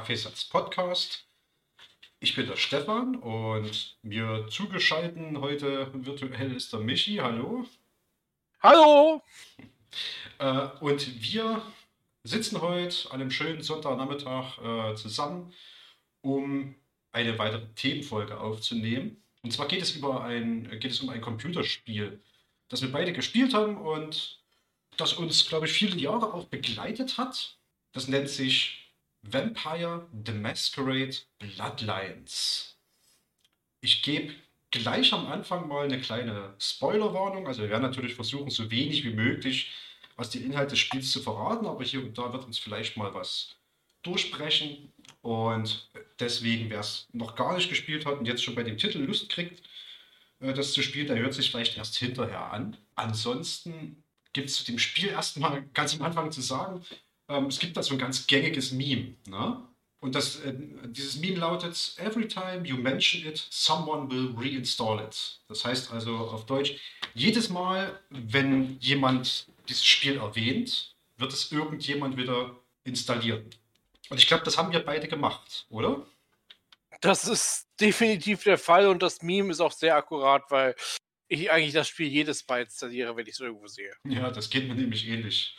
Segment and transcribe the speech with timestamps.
[0.00, 1.26] Kaffeesatz Podcast.
[2.20, 7.16] Ich bin der Stefan und mir zugeschaltet heute virtuell ist der Michi.
[7.16, 7.66] Hallo.
[8.62, 9.22] Hallo.
[10.38, 11.60] Äh, und wir
[12.22, 15.52] sitzen heute an einem schönen Sonntagnachmittag äh, zusammen,
[16.22, 16.76] um
[17.12, 19.22] eine weitere Themenfolge aufzunehmen.
[19.42, 22.22] Und zwar geht es, über ein, geht es um ein Computerspiel,
[22.68, 24.40] das wir beide gespielt haben und
[24.96, 27.58] das uns, glaube ich, viele Jahre auch begleitet hat.
[27.92, 28.89] Das nennt sich
[29.22, 32.76] Vampire the Masquerade Bloodlines.
[33.80, 34.34] Ich gebe
[34.70, 37.46] gleich am Anfang mal eine kleine Spoilerwarnung.
[37.46, 39.72] Also wir werden natürlich versuchen, so wenig wie möglich
[40.20, 43.14] was die Inhalte des Spiels zu verraten, aber hier und da wird uns vielleicht mal
[43.14, 43.56] was
[44.02, 44.92] durchbrechen.
[45.22, 48.98] Und deswegen, wer es noch gar nicht gespielt hat und jetzt schon bei dem Titel
[48.98, 49.62] Lust kriegt,
[50.40, 52.76] äh, das zu spielen, der hört sich vielleicht erst hinterher an.
[52.96, 56.84] Ansonsten gibt es zu dem Spiel erstmal ganz am Anfang zu sagen,
[57.30, 59.14] ähm, es gibt da so ein ganz gängiges Meme.
[59.28, 59.62] Ne?
[60.00, 60.54] Und das, äh,
[60.86, 65.40] dieses Meme lautet, Every time you mention it, someone will reinstall it.
[65.48, 66.76] Das heißt also auf Deutsch,
[67.14, 73.48] jedes Mal, wenn jemand dieses Spiel erwähnt, wird es irgendjemand wieder installieren.
[74.08, 76.04] Und ich glaube, das haben wir beide gemacht, oder?
[77.00, 80.74] Das ist definitiv der Fall und das Meme ist auch sehr akkurat, weil
[81.28, 83.92] ich eigentlich das Spiel jedes Mal installiere, wenn ich es irgendwo sehe.
[84.04, 85.56] Ja, das geht mir nämlich ähnlich.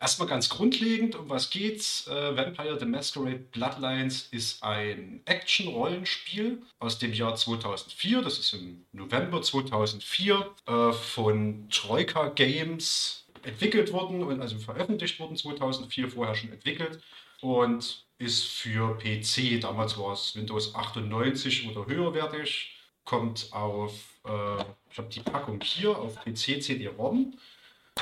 [0.00, 2.06] Erstmal ganz grundlegend, um was geht's?
[2.06, 8.22] Äh, Vampire the Masquerade Bloodlines ist ein Action-Rollenspiel aus dem Jahr 2004.
[8.22, 15.36] Das ist im November 2004 äh, von Troika Games entwickelt worden und also veröffentlicht worden
[15.36, 17.02] 2004, vorher schon entwickelt
[17.42, 22.74] und ist für PC, damals war es Windows 98 oder höherwertig,
[23.04, 23.92] kommt auf,
[24.24, 27.34] äh, ich habe die Packung hier, auf PC CD-ROM.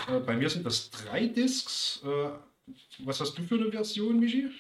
[0.09, 2.03] Äh, bei mir sind das drei Discs.
[2.05, 2.31] Äh,
[3.01, 4.51] was hast du für eine Version, Michi?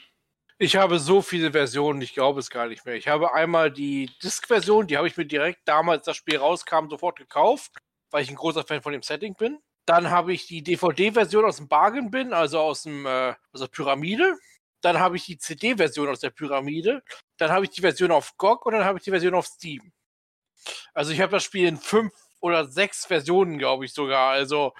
[0.60, 2.96] Ich habe so viele Versionen, ich glaube es gar nicht mehr.
[2.96, 7.16] Ich habe einmal die Disk-Version, die habe ich mir direkt damals, das Spiel rauskam, sofort
[7.16, 7.76] gekauft,
[8.10, 9.58] weil ich ein großer Fan von dem Setting bin.
[9.86, 13.68] Dann habe ich die DVD-Version aus dem Bargain Bin, also aus, dem, äh, aus der
[13.68, 14.36] Pyramide.
[14.80, 17.02] Dann habe ich die CD-Version aus der Pyramide.
[17.36, 19.92] Dann habe ich die Version auf GOG und dann habe ich die Version auf Steam.
[20.92, 24.30] Also ich habe das Spiel in fünf oder sechs Versionen, glaube ich sogar.
[24.30, 24.74] Also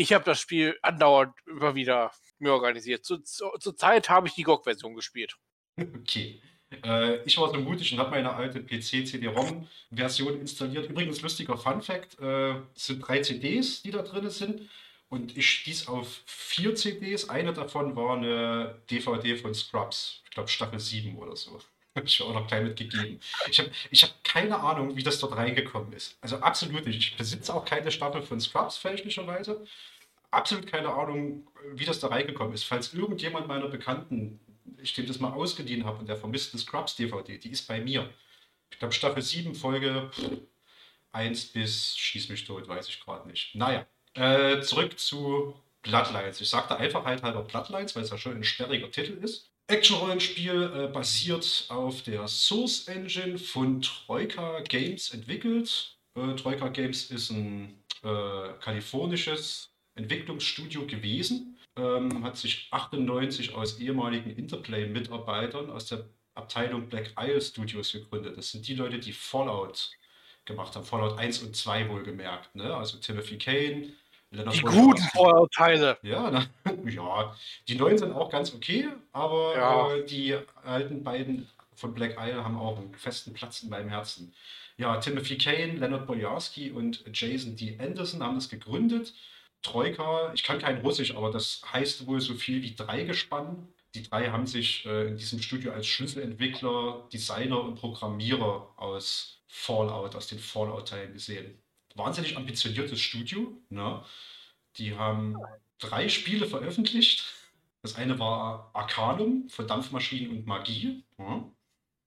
[0.00, 3.04] ich habe das Spiel andauernd immer wieder mir organisiert.
[3.04, 5.36] Zur zu, zu Zeit habe ich die GOG-Version gespielt.
[5.76, 6.40] Okay.
[6.82, 10.88] Äh, ich war so mutig und habe meine alte PC-CD-ROM-Version installiert.
[10.88, 14.70] Übrigens, lustiger Fun-Fact: äh, es sind drei CDs, die da drin sind.
[15.10, 17.28] Und ich stieß auf vier CDs.
[17.28, 20.22] Eine davon war eine DVD von Scrubs.
[20.24, 21.58] Ich glaube, Staffel 7 oder so.
[21.96, 23.20] Habe ich auch noch gleich mitgegeben.
[23.50, 26.16] Ich habe ich hab keine Ahnung, wie das dort reingekommen ist.
[26.20, 26.98] Also absolut nicht.
[26.98, 29.66] Ich besitze auch keine Staffel von Scrubs, fälschlicherweise.
[30.30, 32.62] Absolut keine Ahnung, wie das da reingekommen ist.
[32.62, 34.38] Falls irgendjemand meiner Bekannten,
[34.80, 38.08] ich dem das mal ausgeliehen habe und der vermissten Scrubs DVD, die ist bei mir.
[38.70, 40.12] Ich glaube, Staffel 7, Folge
[41.10, 43.54] 1 bis Schieß mich tot, weiß ich gerade nicht.
[43.56, 43.84] Naja,
[44.14, 46.40] äh, zurück zu Bloodlines.
[46.40, 49.50] Ich sagte Einfachheit halber Bloodlines, weil es ja schon ein sperriger Titel ist.
[49.70, 55.96] Action-Rollenspiel äh, basiert auf der Source Engine von Troika Games entwickelt.
[56.16, 61.56] Äh, Troika Games ist ein äh, kalifornisches Entwicklungsstudio gewesen.
[61.76, 66.04] Ähm, hat sich 98 aus ehemaligen Interplay-Mitarbeitern aus der
[66.34, 68.36] Abteilung Black Isle Studios gegründet.
[68.36, 69.90] Das sind die Leute, die Fallout
[70.44, 70.84] gemacht haben.
[70.84, 72.54] Fallout 1 und 2 wohlgemerkt.
[72.54, 72.74] Ne?
[72.74, 73.92] Also Timothy Kane,
[74.30, 75.98] die guten Fallout-Teile.
[76.02, 76.30] Ja,
[76.64, 77.36] na, ja,
[77.68, 79.94] die neuen sind auch ganz okay, aber ja.
[79.94, 84.32] äh, die alten beiden von Black Isle haben auch einen festen Platz in meinem Herzen.
[84.76, 87.76] Ja, Timothy Kane, Leonard Bojarski und Jason D.
[87.78, 89.14] Anderson haben das gegründet.
[89.62, 93.68] Troika, ich kann kein Russisch, aber das heißt wohl so viel wie Dreigespann.
[93.94, 100.14] Die drei haben sich äh, in diesem Studio als Schlüsselentwickler, Designer und Programmierer aus Fallout,
[100.14, 101.59] aus den Fallout-Teilen gesehen.
[101.94, 103.60] Wahnsinnig ambitioniertes Studio.
[103.68, 104.04] Ne?
[104.76, 105.36] Die haben
[105.78, 107.34] drei Spiele veröffentlicht.
[107.82, 111.04] Das eine war Arcanum von Dampfmaschinen und Magie.
[111.18, 111.44] Ja.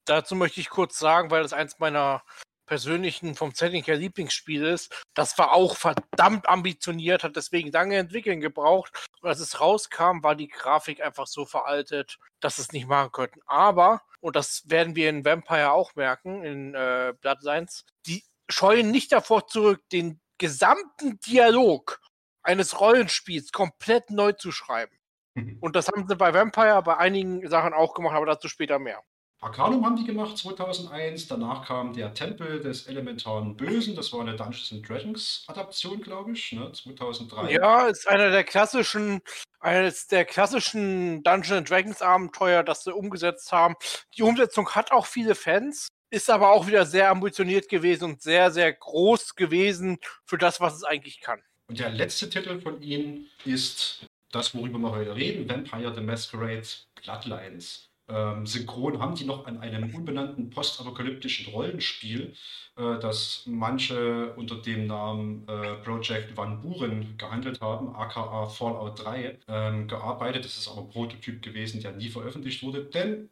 [0.06, 2.24] Dazu möchte ich kurz sagen, weil das eins meiner
[2.66, 5.04] persönlichen vom Setting her Lieblingsspiele ist.
[5.14, 9.08] Das war auch verdammt ambitioniert, hat deswegen lange entwickeln gebraucht.
[9.22, 13.42] Und als es rauskam, war die Grafik einfach so veraltet, dass es nicht machen könnten.
[13.46, 19.12] Aber, und das werden wir in Vampire auch merken, in äh, Bloodlines, die scheuen nicht
[19.12, 22.00] davor zurück, den gesamten Dialog
[22.44, 24.98] eines Rollenspiels komplett neu zu schreiben.
[25.36, 25.58] Mhm.
[25.62, 29.02] Und das haben sie bei Vampire bei einigen Sachen auch gemacht, aber dazu später mehr.
[29.44, 31.28] Arcanum haben die gemacht 2001.
[31.28, 33.94] Danach kam der Tempel des elementaren Bösen.
[33.94, 36.72] Das war eine Dungeons and Dragons Adaption, glaube ich, ne?
[36.72, 37.52] 2003.
[37.52, 39.22] Ja, ist einer der klassischen,
[39.60, 43.76] eines der klassischen Dungeons and Dragons Abenteuer, das sie umgesetzt haben.
[44.16, 48.52] Die Umsetzung hat auch viele Fans, ist aber auch wieder sehr ambitioniert gewesen und sehr,
[48.52, 51.42] sehr groß gewesen für das, was es eigentlich kann.
[51.68, 56.68] Und der letzte Titel von ihnen ist das, worüber wir heute reden: Vampire the Masquerade
[57.02, 57.90] Bloodlines.
[58.10, 62.34] Ähm, synchron haben die noch an einem unbenannten postapokalyptischen Rollenspiel,
[62.76, 69.40] äh, das manche unter dem Namen äh, Project Van Buren gehandelt haben, aka Fallout 3,
[69.48, 70.44] ähm, gearbeitet.
[70.44, 73.30] Das ist aber ein Prototyp gewesen, der nie veröffentlicht wurde, denn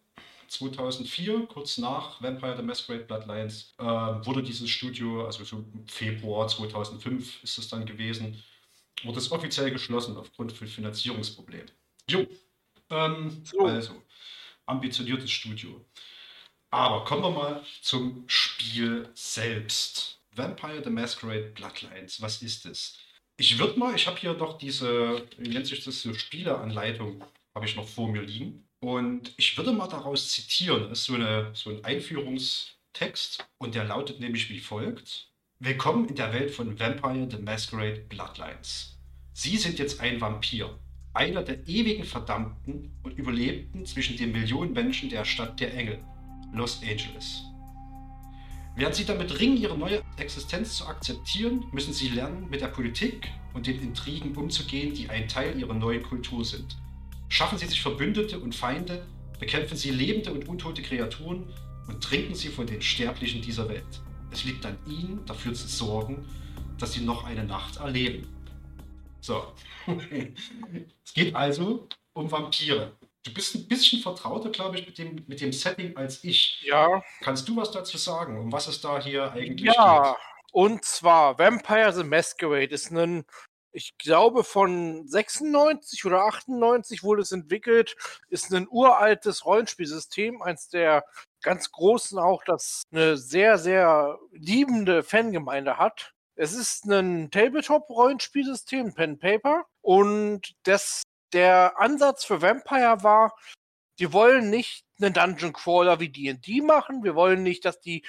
[0.51, 7.43] 2004, kurz nach Vampire the Masquerade Bloodlines, äh, wurde dieses Studio, also so Februar 2005
[7.43, 8.43] ist es dann gewesen,
[9.03, 11.71] wurde es offiziell geschlossen aufgrund von Finanzierungsproblemen.
[12.09, 12.27] Jo,
[12.89, 13.65] ähm, so.
[13.65, 14.01] also
[14.65, 15.85] ambitioniertes Studio.
[16.69, 20.19] Aber kommen wir mal zum Spiel selbst.
[20.33, 22.97] Vampire the Masquerade Bloodlines, was ist es?
[23.37, 27.23] Ich würde mal, ich habe hier noch diese, wie nennt sich das, so Spieleanleitung,
[27.55, 28.67] habe ich noch vor mir liegen.
[28.83, 30.89] Und ich würde mal daraus zitieren.
[30.89, 35.29] Das ist so, eine, so ein Einführungstext und der lautet nämlich wie folgt.
[35.59, 38.97] Willkommen in der Welt von Vampire the Masquerade Bloodlines.
[39.33, 40.79] Sie sind jetzt ein Vampir
[41.13, 46.03] einer der ewigen Verdammten und Überlebten zwischen den Millionen Menschen der Stadt der Engel,
[46.51, 47.43] Los Angeles.
[48.75, 53.29] Während sie damit ringen, ihre neue Existenz zu akzeptieren, müssen sie lernen, mit der Politik
[53.53, 56.77] und den Intrigen umzugehen, die ein Teil ihrer neuen Kultur sind.
[57.31, 59.07] Schaffen sie sich Verbündete und Feinde,
[59.39, 61.47] bekämpfen sie lebende und untote Kreaturen
[61.87, 64.01] und trinken sie von den Sterblichen dieser Welt.
[64.31, 66.27] Es liegt an ihnen, dafür zu sorgen,
[66.77, 68.27] dass sie noch eine Nacht erleben.
[69.21, 69.53] So.
[71.05, 72.97] es geht also um Vampire.
[73.23, 76.61] Du bist ein bisschen vertrauter, glaube ich, mit dem, mit dem Setting als ich.
[76.65, 77.01] Ja.
[77.21, 80.21] Kannst du was dazu sagen, um was es da hier eigentlich ja, geht?
[80.51, 83.23] Und zwar Vampire the Masquerade ist ein,
[83.71, 87.95] ich glaube, von 96 oder 98 wurde es entwickelt,
[88.29, 91.05] ist ein uraltes Rollenspielsystem, eins der
[91.41, 96.13] ganz großen auch, das eine sehr, sehr liebende Fangemeinde hat.
[96.35, 99.65] Es ist ein Tabletop-Rollenspielsystem, Pen Paper.
[99.81, 101.03] Und das,
[101.33, 103.35] der Ansatz für Vampire war,
[103.99, 107.03] die wollen nicht einen Dungeon Crawler wie D&D machen.
[107.03, 108.03] Wir wollen nicht, dass die,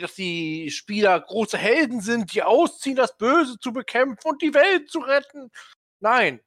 [0.00, 4.90] dass die Spieler große Helden sind, die ausziehen, das Böse zu bekämpfen und die Welt
[4.90, 5.50] zu retten.
[6.00, 6.40] Nein,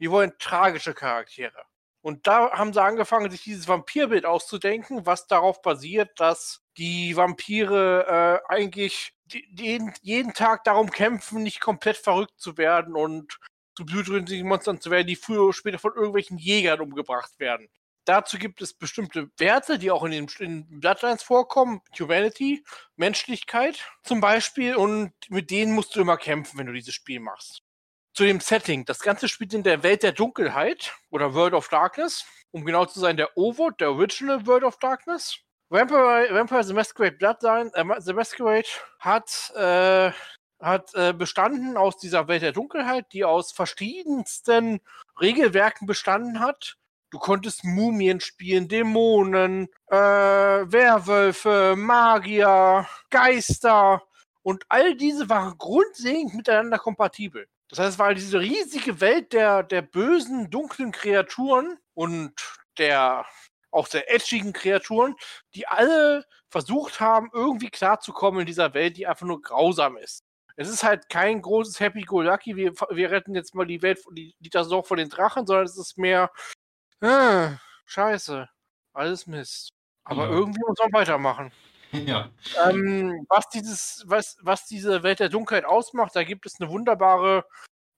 [0.00, 1.64] die wollen tragische Charaktere.
[2.00, 8.42] Und da haben sie angefangen, sich dieses Vampirbild auszudenken, was darauf basiert, dass die Vampire
[8.48, 13.38] äh, eigentlich jeden, jeden Tag darum kämpfen, nicht komplett verrückt zu werden und
[13.76, 17.68] zu blutrünstigen Monstern zu werden, die früher oder später von irgendwelchen Jägern umgebracht werden.
[18.08, 21.82] Dazu gibt es bestimmte Werte, die auch in den in Bloodlines vorkommen.
[21.98, 22.64] Humanity,
[22.96, 24.76] Menschlichkeit zum Beispiel.
[24.76, 27.60] Und mit denen musst du immer kämpfen, wenn du dieses Spiel machst.
[28.14, 28.86] Zu dem Setting.
[28.86, 32.24] Das Ganze spielt in der Welt der Dunkelheit oder World of Darkness.
[32.50, 35.40] Um genau zu sein, der OVOD, der Original World of Darkness.
[35.68, 38.68] Vampire, Vampire The Masquerade Bloodline, äh, The Masquerade
[39.00, 40.12] hat, äh,
[40.64, 44.80] hat äh, bestanden aus dieser Welt der Dunkelheit, die aus verschiedensten
[45.20, 46.78] Regelwerken bestanden hat.
[47.10, 54.02] Du konntest Mumien spielen, Dämonen, äh, Werwölfe, Magier, Geister
[54.42, 57.46] und all diese waren grundlegend miteinander kompatibel.
[57.68, 62.32] Das heißt, es war diese riesige Welt der, der bösen, dunklen Kreaturen und
[62.78, 63.26] der
[63.70, 65.14] auch sehr edgigen Kreaturen,
[65.54, 70.24] die alle versucht haben, irgendwie klarzukommen in dieser Welt, die einfach nur grausam ist.
[70.56, 74.50] Es ist halt kein großes Happy-Go-Lucky, wir, wir retten jetzt mal die Welt, die, die
[74.50, 76.30] das auch von den Drachen, sondern es ist mehr,
[77.00, 78.48] äh, scheiße,
[78.92, 79.70] alles Mist.
[80.04, 80.30] Aber ja.
[80.30, 81.52] irgendwie muss man weitermachen.
[81.90, 82.28] Ja.
[82.68, 87.46] Ähm, was, dieses, was, was diese Welt der Dunkelheit ausmacht, da gibt es eine wunderbare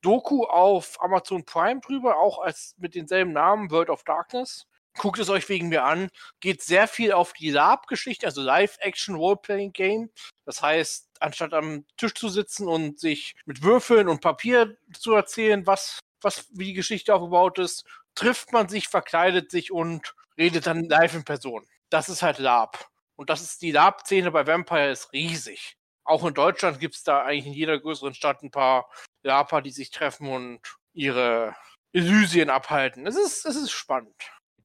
[0.00, 5.30] Doku auf Amazon Prime drüber, auch als mit denselben Namen, World of Darkness guckt es
[5.30, 6.10] euch wegen mir an.
[6.40, 10.10] Geht sehr viel auf die Lab-Geschichte, also Live-Action-Role-Playing-Game.
[10.44, 15.66] Das heißt, anstatt am Tisch zu sitzen und sich mit Würfeln und Papier zu erzählen,
[15.66, 17.84] was, was, wie die Geschichte aufgebaut ist,
[18.20, 21.66] trifft man sich, verkleidet sich und redet dann live in Person.
[21.88, 22.86] Das ist halt Lab.
[23.16, 25.76] Und das ist die Lab-Szene bei Vampire ist riesig.
[26.04, 28.90] Auch in Deutschland gibt es da eigentlich in jeder größeren Stadt ein paar
[29.22, 30.60] Laper, die sich treffen und
[30.92, 31.56] ihre
[31.92, 33.06] Illysien abhalten.
[33.06, 34.14] Es ist, es ist spannend.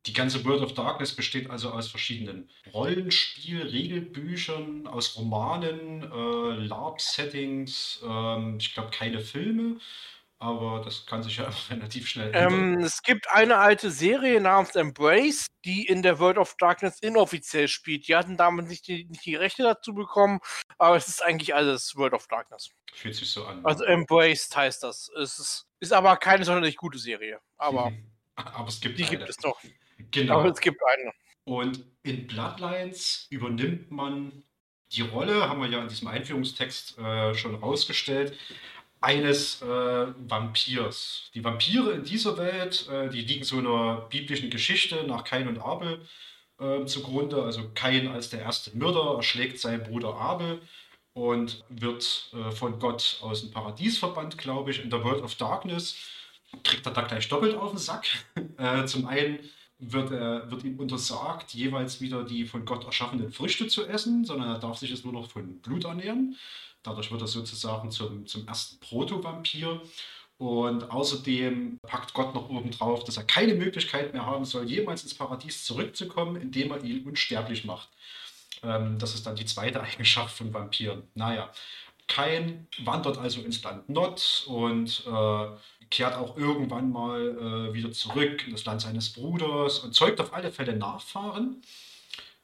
[0.06, 8.04] Die ganze World of Darkness besteht also aus verschiedenen Rollenspiel, Regelbüchern, aus Romanen, äh, LARP-Settings,
[8.06, 9.80] ähm, ich glaube keine Filme.
[10.40, 12.76] Aber das kann sich ja relativ schnell ändern.
[12.76, 17.68] Ähm, es gibt eine alte Serie namens Embrace, die in der World of Darkness inoffiziell
[17.68, 18.08] spielt.
[18.08, 20.40] Die hatten damals nicht die, nicht die Rechte dazu bekommen,
[20.78, 22.70] aber es ist eigentlich alles World of Darkness.
[22.94, 23.66] Fühlt sich so an.
[23.66, 25.10] Also Embraced heißt das.
[25.22, 27.40] Es ist, ist aber keine sonderlich gute Serie.
[27.58, 27.92] Aber
[28.36, 29.18] aber es gibt die eine.
[29.18, 29.60] gibt es noch.
[30.12, 30.40] Genau.
[30.40, 31.12] Aber es gibt eine.
[31.46, 34.44] Und in Bloodlines übernimmt man
[34.92, 38.38] die Rolle, haben wir ja in diesem Einführungstext äh, schon rausgestellt,
[39.06, 39.66] eines äh,
[40.28, 41.30] Vampirs.
[41.36, 45.60] Die Vampire in dieser Welt, äh, die liegen so einer biblischen Geschichte nach Kain und
[45.60, 46.02] Abel
[46.60, 47.44] äh, zugrunde.
[47.44, 50.60] Also Kain als der erste Mörder erschlägt seinen Bruder Abel
[51.14, 54.84] und wird äh, von Gott aus dem Paradies verbannt, glaube ich.
[54.84, 55.96] In der World of Darkness
[56.64, 58.08] kriegt er da gleich doppelt auf den Sack.
[58.58, 59.40] Äh, zum einen
[59.80, 64.48] wird, er, wird ihm untersagt, jeweils wieder die von Gott erschaffenen Früchte zu essen, sondern
[64.48, 66.38] er darf sich jetzt nur noch von Blut ernähren.
[66.86, 69.82] Dadurch wird er sozusagen zum, zum ersten Proto-Vampir.
[70.38, 75.04] Und außerdem packt Gott noch oben drauf, dass er keine Möglichkeit mehr haben soll, jemals
[75.04, 77.88] ins Paradies zurückzukommen, indem er ihn unsterblich macht.
[78.62, 81.04] Ähm, das ist dann die zweite Eigenschaft von Vampiren.
[81.16, 81.52] Naja,
[82.08, 85.48] Kain wandert also ins Land Nod und äh,
[85.90, 90.34] kehrt auch irgendwann mal äh, wieder zurück in das Land seines Bruders und zeugt auf
[90.34, 91.62] alle Fälle Nachfahren.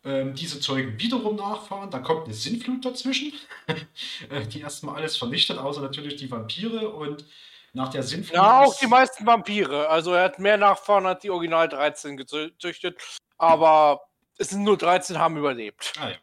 [0.03, 3.33] Ähm, diese zeugen wiederum Nachfahren, dann kommt eine Sinnflut dazwischen,
[4.29, 7.25] äh, die erstmal alles vernichtet, außer natürlich die Vampire und
[7.73, 8.35] nach der Sinnflut.
[8.35, 9.87] Ja, auch die meisten Vampire.
[9.89, 12.99] Also er hat mehr Nachfahren als die Original 13 gezüchtet.
[13.37, 14.01] Aber
[14.37, 15.93] es sind nur 13 haben überlebt.
[15.99, 16.15] Ah ja.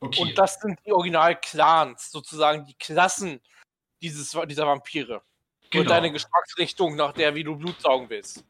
[0.00, 0.20] Okay.
[0.20, 3.40] Und das sind die Original-Clans, sozusagen die Klassen
[4.02, 5.22] dieses, dieser Vampire.
[5.70, 5.82] Genau.
[5.82, 8.44] Und deine Geschmacksrichtung, nach der, wie du Blut saugen willst.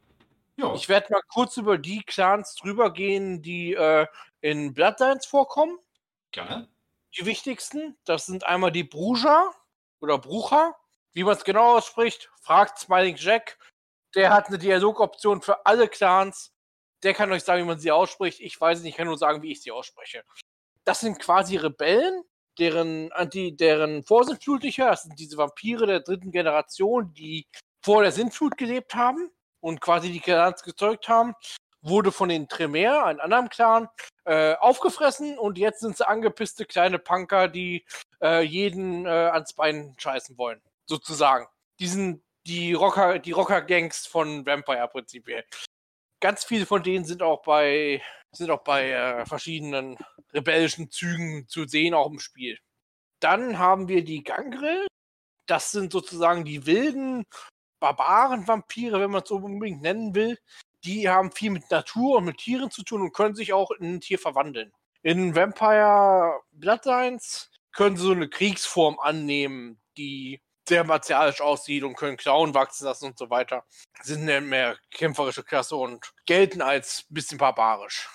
[0.57, 0.75] ja.
[0.75, 4.07] Ich werde mal kurz über die Clans drüber gehen, die äh,
[4.45, 5.79] in Bloodlines vorkommen.
[6.31, 6.69] gerne.
[7.17, 9.51] Die wichtigsten, das sind einmal die Bruja
[10.01, 10.77] oder Brucha,
[11.15, 12.31] wie man es genau ausspricht.
[12.43, 13.59] Fragt Smiling Jack.
[14.15, 16.53] Der hat eine Dialogoption für alle Clans.
[17.03, 18.41] Der kann euch sagen, wie man sie ausspricht.
[18.41, 20.25] Ich weiß es nicht, ich kann nur sagen, wie ich sie ausspreche.
[20.85, 22.23] Das sind quasi Rebellen,
[22.59, 27.47] deren Anti, deren Vorsintflutlicher, das sind diese Vampire der dritten Generation, die
[27.83, 31.35] vor der Sintflut gelebt haben und quasi die Clans gezeugt haben,
[31.85, 33.89] wurde von den Tremere, einem anderen Clan,
[34.25, 37.85] äh, aufgefressen und jetzt sind sie angepisste kleine Punker, die
[38.23, 41.47] äh, jeden äh, ans Bein scheißen wollen, sozusagen.
[41.79, 45.45] Die sind die Rocker, die Rocker-Gangs von Vampire prinzipiell.
[46.21, 49.97] Ganz viele von denen sind auch bei sind auch bei äh, verschiedenen
[50.33, 52.59] rebellischen Zügen zu sehen, auch im Spiel.
[53.21, 54.87] Dann haben wir die Gangrel.
[55.47, 57.25] Das sind sozusagen die wilden
[57.81, 60.39] Barbaren-Vampire, wenn man es so unbedingt nennen will.
[60.85, 63.95] Die haben viel mit Natur und mit Tieren zu tun und können sich auch in
[63.95, 64.73] ein Tier verwandeln.
[65.03, 72.17] In Vampire Bloodlines können sie so eine Kriegsform annehmen, die sehr martialisch aussieht und können
[72.17, 73.65] Klauen wachsen lassen und so weiter.
[74.03, 78.09] Sind eine mehr kämpferische Klasse und gelten als ein bisschen barbarisch.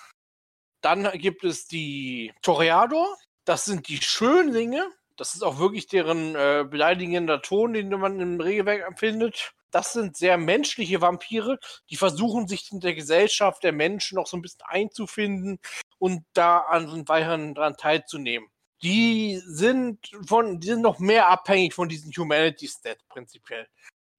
[0.81, 3.17] Dann gibt es die Toreador.
[3.45, 4.91] Das sind die Schönlinge.
[5.17, 9.53] Das ist auch wirklich deren äh, beleidigender Ton, den man im Regelwerk empfindet.
[9.71, 11.59] Das sind sehr menschliche Vampire,
[11.89, 15.59] die versuchen, sich in der Gesellschaft der Menschen noch so ein bisschen einzufinden
[15.97, 18.49] und da an weiteren dran teilzunehmen.
[18.81, 23.67] Die sind von, die sind noch mehr abhängig von diesen Humanity Stat prinzipiell.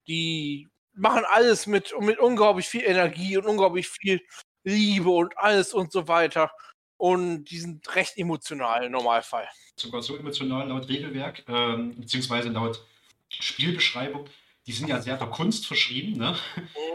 [0.06, 4.20] Die machen alles mit, mit unglaublich viel Energie und unglaublich viel
[4.64, 6.50] Liebe und alles und so weiter.
[6.98, 9.48] Und die sind recht emotional im Normalfall.
[9.76, 12.84] sogar so emotional laut Regelwerk, ähm, beziehungsweise laut
[13.30, 14.28] Spielbeschreibung.
[14.70, 16.16] Die sind ja sehr der Kunst verschrieben.
[16.16, 16.36] Ne?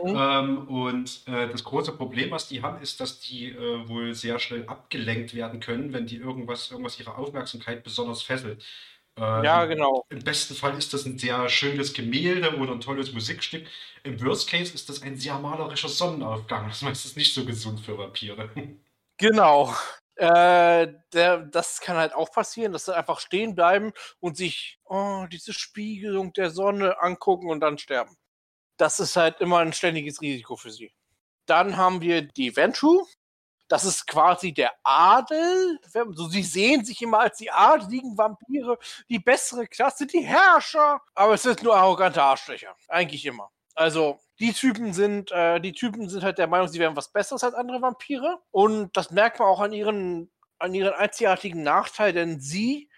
[0.06, 4.40] Ähm, und äh, das große Problem, was die haben, ist, dass die äh, wohl sehr
[4.40, 8.64] schnell abgelenkt werden können, wenn die irgendwas, irgendwas ihre Aufmerksamkeit besonders fesselt.
[9.18, 10.06] Ähm, Ja, genau.
[10.10, 13.68] Im besten Fall ist das ein sehr schönes Gemälde oder ein tolles Musikstück.
[14.04, 16.70] Im Worst Case ist das ein sehr malerischer Sonnenaufgang.
[16.70, 18.50] Das ist meistens nicht so gesund für Vampire.
[19.18, 19.76] Genau.
[20.16, 25.26] Äh, der, das kann halt auch passieren, dass sie einfach stehen bleiben und sich oh,
[25.30, 28.16] diese Spiegelung der Sonne angucken und dann sterben.
[28.78, 30.94] Das ist halt immer ein ständiges Risiko für sie.
[31.46, 33.06] Dann haben wir die Ventru.
[33.68, 35.80] Das ist quasi der Adel.
[36.14, 38.78] So, sie sehen sich immer als die adligen Vampire,
[39.10, 41.02] die bessere Klasse, die Herrscher.
[41.16, 42.76] Aber es sind nur arrogante Arschlöcher.
[42.88, 43.52] Eigentlich immer.
[43.76, 47.44] Also, die Typen sind, äh, die Typen sind halt der Meinung, sie wären was Besseres
[47.44, 48.40] als andere Vampire.
[48.52, 52.90] Und das merkt man auch an ihren, an ihren einzigartigen Nachteil, denn sie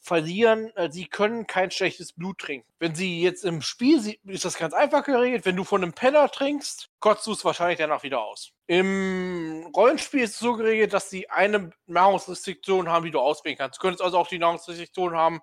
[0.00, 2.70] verlieren, äh, sie können kein schlechtes Blut trinken.
[2.78, 5.44] Wenn sie jetzt im Spiel, sie, ist das ganz einfach geregelt.
[5.44, 8.52] Wenn du von einem Penner trinkst, kotzt du es wahrscheinlich danach wieder aus.
[8.66, 13.78] Im Rollenspiel ist es so geregelt, dass sie eine Nahrungsrestriktion haben, die du auswählen kannst.
[13.78, 15.40] Du könntest also auch die Nahrungsrestriktion haben,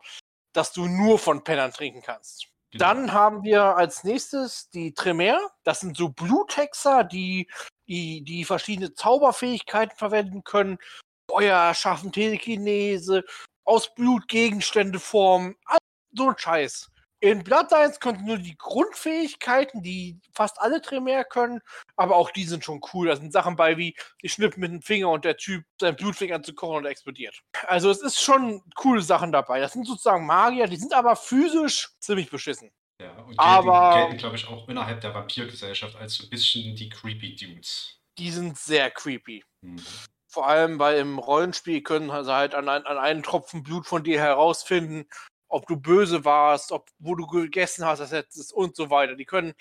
[0.54, 2.48] dass du nur von Pennern trinken kannst.
[2.76, 2.88] Genau.
[2.88, 5.40] Dann haben wir als nächstes die Tremere.
[5.64, 7.50] Das sind so Bluthexer, die,
[7.88, 10.78] die, die verschiedene Zauberfähigkeiten verwenden können.
[11.32, 13.24] Feuer schaffen, Telekinese,
[13.64, 15.56] aus Blutgegenstände formen,
[16.12, 16.92] so ein Scheiß.
[17.26, 21.60] In Bloodlines konnten nur die Grundfähigkeiten, die fast alle Tremere können,
[21.96, 23.08] aber auch die sind schon cool.
[23.08, 26.16] Da sind Sachen bei wie, die schnippen mit dem Finger und der Typ sein Blut
[26.16, 27.42] fängt an zu kochen und explodiert.
[27.66, 29.60] Also es ist schon coole Sachen dabei.
[29.60, 32.70] Das sind sozusagen Magier, die sind aber physisch ziemlich beschissen.
[33.02, 36.76] Ja, und gelten, aber, gelten glaube ich, auch innerhalb der Vampirgesellschaft als so ein bisschen
[36.76, 38.00] die creepy Dudes.
[38.20, 39.44] Die sind sehr creepy.
[39.62, 39.84] Mhm.
[40.28, 44.20] Vor allem, weil im Rollenspiel können sie halt an, an einen Tropfen Blut von dir
[44.20, 45.08] herausfinden,
[45.56, 49.16] ob du böse warst, ob wo du gegessen hast, das letztes und so weiter.
[49.16, 49.54] Die können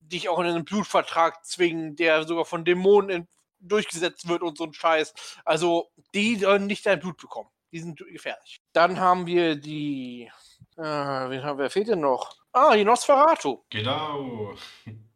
[0.00, 3.28] dich auch in einen Blutvertrag zwingen, der sogar von Dämonen in,
[3.60, 5.12] durchgesetzt wird und so ein Scheiß.
[5.44, 7.50] Also, die sollen nicht dein Blut bekommen.
[7.72, 8.62] Die sind gefährlich.
[8.72, 10.30] Dann haben wir die.
[10.78, 11.58] Äh, wen haben?
[11.58, 12.34] Wer fehlt denn noch?
[12.52, 13.64] Ah, die Nosferatu.
[13.68, 14.54] Genau.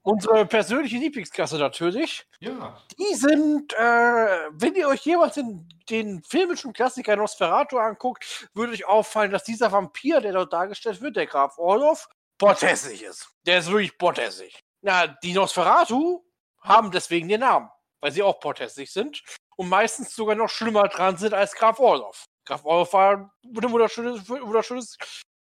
[0.09, 2.27] Unsere persönliche Lieblingsklasse natürlich.
[2.41, 2.83] Ja.
[2.99, 8.87] Die sind, äh, wenn ihr euch jemals den, den filmischen Klassiker Nosferatu anguckt, würde euch
[8.87, 13.29] auffallen, dass dieser Vampir, der dort dargestellt wird, der Graf Orlov, botthässig ist.
[13.45, 14.59] Der ist wirklich botthässig.
[14.81, 16.25] Na, die Nosferatu
[16.63, 17.69] haben deswegen den Namen,
[18.01, 19.23] weil sie auch botthässig sind
[19.57, 22.25] und meistens sogar noch schlimmer dran sind als Graf Orlov.
[22.47, 24.97] Graf Orlov war ein wunderschönes, wunderschönes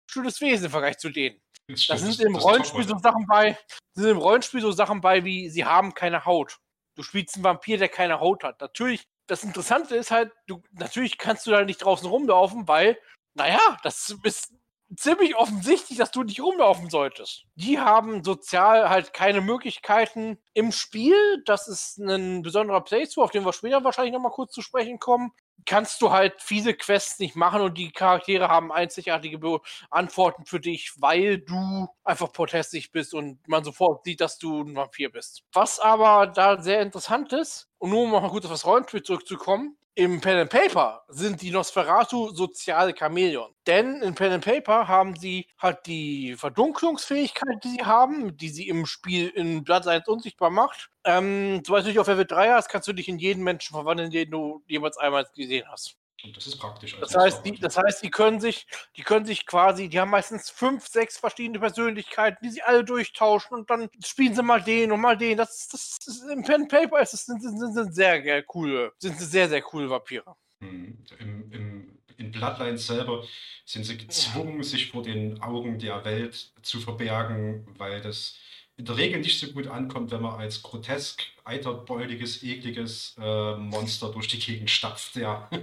[0.09, 1.39] schönes Wesen im Vergleich zu denen.
[1.67, 3.57] Da sind im Rollenspiel so Sachen bei,
[3.93, 6.59] sind im Rollenspiel so Sachen bei, wie sie haben keine Haut.
[6.95, 8.61] Du spielst einen Vampir, der keine Haut hat.
[8.61, 12.97] Natürlich, das Interessante ist halt, du, natürlich kannst du da nicht draußen rumlaufen, weil,
[13.33, 14.53] naja, das ist
[14.95, 17.43] ziemlich offensichtlich, dass du nicht rumlaufen solltest.
[17.55, 21.43] Die haben sozial halt keine Möglichkeiten im Spiel.
[21.45, 25.33] Das ist ein besonderer Playthrough, auf den wir später wahrscheinlich nochmal kurz zu sprechen kommen
[25.65, 30.93] kannst du halt viele Quests nicht machen und die Charaktere haben einzigartige Antworten für dich,
[30.97, 35.43] weil du einfach protestig bist und man sofort sieht, dass du ein Vampir bist.
[35.53, 39.76] Was aber da sehr interessant ist, und nur um mal kurz auf das Rollenspiel zurückzukommen,
[39.97, 43.51] im Pen and Paper sind die Nosferatu soziale Chamäleon.
[43.65, 48.67] Denn in Pen and Paper haben sie halt die Verdunklungsfähigkeit, die sie haben, die sie
[48.67, 50.91] im Spiel in Bloodlines unsichtbar macht.
[51.03, 54.29] Ähm, du dich auf Level 3 hast, kannst du dich in jeden Menschen verwandeln, den
[54.29, 55.97] du jemals einmal gesehen hast.
[56.23, 56.97] Und das ist praktisch.
[56.99, 60.49] Das heißt, die, das heißt, die können sich, die können sich quasi, die haben meistens
[60.49, 64.99] fünf, sechs verschiedene Persönlichkeiten, die sie alle durchtauschen und dann spielen sie mal den und
[64.99, 65.37] mal den.
[65.37, 69.19] Das, das, das im Pen Paper ist, das sind, sind, sind sehr, sehr coole, sind
[69.19, 70.35] sehr, sehr coole Vampire.
[70.59, 70.97] Hm.
[71.19, 71.86] Im, im,
[72.17, 73.23] in Bloodlines selber
[73.65, 78.37] sind sie gezwungen, sich vor den Augen der Welt zu verbergen, weil das
[78.77, 84.11] in der Regel nicht so gut ankommt, wenn man als grotesk, eiterbeuliges, ekliges äh, Monster
[84.11, 85.49] durch die Gegend stapft, ja.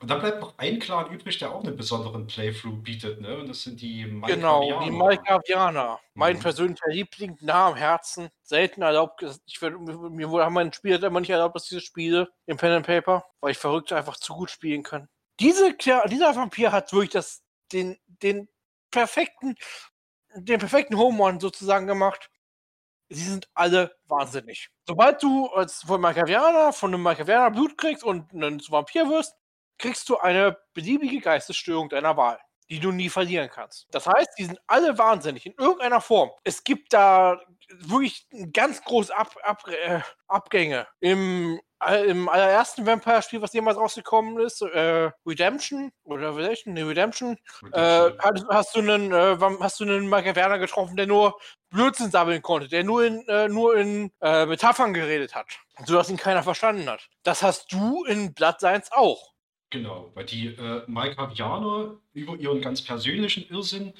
[0.00, 3.38] Und dann bleibt noch ein Clan übrig, der auch einen besonderen Playthrough bietet, ne?
[3.38, 4.60] Und das sind die Malkavianer.
[4.60, 6.00] Genau, die Malkavianer.
[6.14, 6.40] Mein mhm.
[6.40, 8.28] persönlicher Liebling, nah am Herzen.
[8.42, 12.56] Selten erlaubt, ich, mir wurde, haben meine Spieler immer nicht erlaubt, dass diese Spiele im
[12.56, 15.08] Pen and Paper, weil ich verrückt einfach zu gut spielen kann.
[15.40, 17.42] Diese, dieser Vampir hat wirklich das,
[17.72, 18.48] den, den
[18.90, 19.56] perfekten,
[20.36, 22.30] den perfekten Home sozusagen gemacht.
[23.08, 24.70] Sie sind alle wahnsinnig.
[24.86, 25.50] Sobald du
[25.86, 29.34] von Malkavianer, von einem Malkavianer Blut kriegst und ein Vampir wirst,
[29.78, 32.38] kriegst du eine beliebige Geistesstörung deiner Wahl,
[32.70, 33.86] die du nie verlieren kannst.
[33.90, 36.30] Das heißt, die sind alle wahnsinnig in irgendeiner Form.
[36.44, 40.86] Es gibt da wirklich ganz große Ab Ab äh, Abgänge.
[41.00, 41.60] Im,
[42.06, 47.36] Im allerersten Vampire-Spiel, was jemals rausgekommen ist, äh, Redemption oder Redemption, nee, Redemption.
[47.72, 51.38] Äh, hast, hast, du einen, äh, hast du einen Michael Werner getroffen, der nur
[51.70, 55.46] Blödsinn sammeln konnte, der nur in, äh, nur in Metaphern geredet hat,
[55.84, 57.08] sodass ihn keiner verstanden hat.
[57.22, 59.34] Das hast du in Blood Science auch.
[59.74, 63.92] Genau, weil die äh, Malkavianer über ihren ganz persönlichen Irrsinn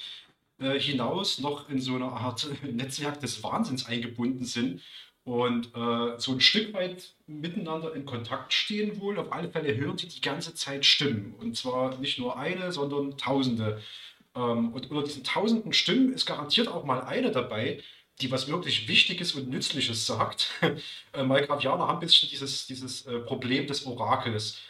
[0.57, 4.81] äh, hinaus noch in so eine Art Netzwerk des Wahnsinns eingebunden sind
[5.25, 9.17] und äh, so ein Stück weit miteinander in Kontakt stehen wohl.
[9.19, 11.35] Auf alle Fälle hören sie die ganze Zeit Stimmen.
[11.39, 13.81] Und zwar nicht nur eine, sondern tausende.
[14.35, 17.81] Ähm, und unter diesen tausenden Stimmen ist garantiert auch mal eine dabei,
[18.21, 20.51] die was wirklich Wichtiges und Nützliches sagt.
[21.13, 24.61] äh, Malkavianer haben ein bisschen dieses, dieses äh, Problem des Orakels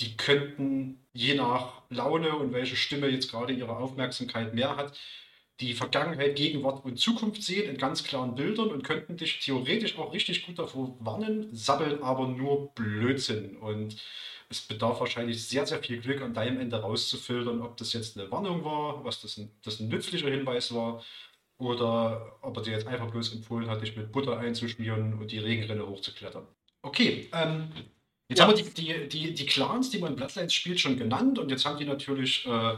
[0.00, 4.98] die könnten je nach Laune und welche Stimme jetzt gerade ihre Aufmerksamkeit mehr hat,
[5.60, 10.12] die Vergangenheit, Gegenwart und Zukunft sehen in ganz klaren Bildern und könnten dich theoretisch auch
[10.12, 13.56] richtig gut davor warnen, sabbeln aber nur Blödsinn.
[13.56, 13.96] Und
[14.48, 18.30] es bedarf wahrscheinlich sehr, sehr viel Glück an deinem Ende rauszufiltern, ob das jetzt eine
[18.30, 21.02] Warnung war, was das ein, das ein nützlicher Hinweis war
[21.58, 25.38] oder ob er dir jetzt einfach bloß empfohlen hat, dich mit Butter einzuschmieren und die
[25.38, 26.46] Regenrinne hochzuklettern.
[26.82, 27.72] Okay, ähm,
[28.28, 28.46] Jetzt ja.
[28.46, 31.50] haben wir die, die, die, die Clans, die man in Bloodlines spielt, schon genannt und
[31.50, 32.76] jetzt haben die natürlich äh,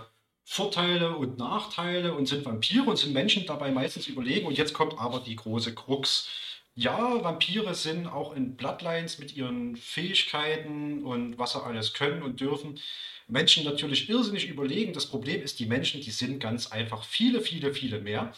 [0.51, 4.47] Vorteile und Nachteile und sind Vampire und sind Menschen dabei meistens überlegen.
[4.47, 6.27] Und jetzt kommt aber die große Krux.
[6.75, 12.41] Ja, Vampire sind auch in Bloodlines mit ihren Fähigkeiten und was sie alles können und
[12.41, 12.81] dürfen.
[13.29, 14.95] Menschen natürlich irrsinnig überlegen.
[14.95, 18.33] Das Problem ist, die Menschen, die sind ganz einfach viele, viele, viele mehr.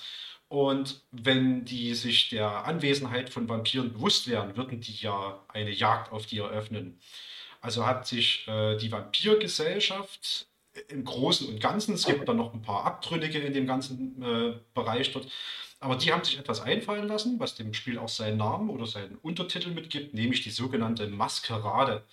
[0.48, 6.10] Und wenn die sich der Anwesenheit von Vampiren bewusst wären, würden die ja eine Jagd
[6.10, 6.98] auf die eröffnen.
[7.60, 10.49] Also hat sich äh, die Vampirgesellschaft
[10.88, 14.54] im Großen und Ganzen, es gibt dann noch ein paar Abtrünnige in dem ganzen äh,
[14.74, 15.28] Bereich dort,
[15.80, 19.16] aber die haben sich etwas einfallen lassen, was dem Spiel auch seinen Namen oder seinen
[19.16, 22.04] Untertitel mitgibt, nämlich die sogenannte Maskerade.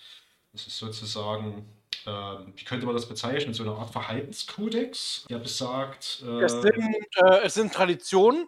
[0.52, 1.66] Das ist sozusagen
[2.06, 6.22] ähm, wie könnte man das bezeichnen, so eine Art Verhaltenskodex, der besagt.
[6.26, 8.46] Äh, es, sind, äh, es sind Traditionen.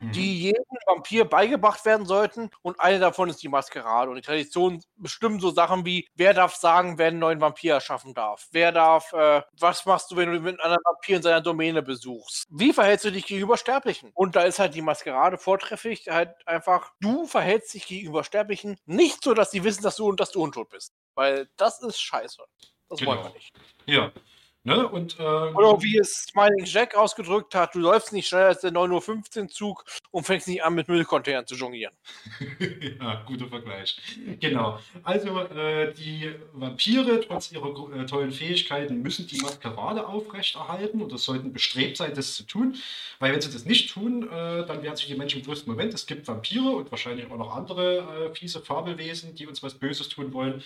[0.00, 2.50] Die jedem Vampir beigebracht werden sollten.
[2.62, 4.10] Und eine davon ist die Maskerade.
[4.10, 8.14] Und die Traditionen bestimmen so Sachen wie, wer darf sagen, wer einen neuen Vampir erschaffen
[8.14, 8.48] darf?
[8.50, 12.46] Wer darf, äh, was machst du, wenn du mit einem Vampir in seiner Domäne besuchst?
[12.50, 14.10] Wie verhältst du dich gegenüber Sterblichen?
[14.14, 19.22] Und da ist halt die Maskerade vortrefflich, halt einfach, du verhältst dich gegenüber Sterblichen nicht
[19.22, 20.94] so, dass sie wissen, dass du und dass du untot bist.
[21.14, 22.42] Weil das ist scheiße.
[22.88, 23.12] Das genau.
[23.12, 23.52] wollen wir nicht.
[23.86, 24.12] Ja.
[24.62, 24.86] Ne?
[24.86, 28.70] Und, äh, Oder wie es Smiling Jack ausgedrückt hat, du läufst nicht schneller als der
[28.70, 31.94] 9.15 Uhr Zug und fängst nicht an, mit Müllcontainern zu jonglieren.
[33.00, 33.96] ja, guter Vergleich.
[34.38, 34.78] Genau.
[35.02, 41.24] Also äh, die Vampire, trotz ihrer äh, tollen Fähigkeiten, müssen die Maskerade aufrechterhalten und das
[41.24, 42.76] sollten bestrebt sein, das zu tun.
[43.18, 46.06] Weil wenn sie das nicht tun, äh, dann werden sich die Menschen bewusst, Moment, es
[46.06, 50.34] gibt Vampire und wahrscheinlich auch noch andere äh, fiese Fabelwesen, die uns was Böses tun
[50.34, 50.62] wollen.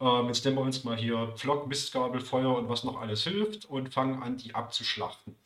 [0.00, 3.64] Ähm, jetzt nehmen wir uns mal hier Pflock, Mistgabel, Feuer und was noch alles hilft
[3.64, 5.36] und fangen an, die abzuschlachten.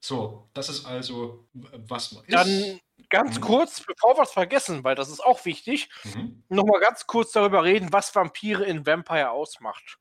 [0.00, 2.34] So, das ist also, was man ist.
[2.34, 3.42] Dann ganz mhm.
[3.42, 6.42] kurz, bevor wir es vergessen, weil das ist auch wichtig, mhm.
[6.48, 9.98] nochmal ganz kurz darüber reden, was Vampire in Vampire ausmacht.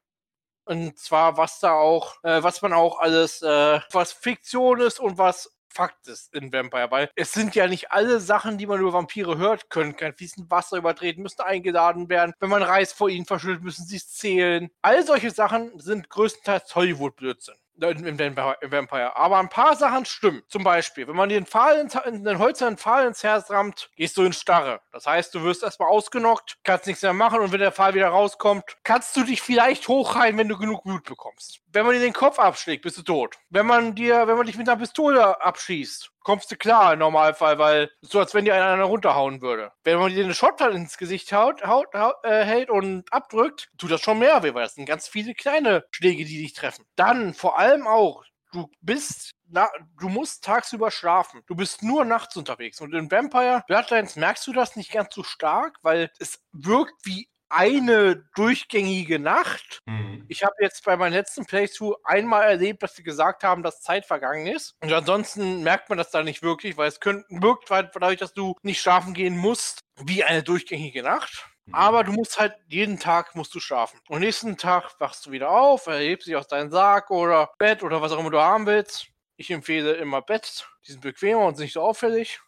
[0.63, 5.17] Und zwar, was da auch, äh, was man auch alles, äh, was Fiktion ist und
[5.17, 8.93] was Fakt ist in Vampire, weil es sind ja nicht alle Sachen, die man über
[8.93, 12.33] Vampire hört, können kein fließend Wasser übertreten, müssen eingeladen werden.
[12.39, 14.69] Wenn man Reis vor ihnen verschüttet, müssen sie es zählen.
[14.81, 19.15] All solche Sachen sind größtenteils Hollywood-Blödsinn im Vampire.
[19.15, 20.43] Aber ein paar Sachen stimmen.
[20.47, 24.23] Zum Beispiel, wenn man den, Pfahl ins, den hölzernen Pfahl ins Herz rammt, gehst du
[24.23, 24.81] in Starre.
[24.91, 28.09] Das heißt, du wirst erstmal ausgenockt, kannst nichts mehr machen und wenn der Pfahl wieder
[28.09, 31.60] rauskommt, kannst du dich vielleicht hochheilen, wenn du genug Blut bekommst.
[31.73, 33.37] Wenn man dir den Kopf abschlägt, bist du tot.
[33.49, 37.59] Wenn man dir, wenn man dich mit einer Pistole abschießt, kommst du klar im Normalfall,
[37.59, 39.71] weil so als wenn dir einer runterhauen würde.
[39.83, 43.91] Wenn man dir eine Shotgun ins Gesicht haut, haut, haut äh, hält und abdrückt, tut
[43.91, 46.85] das schon mehr weh, weil das sind ganz viele kleine Schläge, die dich treffen.
[46.95, 51.41] Dann vor allem auch, du bist na, du musst tagsüber schlafen.
[51.45, 52.79] Du bist nur nachts unterwegs.
[52.79, 57.29] Und in Vampire Bloodlines merkst du das nicht ganz so stark, weil es wirkt wie
[57.51, 59.81] eine durchgängige Nacht.
[59.85, 60.25] Mhm.
[60.27, 64.05] Ich habe jetzt bei meinem letzten Playthrough einmal erlebt, dass sie gesagt haben, dass Zeit
[64.05, 64.75] vergangen ist.
[64.81, 68.55] Und ansonsten merkt man das da nicht wirklich, weil es könnte, wirkt dadurch, dass du
[68.63, 71.45] nicht schlafen gehen musst, wie eine durchgängige Nacht.
[71.65, 71.75] Mhm.
[71.75, 73.99] Aber du musst halt jeden Tag musst du schlafen.
[74.07, 78.01] Und nächsten Tag wachst du wieder auf, erhebst dich aus deinem Sarg oder Bett oder
[78.01, 79.07] was auch immer du haben willst.
[79.37, 80.67] Ich empfehle immer Bett.
[80.87, 82.39] Die sind bequemer und nicht so auffällig.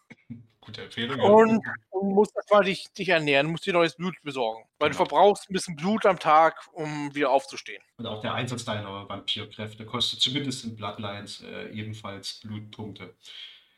[0.64, 1.20] Gute Empfehlung.
[1.20, 4.64] Und du musst erstmal dich, dich ernähren, musst dir neues Blut besorgen.
[4.78, 5.04] Weil genau.
[5.04, 7.82] du verbrauchst ein bisschen Blut am Tag, um wieder aufzustehen.
[7.98, 13.14] Und auch der Einsatz deiner Vampirkräfte kostet zumindest in Bloodlines äh, ebenfalls Blutpunkte.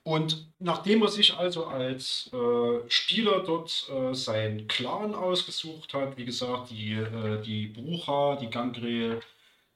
[0.06, 6.24] Und nachdem er sich also als äh, Spieler dort äh, seinen Clan ausgesucht hat, wie
[6.24, 9.20] gesagt, die, äh, die Brucha, die Gangre,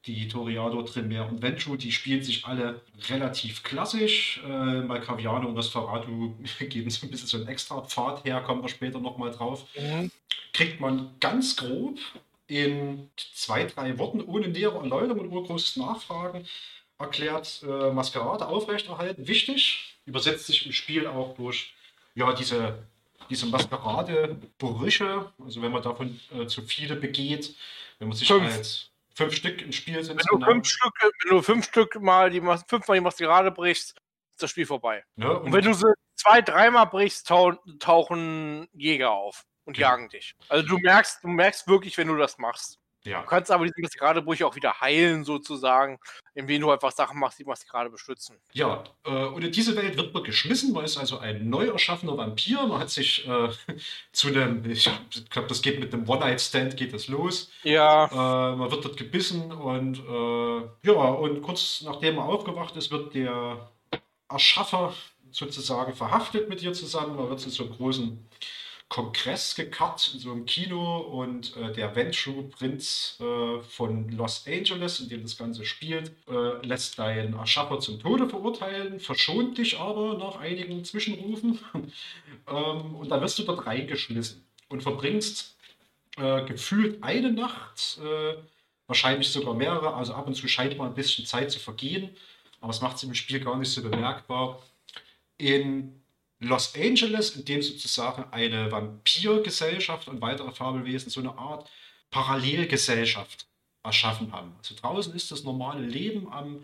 [0.05, 4.41] die Toriado, Tremere und Ventrue, die spielen sich alle relativ klassisch.
[4.43, 8.69] Äh, Malkaviano und Nosferatu geben so ein bisschen so einen extra Pfad her, kommen wir
[8.69, 9.65] später nochmal drauf.
[9.79, 10.11] Mhm.
[10.53, 11.99] Kriegt man ganz grob
[12.47, 16.45] in zwei, drei Worten ohne nähere Erläuterung und ohne großes Nachfragen
[16.97, 19.27] erklärt, äh, Maskerade aufrechterhalten.
[19.27, 21.73] Wichtig, übersetzt sich im Spiel auch durch
[22.15, 22.79] ja, diese,
[23.29, 27.55] diese Maskerade-Brüche, also wenn man davon äh, zu viele begeht,
[27.99, 28.43] wenn man sich Fünf.
[28.43, 30.17] als fünf Stück im Spiel sind.
[30.17, 30.51] Wenn du, genau.
[30.51, 34.65] fünf, Stück, wenn du fünf Stück mal die fünfmal die Maskerade brichst, ist das Spiel
[34.65, 35.03] vorbei.
[35.15, 39.89] Ja, und, und, wenn du sie zwei, dreimal brichst, tau tauchen Jäger auf und ja.
[39.89, 40.35] jagen dich.
[40.49, 42.79] Also du merkst, du merkst wirklich, wenn du das machst.
[43.03, 43.21] Ja.
[43.21, 45.99] Du kannst aber diesen Maskeradebruch auch wieder heilen, sozusagen,
[46.35, 48.37] indem du einfach Sachen machst, die Maskerade bestützen.
[48.53, 50.71] Ja, äh, und in diese Welt wird man geschmissen.
[50.71, 52.65] Man ist also ein neu erschaffener Vampir.
[52.67, 53.49] Man hat sich äh,
[54.11, 54.89] zu einem, ich
[55.29, 57.51] glaube, das geht mit einem One-Night-Stand, geht das los.
[57.63, 58.05] Ja.
[58.05, 63.15] Äh, man wird dort gebissen und äh, ja, und kurz nachdem er aufgewacht ist, wird
[63.15, 63.71] der
[64.29, 64.93] Erschaffer
[65.31, 67.15] sozusagen verhaftet mit ihr zusammen.
[67.15, 68.27] Man wird zu so einem großen
[68.91, 75.07] Kongress gekarrt in so einem Kino und äh, der Venture-Prinz äh, von Los Angeles, in
[75.07, 80.41] dem das Ganze spielt, äh, lässt deinen Erschaffer zum Tode verurteilen, verschont dich aber nach
[80.41, 81.57] einigen Zwischenrufen
[82.49, 85.55] ähm, und dann wirst du dort reingeschmissen und verbringst
[86.17, 88.33] äh, gefühlt eine Nacht, äh,
[88.87, 92.09] wahrscheinlich sogar mehrere, also ab und zu scheint mal ein bisschen Zeit zu vergehen,
[92.59, 94.61] aber es macht es im Spiel gar nicht so bemerkbar.
[95.37, 96.00] In
[96.41, 101.69] Los Angeles, in dem sozusagen eine Vampirgesellschaft und weitere Fabelwesen so eine Art
[102.09, 103.45] Parallelgesellschaft
[103.83, 104.55] erschaffen haben.
[104.57, 106.63] Also draußen ist das normale Leben am,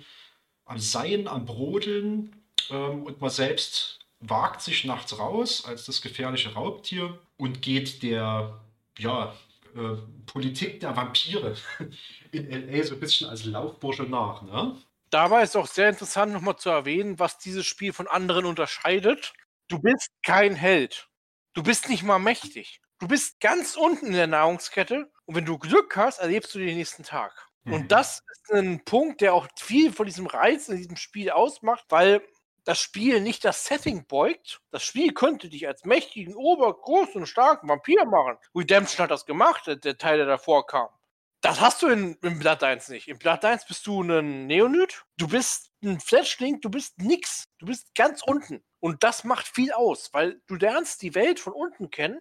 [0.65, 2.35] am Sein, am Brodeln
[2.71, 8.59] ähm, und man selbst wagt sich nachts raus als das gefährliche Raubtier und geht der
[8.97, 9.35] ja,
[9.75, 11.55] äh, Politik der Vampire
[12.31, 14.41] in LA so ein bisschen als Laufbursche nach.
[14.41, 14.75] Ne?
[15.11, 19.33] Dabei ist auch sehr interessant nochmal zu erwähnen, was dieses Spiel von anderen unterscheidet.
[19.67, 21.09] Du bist kein Held.
[21.53, 22.79] Du bist nicht mal mächtig.
[22.99, 26.77] Du bist ganz unten in der Nahrungskette und wenn du Glück hast, erlebst du den
[26.77, 27.47] nächsten Tag.
[27.63, 27.73] Mhm.
[27.73, 31.85] Und das ist ein Punkt, der auch viel von diesem Reiz in diesem Spiel ausmacht,
[31.89, 32.21] weil
[32.63, 34.61] das Spiel nicht das Setting beugt.
[34.71, 38.37] Das Spiel könnte dich als mächtigen, obergroßen, starken Vampir machen.
[38.55, 40.89] Redemption hat das gemacht, der Teil, der davor kam.
[41.41, 43.07] Das hast du in, in Blood 1 nicht.
[43.07, 47.45] In Blood 1 bist du ein Neonyt, du bist ein Fletchling, du bist nix.
[47.59, 48.63] Du bist ganz unten.
[48.79, 52.19] Und das macht viel aus, weil du lernst die Welt von unten kennen,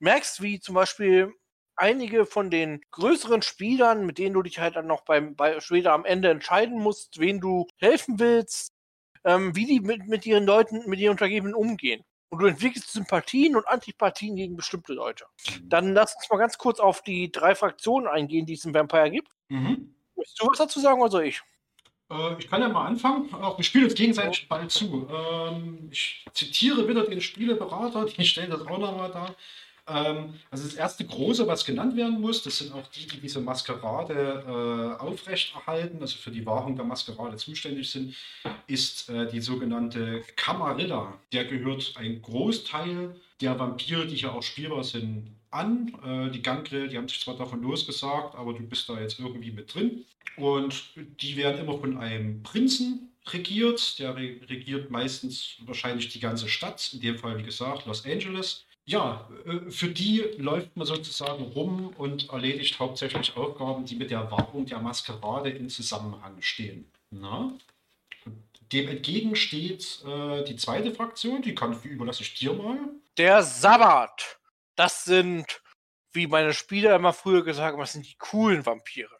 [0.00, 1.32] merkst, wie zum Beispiel
[1.76, 5.92] einige von den größeren Spielern, mit denen du dich halt dann noch beim, bei, später
[5.92, 8.72] am Ende entscheiden musst, wen du helfen willst,
[9.24, 12.04] ähm, wie die mit, mit ihren Leuten, mit ihren Untergebenen umgehen.
[12.30, 15.26] Und du entwickelst Sympathien und Antipathien gegen bestimmte Leute.
[15.64, 19.10] Dann lass uns mal ganz kurz auf die drei Fraktionen eingehen, die es im Vampire
[19.10, 19.28] gibt.
[19.48, 19.94] Mhm.
[20.16, 21.42] Willst du was dazu sagen oder soll ich?
[22.12, 23.32] Äh, ich kann ja mal anfangen.
[23.34, 25.08] Auch wir spielen uns gegenseitig bald zu.
[25.10, 29.34] Ähm, ich zitiere wieder den Spieleberater, die stellen das auch nochmal da.
[29.88, 33.40] Ähm, also das erste große, was genannt werden muss, das sind auch die, die diese
[33.40, 38.14] Maskerade äh, aufrechterhalten, also für die Wahrung der Maskerade zuständig sind,
[38.68, 41.18] ist äh, die sogenannte Camarilla.
[41.32, 45.92] Der gehört ein Großteil der Vampire, die hier auch spielbar sind, an.
[46.04, 49.52] Äh, die Gangrill, die haben sich zwar davon losgesagt, aber du bist da jetzt irgendwie
[49.52, 50.04] mit drin.
[50.36, 50.84] Und
[51.20, 53.98] die werden immer von einem Prinzen regiert.
[53.98, 58.64] Der re regiert meistens wahrscheinlich die ganze Stadt, in dem Fall, wie gesagt, Los Angeles.
[58.84, 64.30] Ja, äh, für die läuft man sozusagen rum und erledigt hauptsächlich Aufgaben, die mit der
[64.30, 66.90] Wahrung der Maskerade in Zusammenhang stehen.
[67.10, 67.52] Na?
[68.72, 72.78] Dem entgegen steht äh, die zweite Fraktion, die kann, überlasse ich dir mal.
[73.18, 74.38] Der Sabbat.
[74.76, 75.62] Das sind,
[76.12, 79.16] wie meine Spieler immer früher gesagt haben, das sind die coolen Vampire.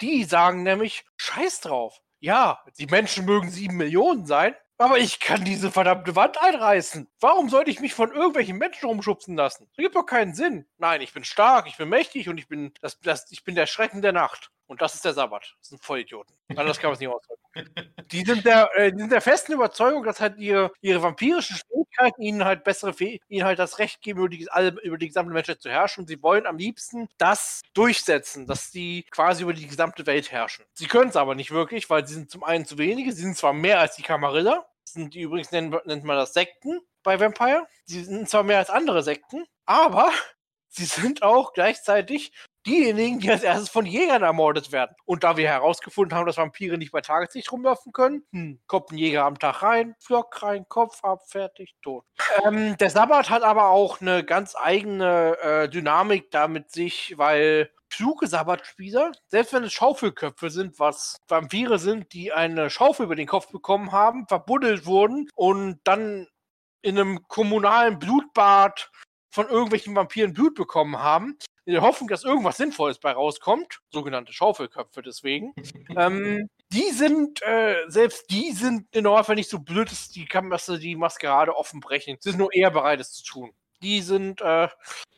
[0.00, 2.00] Die sagen nämlich, scheiß drauf.
[2.20, 7.08] Ja, die Menschen mögen sieben Millionen sein, aber ich kann diese verdammte Wand einreißen.
[7.20, 9.66] Warum sollte ich mich von irgendwelchen Menschen rumschubsen lassen?
[9.68, 10.66] Das gibt doch keinen Sinn.
[10.78, 13.66] Nein, ich bin stark, ich bin mächtig und ich bin, das, das, ich bin der
[13.66, 14.50] Schrecken der Nacht.
[14.66, 15.54] Und das ist der Sabbat.
[15.60, 16.34] Das sind Vollidioten.
[16.56, 17.40] Anders kann man es nicht ausdrücken.
[18.10, 21.56] Die sind, der, äh, die sind der festen Überzeugung, dass halt ihre, ihre vampirischen
[21.94, 24.46] Fähigkeiten ihnen halt bessere Fäh ihnen halt das Recht geben, über die,
[24.82, 26.02] über die gesamte Menschheit zu herrschen.
[26.02, 30.64] Und sie wollen am liebsten das durchsetzen, dass sie quasi über die gesamte Welt herrschen.
[30.72, 33.36] Sie können es aber nicht wirklich, weil sie sind zum einen zu wenige, sie sind
[33.36, 37.66] zwar mehr als die Camarilla, sind die übrigens nennt, nennt man das Sekten bei Vampire.
[37.84, 40.10] Sie sind zwar mehr als andere Sekten, aber
[40.68, 42.32] sie sind auch gleichzeitig
[42.66, 44.94] diejenigen, die als erstes von Jägern ermordet werden.
[45.04, 48.98] Und da wir herausgefunden haben, dass Vampire nicht bei Tageslicht rumlaufen können, hm, kommt ein
[48.98, 52.04] Jäger am Tag rein, Flock rein, Kopf ab, fertig, tot.
[52.44, 58.26] Ähm, der Sabbat hat aber auch eine ganz eigene äh, Dynamik damit sich, weil kluge
[58.26, 63.50] Sabbatspieler, selbst wenn es Schaufelköpfe sind, was Vampire sind, die eine Schaufel über den Kopf
[63.50, 66.26] bekommen haben, verbuddelt wurden und dann
[66.82, 68.90] in einem kommunalen Blutbad
[69.34, 74.32] von irgendwelchen Vampiren Blut bekommen haben, in der Hoffnung, dass irgendwas Sinnvolles bei rauskommt, sogenannte
[74.32, 75.54] Schaufelköpfe deswegen,
[75.96, 80.66] ähm, die sind, äh, selbst die sind in Normalfall nicht so blöd, dass die, dass
[80.66, 82.16] die Maskerade offen brechen.
[82.20, 83.52] Sie sind nur eher bereit, es zu tun.
[83.82, 84.68] Die sind, äh,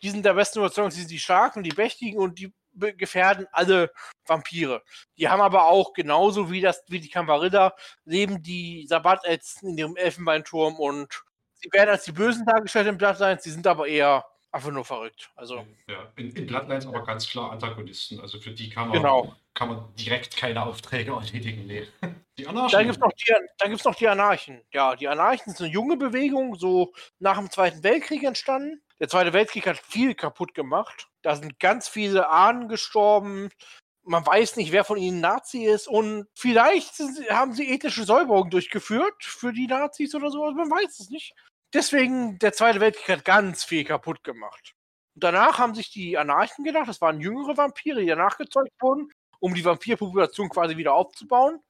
[0.03, 3.91] die sind der besten Überzeugung, sie sind die Starken, die Mächtigen und die gefährden alle
[4.27, 4.83] Vampire.
[5.19, 7.75] Die haben aber auch genauso wie das, wie die Camarilla,
[8.05, 11.23] leben die Sabbatätzten in ihrem Elfenbeinturm und
[11.57, 15.31] sie werden als die Bösen dargestellt im Bloodlines, sie sind aber eher einfach nur verrückt.
[15.37, 18.21] Also, ja, in, in Bloodlines aber ganz klar Antagonisten.
[18.21, 19.35] Also für die kann man, genau.
[19.55, 21.67] kann man direkt keine Aufträge erledigen.
[21.67, 21.87] Nee.
[22.39, 22.73] Die Anarchen.
[22.73, 24.63] Dann gibt es noch, noch die Anarchen.
[24.73, 28.83] Ja, die Anarchen sind eine junge Bewegung, so nach dem Zweiten Weltkrieg entstanden.
[28.99, 31.09] Der Zweite Weltkrieg hat viel kaputt gemacht.
[31.23, 33.51] Da sind ganz viele Ahnen gestorben.
[34.07, 35.89] Man weiß nicht, wer von ihnen Nazi ist.
[35.89, 40.45] Und vielleicht haben sie ethische Säuberungen durchgeführt für die Nazis oder so.
[40.45, 41.35] Also man weiß es nicht.
[41.75, 44.75] deswegen, der Zweite Weltkrieg hat ganz viel kaputt gemacht.
[45.15, 49.55] Danach haben sich die Anarchen gedacht, das waren jüngere Vampire, die danach gezeugt wurden, um
[49.55, 51.61] die Vampirpopulation quasi wieder aufzubauen.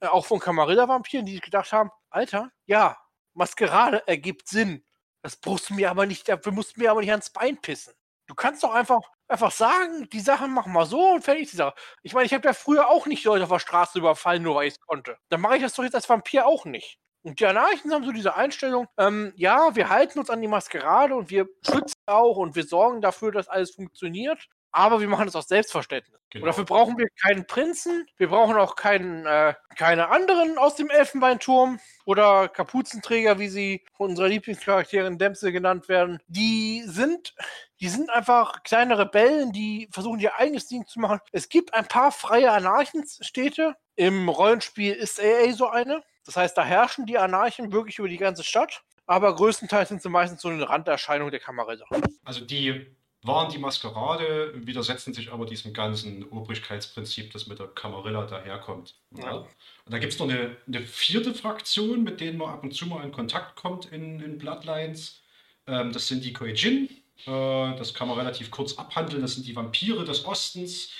[0.00, 2.98] Äh, auch von Camarilla-Vampiren, die sich gedacht haben, Alter, ja,
[3.34, 4.84] Maskerade ergibt Sinn.
[5.22, 7.94] Das du mir aber nicht, dafür musst du mir aber nicht ans Bein pissen.
[8.26, 9.00] Du kannst doch einfach,
[9.32, 11.74] einfach sagen, die Sachen machen wir so und fertig die Sache.
[12.02, 14.68] Ich meine, ich habe ja früher auch nicht Leute auf der Straße überfallen, nur weil
[14.68, 15.16] ich es konnte.
[15.28, 16.98] Dann mache ich das doch jetzt als Vampir auch nicht.
[17.24, 21.14] Und die Anarchen haben so diese Einstellung, ähm, ja, wir halten uns an die Maskerade
[21.14, 25.36] und wir schützen auch und wir sorgen dafür, dass alles funktioniert aber wir machen das
[25.36, 26.18] aus Selbstverständnis.
[26.30, 26.44] Genau.
[26.44, 30.88] Und dafür brauchen wir keinen Prinzen, wir brauchen auch keinen, äh, keine anderen aus dem
[30.88, 36.20] Elfenbeinturm oder Kapuzenträger, wie sie von unserer Lieblingscharakterin Dempsey genannt werden.
[36.26, 37.34] Die sind,
[37.80, 41.20] die sind einfach kleine Rebellen, die versuchen ihr eigenes Ding zu machen.
[41.32, 43.76] Es gibt ein paar freie Anarchenstädte.
[43.94, 46.02] Im Rollenspiel ist AA so eine.
[46.24, 48.82] Das heißt, da herrschen die Anarchen wirklich über die ganze Stadt.
[49.06, 51.84] Aber größtenteils sind sie meistens so eine Randerscheinung der Kamerade.
[52.24, 58.26] Also die waren die Maskerade, widersetzen sich aber diesem ganzen Obrigkeitsprinzip, das mit der Camarilla
[58.26, 58.94] daherkommt.
[59.16, 59.34] Ja.
[59.34, 59.46] Und
[59.86, 63.04] da gibt es noch eine, eine, vierte Fraktion, mit denen man ab und zu mal
[63.04, 65.20] in Kontakt kommt in, in Bloodlines.
[65.68, 66.88] Ähm, das sind die Koijin.
[67.26, 69.22] Äh, das kann man relativ kurz abhandeln.
[69.22, 70.90] Das sind die Vampire des Ostens.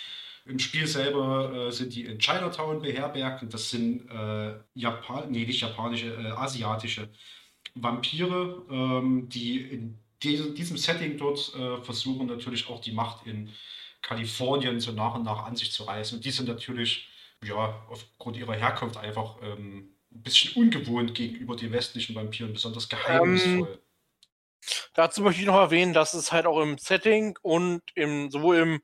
[0.44, 5.44] Im Spiel selber äh, sind die in Chinatown beherbergt und das sind äh, Japan nee,
[5.44, 7.08] nicht japanische, äh, asiatische
[7.74, 13.52] Vampire, ähm, die in diesem Setting dort äh, versuchen natürlich auch die Macht in
[14.02, 16.18] Kalifornien so nach und nach an sich zu reißen.
[16.18, 17.08] Und die sind natürlich,
[17.44, 23.68] ja, aufgrund ihrer Herkunft einfach ähm, ein bisschen ungewohnt gegenüber den westlichen Vampiren, besonders geheimnisvoll.
[23.68, 23.78] Ähm,
[24.94, 28.80] dazu möchte ich noch erwähnen, dass es halt auch im Setting und im, sowohl im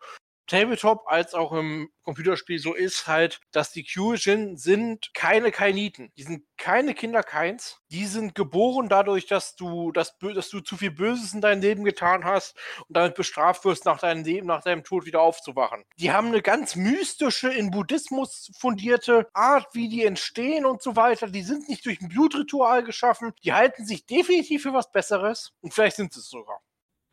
[0.48, 6.11] Tabletop als auch im Computerspiel so ist halt, dass die Kyujin sind keine Kainiten.
[6.16, 7.80] Die sind keine Kinder Keins.
[7.90, 11.84] Die sind geboren dadurch, dass du, dass, dass du zu viel Böses in deinem Leben
[11.84, 12.56] getan hast
[12.88, 15.84] und damit bestraft wirst, nach deinem Leben, nach deinem Tod wieder aufzuwachen.
[15.98, 21.28] Die haben eine ganz mystische, in Buddhismus fundierte Art, wie die entstehen und so weiter.
[21.28, 23.32] Die sind nicht durch ein Blutritual geschaffen.
[23.44, 26.62] Die halten sich definitiv für was Besseres und vielleicht sind sie es sogar.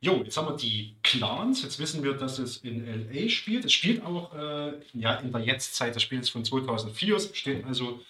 [0.05, 1.63] Jo, jetzt haben wir die Clans.
[1.63, 3.65] Jetzt wissen wir, dass es in LA spielt.
[3.65, 5.95] Es spielt auch äh, ja, in der Jetztzeit.
[5.95, 7.15] Das Spiel ist von 2004.
[7.15, 8.01] Es steht also,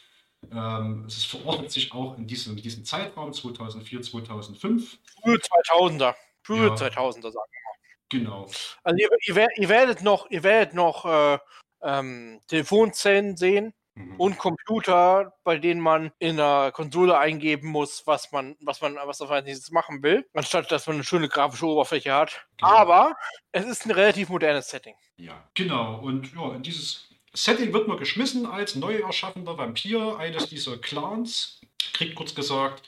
[0.51, 4.97] ähm, es verordnet sich auch in diesem, diesem Zeitraum 2004, 2005.
[5.23, 6.15] Frühe 2000er.
[6.43, 6.73] Frühe ja.
[6.73, 7.77] 2000er, sagen wir mal.
[8.09, 8.49] Genau.
[8.83, 11.39] Also ihr, ihr, ihr werdet noch, ihr werdet noch äh,
[11.81, 14.15] ähm, Telefonzellen sehen Mhm.
[14.17, 19.21] und Computer, bei denen man in der Konsole eingeben muss, was man, was man, was
[19.21, 22.45] man jetzt machen will, anstatt dass man eine schöne grafische Oberfläche hat.
[22.57, 22.71] Genau.
[22.71, 23.15] Aber
[23.53, 24.95] es ist ein relativ modernes Setting.
[25.15, 25.99] Ja, genau.
[25.99, 31.61] Und ja, in dieses Setting wird man geschmissen als neu erschaffener Vampir eines dieser Clans,
[31.93, 32.83] kriegt kurz gesagt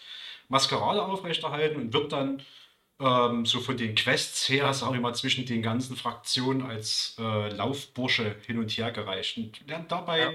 [0.50, 2.42] Maskerade aufrechterhalten und wird dann
[3.00, 7.50] ähm, so von den Quests her, sagen wir mal, zwischen den ganzen Fraktionen als äh,
[7.50, 10.32] Laufbursche hin und her gereicht und lernt dabei ja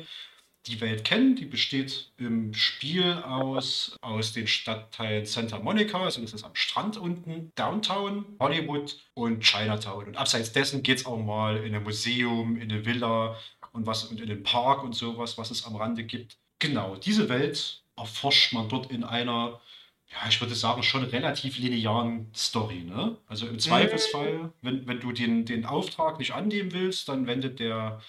[0.67, 1.37] die Welt kennen.
[1.37, 6.97] Die besteht im Spiel aus, aus den Stadtteilen Santa Monica, also das ist am Strand
[6.97, 10.07] unten, Downtown, Hollywood und Chinatown.
[10.07, 13.37] Und abseits dessen geht es auch mal in ein Museum, in eine Villa
[13.73, 16.37] und, was, und in den Park und sowas, was es am Rande gibt.
[16.59, 19.61] Genau, diese Welt erforscht man dort in einer,
[20.11, 22.85] ja, ich würde sagen, schon relativ linearen Story.
[22.85, 23.17] Ne?
[23.27, 28.01] Also im Zweifelsfall, wenn, wenn du den, den Auftrag nicht annehmen willst, dann wendet der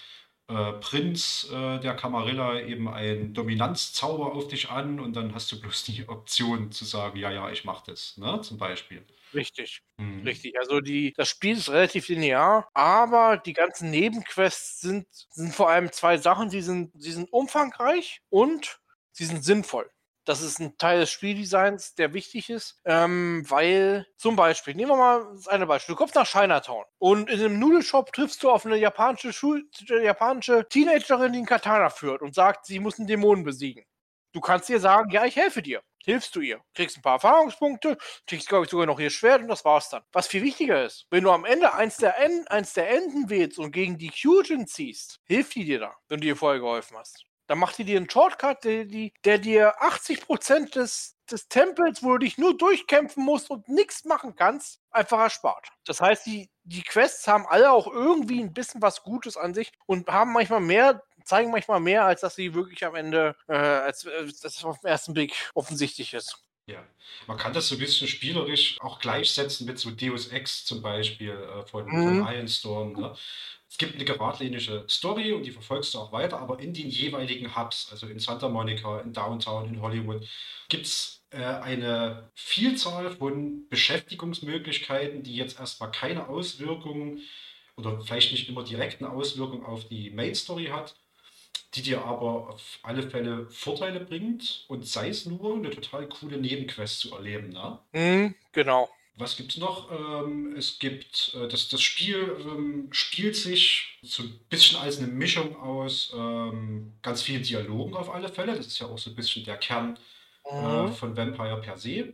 [0.48, 5.60] äh, Prinz äh, der Camarilla eben einen Dominanzzauber auf dich an und dann hast du
[5.60, 9.04] bloß die Option zu sagen, ja, ja, ich mache das, ne, zum Beispiel.
[9.32, 10.22] Richtig, mhm.
[10.22, 10.58] richtig.
[10.58, 15.90] Also die, das Spiel ist relativ linear, aber die ganzen Nebenquests sind, sind vor allem
[15.92, 18.80] zwei Sachen, die sind, die sind umfangreich und
[19.12, 19.90] sie sind sinnvoll.
[20.24, 24.96] Das ist ein Teil des Spieldesigns, der wichtig ist, ähm, weil zum Beispiel, nehmen wir
[24.96, 28.64] mal das eine Beispiel, du kommst nach Chinatown und in einem Nudelshop triffst du auf
[28.64, 33.44] eine japanische, Schul japanische Teenagerin, die einen Katana führt und sagt, sie muss einen Dämonen
[33.44, 33.84] besiegen.
[34.32, 35.82] Du kannst ihr sagen, ja, ich helfe dir.
[36.04, 36.60] Hilfst du ihr.
[36.74, 37.96] Kriegst ein paar Erfahrungspunkte,
[38.26, 40.02] kriegst, glaube ich, sogar noch ihr Schwert und das war's dann.
[40.12, 43.58] Was viel wichtiger ist, wenn du am Ende eins der, en eins der Enden wählst
[43.58, 47.24] und gegen die Kyujin ziehst, hilft die dir da, wenn du ihr vorher geholfen hast.
[47.46, 52.18] Dann macht die dir einen Shortcut, der, der dir 80% des, des Tempels, wo du
[52.18, 55.68] dich nur durchkämpfen musst und nichts machen kannst, einfach erspart.
[55.84, 59.72] Das heißt, die, die Quests haben alle auch irgendwie ein bisschen was Gutes an sich
[59.86, 64.06] und haben manchmal mehr, zeigen manchmal mehr, als dass sie wirklich am Ende, äh, als,
[64.06, 66.43] als das auf den ersten Blick offensichtlich ist.
[66.66, 66.82] Ja,
[67.26, 71.30] man kann das so ein bisschen spielerisch auch gleichsetzen mit so Deus Ex zum Beispiel
[71.30, 72.24] äh, von, mhm.
[72.24, 72.92] von Ironstorm.
[72.94, 73.14] Ne?
[73.74, 77.56] es gibt eine geradlinige Story und die verfolgst du auch weiter, aber in den jeweiligen
[77.56, 80.24] Hubs, also in Santa Monica, in Downtown, in Hollywood,
[80.68, 87.22] gibt es äh, eine Vielzahl von Beschäftigungsmöglichkeiten, die jetzt erstmal keine Auswirkungen
[87.76, 90.94] oder vielleicht nicht immer direkten Auswirkungen auf die Main Story hat,
[91.74, 96.36] die dir aber auf alle Fälle Vorteile bringt und sei es nur eine total coole
[96.38, 97.48] Nebenquest zu erleben.
[97.50, 97.78] Ne?
[97.92, 98.88] Mhm, genau.
[99.16, 99.90] Was gibt es noch?
[99.92, 105.06] Ähm, es gibt, äh, das, das Spiel ähm, spielt sich so ein bisschen als eine
[105.06, 108.56] Mischung aus ähm, ganz vielen Dialogen auf alle Fälle.
[108.56, 109.98] Das ist ja auch so ein bisschen der Kern
[110.50, 110.92] äh, Mhm.
[110.92, 112.12] von Vampire per se.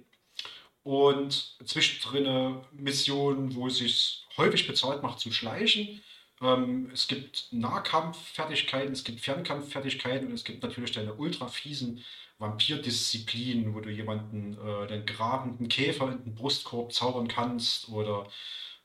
[0.82, 6.03] Und zwischendrin Missionen, wo es sich häufig bezahlt macht zu schleichen.
[6.41, 12.03] Ähm, es gibt Nahkampffertigkeiten, es gibt Fernkampffertigkeiten und es gibt natürlich deine ultra fiesen
[12.38, 18.26] Vampirdisziplinen, wo du jemanden, äh, den grabenden Käfer in den Brustkorb zaubern kannst oder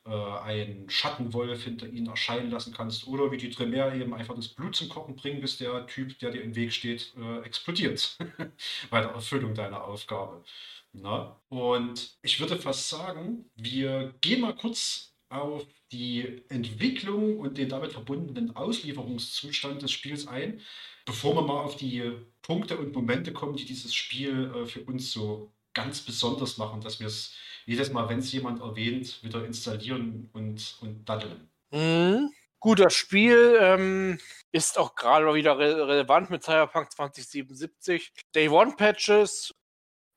[0.04, 4.48] äh, einen Schattenwolf hinter ihnen erscheinen lassen kannst oder wie die Tremere eben einfach das
[4.48, 8.18] Blut zum Kochen bringen, bis der Typ, der dir im Weg steht, äh, explodiert.
[8.90, 10.44] Bei der Erfüllung deiner Aufgabe.
[10.92, 11.40] Na?
[11.48, 17.92] Und ich würde fast sagen, wir gehen mal kurz auf die Entwicklung und den damit
[17.92, 20.60] verbundenen Auslieferungszustand des Spiels ein,
[21.04, 22.12] bevor wir mal auf die
[22.42, 27.00] Punkte und Momente kommen, die dieses Spiel äh, für uns so ganz besonders machen, dass
[27.00, 27.34] wir es
[27.66, 31.50] jedes Mal, wenn es jemand erwähnt, wieder installieren und, und daddeln.
[31.70, 32.30] Mhm.
[32.60, 34.18] Gut, das Spiel ähm,
[34.50, 38.12] ist auch gerade wieder re relevant mit Cyberpunk 2077.
[38.34, 39.54] Day One Patches.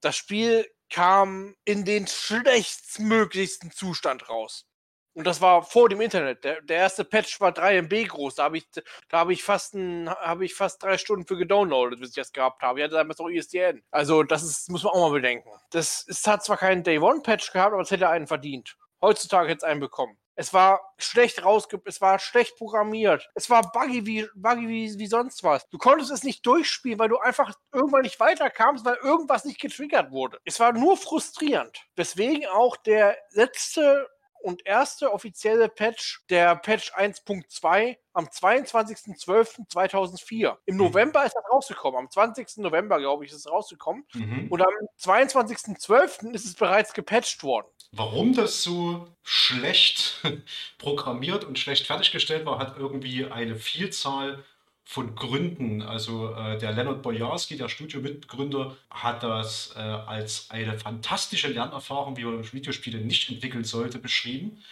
[0.01, 4.65] Das Spiel kam in den schlechtstmöglichsten Zustand raus.
[5.13, 6.43] Und das war vor dem Internet.
[6.43, 8.35] Der, der erste Patch war 3 MB groß.
[8.35, 8.67] Da habe ich,
[9.09, 12.61] da habe ich fast habe ich fast drei Stunden für gedownloadet, bis ich das gehabt
[12.61, 12.79] habe.
[12.79, 13.83] Ich hatte damals noch ISDN.
[13.91, 15.49] Also das ist, muss man auch mal bedenken.
[15.71, 18.77] Das es hat zwar keinen Day One Patch gehabt, aber es hätte einen verdient.
[19.01, 20.17] Heutzutage hätte es einen bekommen.
[20.35, 23.29] Es war schlecht rausge, es war schlecht programmiert.
[23.35, 25.67] Es war buggy wie, buggy wie, wie sonst was.
[25.67, 30.11] Du konntest es nicht durchspielen, weil du einfach irgendwann nicht weiterkamst, weil irgendwas nicht getriggert
[30.11, 30.39] wurde.
[30.45, 31.83] Es war nur frustrierend.
[31.97, 34.07] Weswegen auch der letzte
[34.41, 40.57] und erste offizielle Patch, der Patch 1.2, am 22.12.2004.
[40.65, 40.81] Im Mhm.
[40.83, 41.99] November ist das rausgekommen.
[41.99, 42.57] Am 20.
[42.57, 44.05] November, glaube ich, ist es rausgekommen.
[44.13, 44.47] Mhm.
[44.49, 46.33] Und am 22.12.
[46.33, 47.67] ist es bereits gepatcht worden.
[47.91, 50.21] Warum das so schlecht
[50.77, 54.43] programmiert und schlecht fertiggestellt war, hat irgendwie eine Vielzahl
[54.89, 55.83] von Gründen.
[55.83, 62.23] Also äh, der Leonard Bojarski, der Studiomitgründer, hat das äh, als eine fantastische Lernerfahrung, wie
[62.23, 64.63] man Videospiele nicht entwickeln sollte, beschrieben.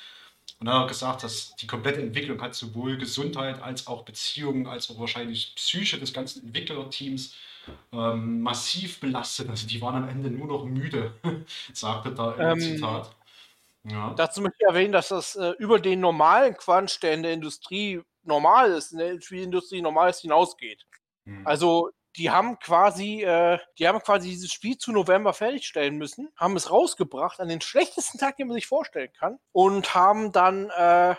[0.60, 4.66] Und dann hat er gesagt, dass die komplette Entwicklung hat sowohl Gesundheit als auch Beziehungen,
[4.66, 7.36] als auch wahrscheinlich Psyche des ganzen Entwicklerteams
[7.94, 9.52] ähm, massiv belastet.
[9.52, 11.12] Also die waren am Ende nur noch müde,
[11.74, 13.12] sagte da im Ähm, Zitat.
[13.84, 14.16] Ja.
[14.16, 18.02] Dazu möchte ich erwähnen, dass das äh, über den normalen Quatsch, der in der Industrie
[18.28, 20.86] normal ist, in der Spielindustrie normal ist, hinausgeht.
[21.26, 21.46] Hm.
[21.46, 26.56] Also die haben quasi, äh, die haben quasi dieses Spiel zu November fertigstellen müssen, haben
[26.56, 31.16] es rausgebracht an den schlechtesten Tag, den man sich vorstellen kann, und haben dann äh,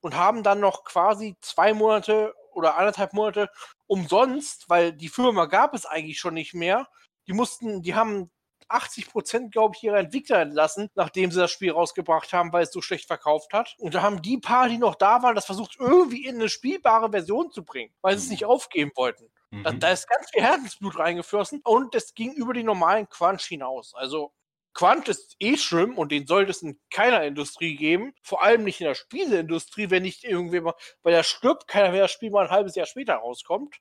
[0.00, 3.48] und haben dann noch quasi zwei Monate oder anderthalb Monate
[3.86, 6.88] umsonst, weil die Firma gab es eigentlich schon nicht mehr.
[7.26, 8.30] Die mussten, die haben
[8.68, 12.72] 80 Prozent, glaube ich, ihrer Entwickler entlassen, nachdem sie das Spiel rausgebracht haben, weil es
[12.72, 13.74] so schlecht verkauft hat.
[13.78, 17.10] Und da haben die paar, die noch da waren, das versucht irgendwie in eine spielbare
[17.10, 19.30] Version zu bringen, weil sie es nicht aufgeben wollten.
[19.62, 19.80] Da, Mhm.
[19.80, 23.94] da ist ganz viel Herzensblut reingeflossen und es ging über die normalen Quanch hinaus.
[23.94, 24.32] Also
[24.74, 28.14] Quant ist eh schlimm und den sollte es in keiner Industrie geben.
[28.22, 32.10] Vor allem nicht in der Spieleindustrie, wenn nicht irgendwer, weil der stirbt, keiner, wenn das
[32.12, 33.76] Spiel mal ein halbes Jahr später rauskommt.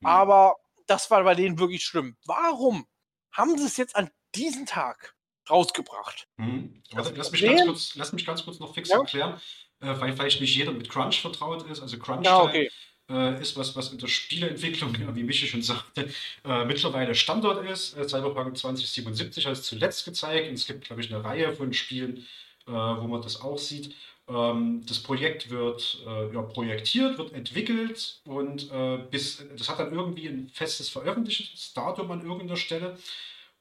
[0.00, 0.06] Mhm.
[0.06, 0.56] Aber
[0.86, 2.16] das war bei denen wirklich schlimm.
[2.26, 2.86] Warum
[3.32, 5.14] haben sie es jetzt an diesem Tag
[5.48, 6.28] rausgebracht?
[6.38, 6.82] Hm.
[6.92, 8.98] Warte, lass, mich ganz kurz, lass mich ganz kurz noch fix Ja.
[8.98, 9.40] erklären,
[9.80, 11.80] äh, weil vielleicht nicht jeder mit Crunch vertraut ist.
[11.80, 12.70] Also Crunch Ja, okay.
[13.10, 16.10] äh, ist was, was in der Spieleentwicklung, ja, wie Michi schon sagte,
[16.44, 17.96] äh, mittlerweile Standard ist.
[17.96, 21.72] Äh, Cyberpunk 2077 hat es zuletzt gezeigt und es gibt, glaube ich, eine Reihe von
[21.72, 22.26] Spielen,
[22.66, 23.94] äh, wo man das auch sieht.
[24.30, 29.92] Ähm, das Projekt wird äh, ja, projektiert, wird entwickelt und äh, bis, das hat dann
[29.92, 32.96] irgendwie ein festes Veröffentlichungsdatum an irgendeiner Stelle.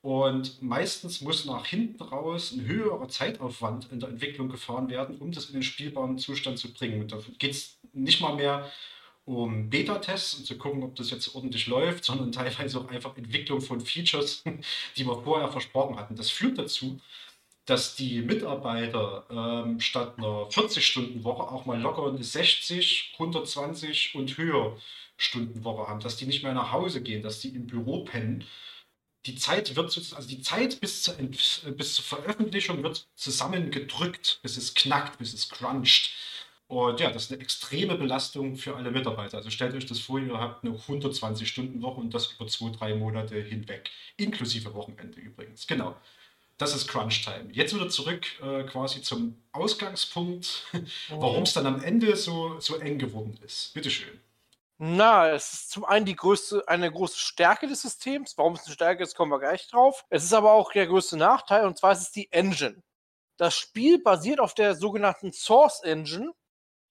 [0.01, 5.31] Und meistens muss nach hinten raus ein höherer Zeitaufwand in der Entwicklung gefahren werden, um
[5.31, 7.01] das in den spielbaren Zustand zu bringen.
[7.01, 8.71] Und da geht es nicht mal mehr
[9.25, 13.59] um Beta-Tests und zu gucken, ob das jetzt ordentlich läuft, sondern teilweise auch einfach Entwicklung
[13.59, 14.43] von Features,
[14.97, 16.15] die wir vorher versprochen hatten.
[16.15, 16.99] Das führt dazu,
[17.69, 24.77] dass die Mitarbeiter ähm, statt einer 40-Stunden-Woche auch mal locker eine 60, 120 und höher
[25.17, 28.45] Stunden-Woche haben, dass die nicht mehr nach Hause gehen, dass die im Büro pennen.
[29.25, 34.57] Die Zeit wird also die Zeit bis zur, Ent- bis zur Veröffentlichung wird zusammengedrückt, bis
[34.57, 36.11] es knackt, bis es cruncht.
[36.67, 39.37] Und ja, das ist eine extreme Belastung für alle Mitarbeiter.
[39.37, 43.41] Also stellt euch das vor, ihr habt eine 120-Stunden-Woche und das über zwei, drei Monate
[43.41, 43.89] hinweg.
[44.17, 45.67] Inklusive Wochenende übrigens.
[45.67, 45.95] Genau.
[46.59, 47.51] Das ist Crunch-Time.
[47.53, 50.67] Jetzt wieder zurück äh, quasi zum Ausgangspunkt,
[51.09, 53.73] warum es dann am Ende so, so eng geworden ist.
[53.73, 54.19] Bitteschön.
[54.77, 58.37] Na, es ist zum einen die größte, eine große Stärke des Systems.
[58.37, 60.05] Warum es eine Stärke ist, kommen wir gleich drauf.
[60.09, 62.83] Es ist aber auch der größte Nachteil, und zwar ist es die Engine.
[63.37, 66.33] Das Spiel basiert auf der sogenannten Source Engine,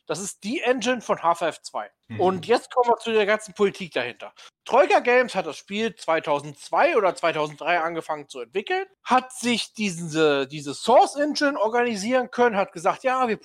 [0.06, 1.90] das ist die Engine von Half-Life 2.
[2.08, 2.20] Mhm.
[2.20, 4.32] Und jetzt kommen wir zu der ganzen Politik dahinter.
[4.64, 10.74] Troika Games hat das Spiel 2002 oder 2003 angefangen zu entwickeln, hat sich diese, diese
[10.74, 13.38] Source Engine organisieren können, hat gesagt, ja, wir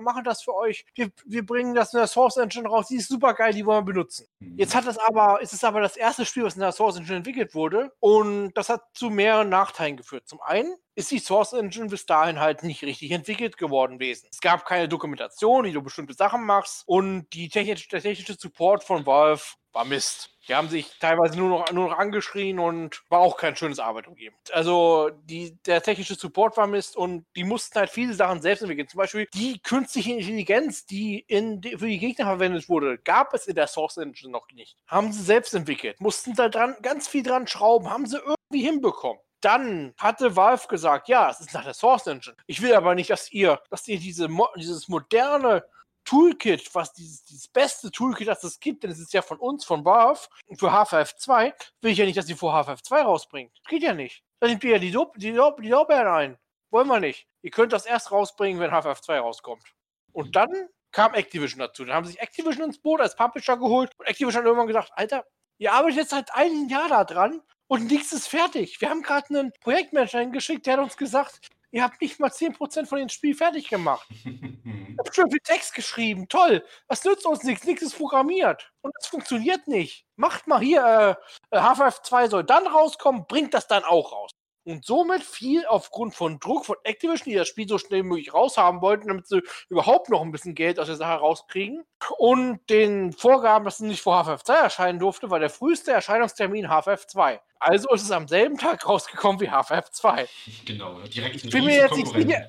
[0.00, 3.08] machen das für euch, wir, wir bringen das in der Source Engine raus, die ist
[3.08, 4.26] super geil, die wollen wir benutzen.
[4.38, 4.56] Mhm.
[4.56, 7.18] Jetzt hat es aber, ist es aber das erste Spiel, was in der Source Engine
[7.18, 10.26] entwickelt wurde und das hat zu mehreren Nachteilen geführt.
[10.26, 14.28] Zum einen ist die Source Engine bis dahin halt nicht richtig entwickelt geworden gewesen.
[14.30, 18.82] Es gab keine Dokumentation, wie du bestimmte Sachen machst und die technische, der technische Support
[18.82, 19.42] von Valve
[19.72, 20.30] war Mist.
[20.46, 24.08] Die haben sich teilweise nur noch, nur noch angeschrien und war auch kein schönes Arbeit
[24.08, 24.36] umgeben.
[24.52, 28.88] Also die, der technische Support war Mist und die mussten halt viele Sachen selbst entwickeln.
[28.88, 33.54] Zum Beispiel die künstliche Intelligenz, die in, für die Gegner verwendet wurde, gab es in
[33.54, 34.76] der Source Engine noch nicht.
[34.86, 39.20] Haben sie selbst entwickelt, mussten da dran ganz viel dran schrauben, haben sie irgendwie hinbekommen
[39.40, 42.34] dann hatte Valve gesagt, ja, es ist nach der Source Engine.
[42.46, 44.26] Ich will aber nicht, dass ihr, dass ihr diese,
[44.56, 45.62] dieses moderne
[46.04, 49.64] Toolkit, was dieses, dieses beste Toolkit, das es gibt, denn es ist ja von uns,
[49.64, 50.20] von Valve,
[50.56, 53.52] für Half-Life 2, will ich ja nicht, dass ihr vor Half-Life 2 rausbringt.
[53.68, 54.22] Geht ja nicht.
[54.40, 56.38] Da nimmt ihr ja die, Lob, die, die ein.
[56.70, 57.26] Wollen wir nicht.
[57.42, 59.64] Ihr könnt das erst rausbringen, wenn Half-Life 2 rauskommt.
[60.12, 61.84] Und dann kam Activision dazu.
[61.84, 65.26] Dann haben sich Activision ins Boot als Publisher geholt und Activision hat irgendwann gesagt, Alter,
[65.58, 68.80] ihr arbeitet jetzt seit einem Jahr da dran und nichts ist fertig.
[68.80, 71.40] Wir haben gerade einen Projektmanager hingeschickt, der hat uns gesagt,
[71.74, 74.06] ihr habt nicht mal 10% von dem Spiel fertig gemacht.
[74.24, 76.64] ich habe schon viel Text geschrieben, toll.
[76.86, 77.64] Was nützt uns nichts?
[77.64, 78.70] Nichts ist programmiert.
[78.80, 80.06] Und das funktioniert nicht.
[80.14, 81.18] Macht mal hier,
[81.50, 84.30] äh, Half-Life 2 soll dann rauskommen, bringt das dann auch raus.
[84.64, 88.32] Und somit fiel aufgrund von Druck von Activision, die das Spiel so schnell wie möglich
[88.32, 91.84] raushaben wollten, damit sie überhaupt noch ein bisschen Geld aus der Sache rauskriegen.
[92.18, 96.68] Und den Vorgaben, dass es nicht vor HFF 2 erscheinen durfte, war der früheste Erscheinungstermin
[96.68, 97.40] HFF 2.
[97.60, 100.28] Also ist es am selben Tag rausgekommen wie HFF 2.
[100.64, 102.46] Genau, direkt ich bin mir jetzt nicht sicher.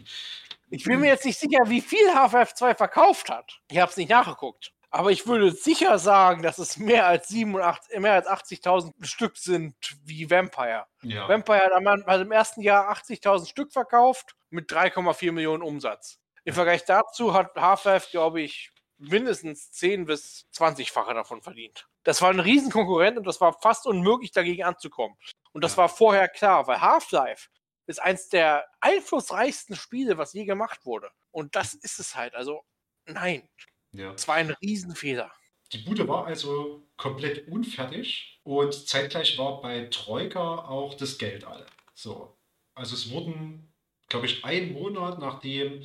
[0.72, 3.60] Ich bin mir jetzt nicht sicher, wie viel HFF 2 verkauft hat.
[3.70, 4.74] Ich habe es nicht nachgeguckt.
[4.96, 9.76] Aber ich würde sicher sagen, dass es mehr als 87, mehr als 80.000 Stück sind
[10.06, 10.86] wie Vampire.
[11.02, 11.28] Ja.
[11.28, 16.22] Vampire hat also im ersten Jahr 80.000 Stück verkauft mit 3,4 Millionen Umsatz.
[16.46, 21.90] Im Vergleich dazu hat Half-Life, glaube ich, mindestens 10 bis 20-fache davon verdient.
[22.06, 25.18] Das war ein Riesenkonkurrent und das war fast unmöglich, dagegen anzukommen.
[25.52, 25.80] Und das ja.
[25.80, 27.50] war vorher klar, weil Half-Life
[27.86, 31.12] ist eins der einflussreichsten Spiele, was je gemacht wurde.
[31.32, 32.34] Und das ist es halt.
[32.34, 32.64] Also,
[33.06, 33.50] nein.
[33.98, 34.12] Ja.
[34.12, 35.32] Das war ein Riesenfehler.
[35.72, 41.66] Die Bude war also komplett unfertig und zeitgleich war bei Troika auch das Geld alle.
[41.94, 42.38] So.
[42.76, 43.74] Also es wurden,
[44.08, 45.82] glaube ich, ein Monat nachdem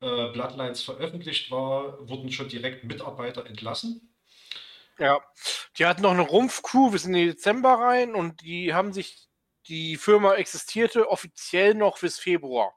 [0.00, 4.12] äh, Bloodlines veröffentlicht war, wurden schon direkt Mitarbeiter entlassen.
[4.98, 5.20] Ja,
[5.78, 9.28] die hatten noch eine Rumpfcrew bis in den Dezember rein und die haben sich,
[9.68, 12.74] die Firma existierte offiziell noch bis Februar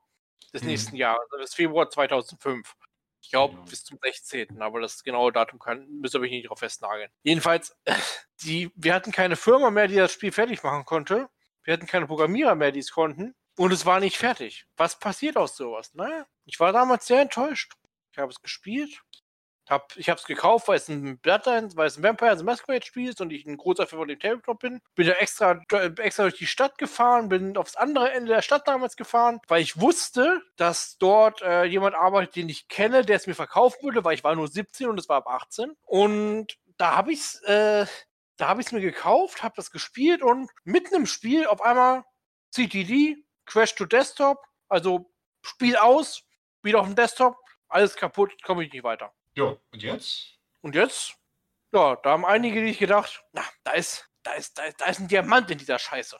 [0.54, 0.70] des hm.
[0.70, 2.76] nächsten Jahres, also bis Februar 2005.
[3.26, 3.66] Ich glaube, genau.
[3.66, 4.62] bis zum 16.
[4.62, 7.10] Aber das genaue Datum kann, müsste ich nicht drauf festnageln.
[7.24, 7.76] Jedenfalls,
[8.44, 11.28] die, wir hatten keine Firma mehr, die das Spiel fertig machen konnte.
[11.64, 13.34] Wir hatten keine Programmierer mehr, die es konnten.
[13.58, 14.68] Und es war nicht fertig.
[14.78, 15.96] Was passiert aus sowas?
[15.96, 17.74] Naja, ich war damals sehr enttäuscht.
[18.12, 19.02] Ich habe es gespielt,
[19.70, 22.86] hab, ich habe es gekauft, weil es ein Bloodlines, weil es ein Vampire the Masquerade
[22.86, 24.82] Spiel ist und ich ein großer Fan von dem Tabletop bin.
[24.96, 25.62] Bin da extra,
[25.98, 29.80] extra durch die Stadt gefahren, bin aufs andere Ende der Stadt damals gefahren, weil ich
[29.80, 34.14] wusste, dass dort äh, jemand arbeitet, den ich kenne, der es mir verkaufen würde, weil
[34.16, 35.76] ich war nur 17 und es war ab 18.
[35.84, 37.86] Und da habe ich es äh,
[38.38, 42.04] da habe ich es mir gekauft, habe das gespielt und mitten im Spiel auf einmal
[42.52, 45.12] CTD, Crash to Desktop, also
[45.42, 46.24] Spiel aus,
[46.62, 47.38] wieder auf dem Desktop,
[47.68, 49.14] alles kaputt, komme ich nicht weiter.
[49.36, 50.40] Ja, und jetzt?
[50.62, 51.16] Und jetzt?
[51.74, 55.00] Ja, da haben einige nicht gedacht, na, da ist, da ist, da ist, da ist
[55.00, 56.18] ein Diamant in dieser Scheiße.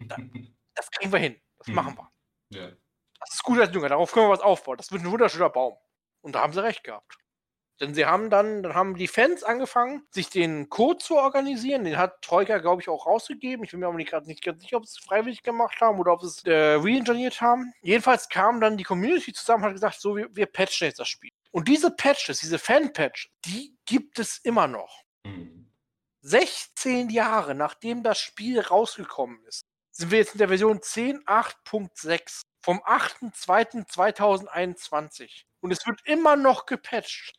[0.00, 0.16] Da,
[0.74, 1.40] das kriegen wir hin.
[1.58, 1.74] Das mhm.
[1.74, 2.10] machen wir.
[2.60, 2.70] Ja.
[3.20, 4.76] Das ist gut als Jünger, darauf können wir was aufbauen.
[4.76, 5.76] Das wird ein wunderschöner Baum.
[6.20, 7.16] Und da haben sie recht gehabt.
[7.80, 11.84] Denn sie haben dann, dann haben die Fans angefangen, sich den Code zu organisieren.
[11.84, 13.64] Den hat Troika, glaube ich, auch rausgegeben.
[13.64, 15.98] Ich bin mir aber nicht gerade nicht ganz sicher, ob sie es freiwillig gemacht haben
[15.98, 17.72] oder ob sie es äh, re-engineert haben.
[17.82, 21.08] Jedenfalls kam dann die Community zusammen und hat gesagt, so, wir, wir patchen jetzt das
[21.08, 21.32] Spiel.
[21.54, 25.04] Und diese Patches, diese Fan-Patch, die gibt es immer noch.
[25.24, 25.70] Mhm.
[26.22, 32.42] 16 Jahre nachdem das Spiel rausgekommen ist, sind wir jetzt in der Version 10.8.6.
[32.60, 35.44] vom 8.2.2021.
[35.60, 37.38] Und es wird immer noch gepatcht.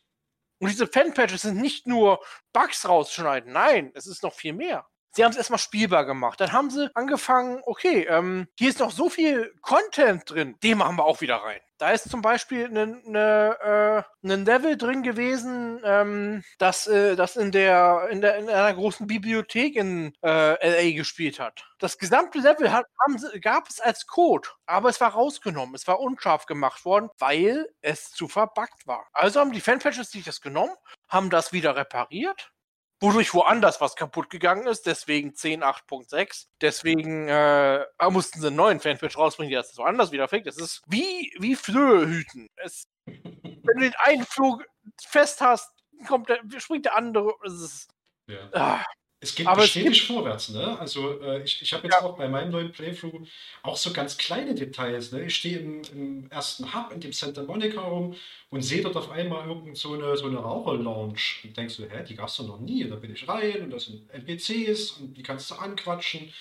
[0.60, 4.88] Und diese Fan-Patches sind nicht nur Bugs rausschneiden, nein, es ist noch viel mehr.
[5.16, 6.38] Sie haben es erstmal spielbar gemacht.
[6.42, 10.96] Dann haben sie angefangen, okay, ähm, hier ist noch so viel Content drin, den machen
[10.96, 11.60] wir auch wieder rein.
[11.78, 17.36] Da ist zum Beispiel ein ne, ne, äh, Level drin gewesen, ähm, das, äh, das
[17.36, 21.64] in, der, in, der, in einer großen Bibliothek in äh, LA gespielt hat.
[21.78, 22.84] Das gesamte Level hat,
[23.16, 25.74] sie, gab es als Code, aber es war rausgenommen.
[25.74, 29.06] Es war unscharf gemacht worden, weil es zu verbuggt war.
[29.14, 30.74] Also haben die Fanpatches sich das genommen,
[31.08, 32.52] haben das wieder repariert
[33.00, 36.46] wodurch woanders was kaputt gegangen ist, deswegen 10.8.6.
[36.60, 40.46] Deswegen äh, mussten sie einen neuen Fanpage rausbringen, der das woanders wieder fängt.
[40.46, 42.48] Es ist wie, wie Flöhe hüten.
[42.56, 44.64] Es, wenn du den einen Flug
[45.00, 45.70] fest hast,
[46.06, 47.34] kommt der, springt der andere.
[47.44, 47.88] Es ist,
[48.26, 48.48] ja.
[48.52, 48.84] ah,
[49.18, 50.78] es geht aber stetig vorwärts, ne?
[50.78, 52.02] Also äh, ich, ich habe jetzt ja.
[52.02, 53.26] auch bei meinem neuen Playthrough
[53.62, 55.24] auch so ganz kleine Details, ne?
[55.24, 58.14] Ich stehe im, im, ersten Hub in dem Santa Monica rum
[58.50, 62.04] und sehe dort auf einmal irgend so eine, so eine Raucher-Lounge und denkst du, hä,
[62.06, 62.84] die gab es doch noch nie.
[62.84, 66.32] Da bin ich rein und das sind NPCs und die kannst du anquatschen.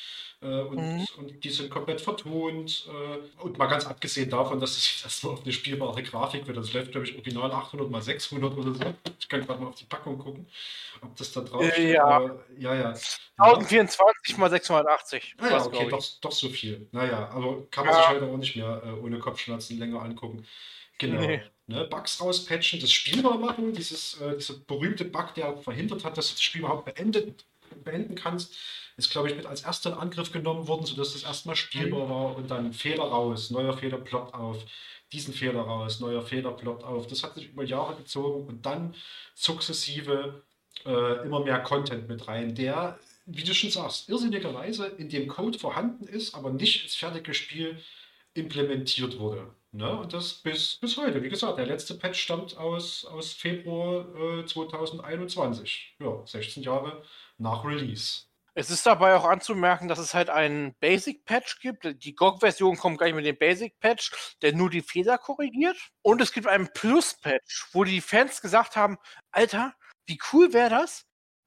[0.41, 1.05] Äh, und, mhm.
[1.17, 2.87] und, die sind komplett vertont.
[2.87, 6.57] Äh, und mal ganz abgesehen davon, dass es erstmal auf eine spielbare Grafik wird.
[6.57, 8.93] Das läuft, glaube ich, original 800 mal 600 oder so.
[9.19, 10.47] Ich kann gerade mal auf die Packung gucken,
[11.01, 11.95] ob das da drauf äh, steht.
[11.95, 12.05] Ja.
[12.05, 12.93] Aber, ja, ja.
[13.37, 15.35] 1024 mal 680.
[15.37, 16.87] Ah, ja, okay, doch, doch so viel.
[16.91, 18.01] Naja, aber kann man ja.
[18.01, 20.45] sich heute auch nicht mehr äh, ohne Kopfschmerzen länger angucken.
[20.97, 21.19] Genau.
[21.19, 21.41] Nee.
[21.67, 26.29] Ne, Bugs rauspatchen, das spielbar machen, dieses, äh, dieser berühmte Bug, der verhindert hat, dass
[26.29, 27.43] das Spiel überhaupt beendet,
[27.83, 28.55] beenden kannst
[28.97, 32.09] ist, glaube ich, mit als erster in Angriff genommen worden, sodass das erstmal spielbar mhm.
[32.09, 34.63] war und dann Fehler raus, neuer Fehler ploppt auf,
[35.11, 37.07] diesen Fehler raus, neuer Fehler ploppt auf.
[37.07, 38.95] Das hat sich über Jahre gezogen und dann
[39.33, 40.43] sukzessive
[40.85, 45.59] äh, immer mehr Content mit rein, der, wie du schon sagst, irrsinnigerweise in dem Code
[45.59, 47.77] vorhanden ist, aber nicht ins fertige Spiel
[48.33, 49.47] implementiert wurde.
[49.75, 49.97] Ne?
[49.97, 51.21] Und das bis, bis heute.
[51.21, 54.05] Wie gesagt, der letzte Patch stammt aus, aus Februar
[54.39, 55.97] äh, 2021.
[55.99, 57.03] Ja, 16 Jahre
[57.37, 58.23] nach Release.
[58.53, 62.05] Es ist dabei auch anzumerken, dass es halt einen Basic-Patch gibt.
[62.05, 65.75] Die GOG-Version kommt gleich mit dem Basic-Patch, der nur die Fehler korrigiert.
[66.01, 68.95] Und es gibt einen Plus-Patch, wo die Fans gesagt haben,
[69.31, 69.73] Alter,
[70.05, 71.05] wie cool wäre das,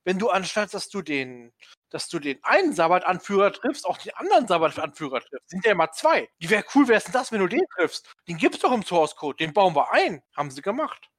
[0.09, 1.53] wenn du anstatt, dass du den,
[1.91, 5.51] dass du den einen Sabbat-Anführer triffst, auch den anderen Sabbat-Anführer triffst.
[5.51, 6.31] Sind ja immer zwei.
[6.39, 8.11] Wie wäre cool wäre es denn das, wenn du den triffst?
[8.27, 10.23] Den gibt's doch im Source-Code, den bauen wir ein.
[10.35, 11.11] Haben sie gemacht.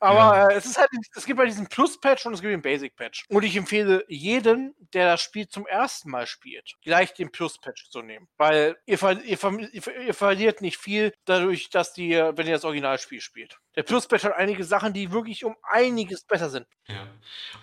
[0.00, 0.48] Aber ja.
[0.48, 3.24] äh, es ist halt, es gibt halt diesen Plus-Patch und es gibt den Basic-Patch.
[3.28, 8.02] Und ich empfehle jeden, der das Spiel zum ersten Mal spielt, gleich den Plus-Patch zu
[8.02, 8.28] nehmen.
[8.36, 12.64] Weil ihr, ver ihr, ver ihr, verliert nicht viel dadurch, dass die, wenn ihr das
[12.64, 13.58] Originalspiel spielt.
[13.76, 16.66] Der Plus-Patch hat einige Sachen, die wirklich um einiges besser sind.
[16.88, 17.06] Ja,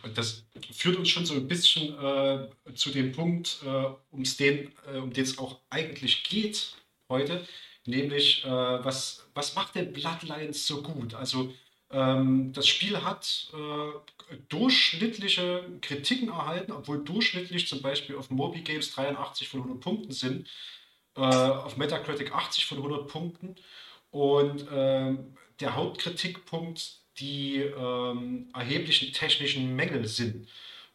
[0.03, 4.73] und das führt uns schon so ein bisschen äh, zu dem Punkt, äh, um's den,
[4.87, 6.75] äh, um den es auch eigentlich geht
[7.09, 7.45] heute.
[7.85, 11.13] Nämlich, äh, was, was macht denn Bloodlines so gut?
[11.13, 11.53] Also,
[12.53, 19.47] das Spiel hat äh, durchschnittliche Kritiken erhalten, obwohl durchschnittlich zum Beispiel auf Moby Games 83
[19.47, 20.47] von 100 Punkten sind,
[21.15, 23.55] äh, auf Metacritic 80 von 100 Punkten.
[24.11, 25.15] Und äh,
[25.59, 30.47] der Hauptkritikpunkt die ähm, erheblichen technischen Mängel sind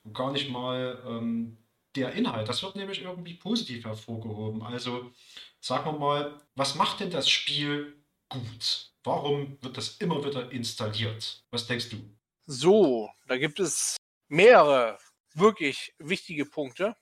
[0.04, 1.56] und gar nicht mal ähm,
[1.96, 2.48] der Inhalt.
[2.48, 4.62] Das wird nämlich irgendwie positiv hervorgehoben.
[4.62, 5.10] Also
[5.60, 7.96] sagen wir mal, was macht denn das Spiel
[8.28, 8.89] gut?
[9.04, 11.42] Warum wird das immer wieder installiert?
[11.50, 11.96] Was denkst du?
[12.46, 13.96] So, da gibt es
[14.28, 14.98] mehrere
[15.34, 16.96] wirklich wichtige Punkte.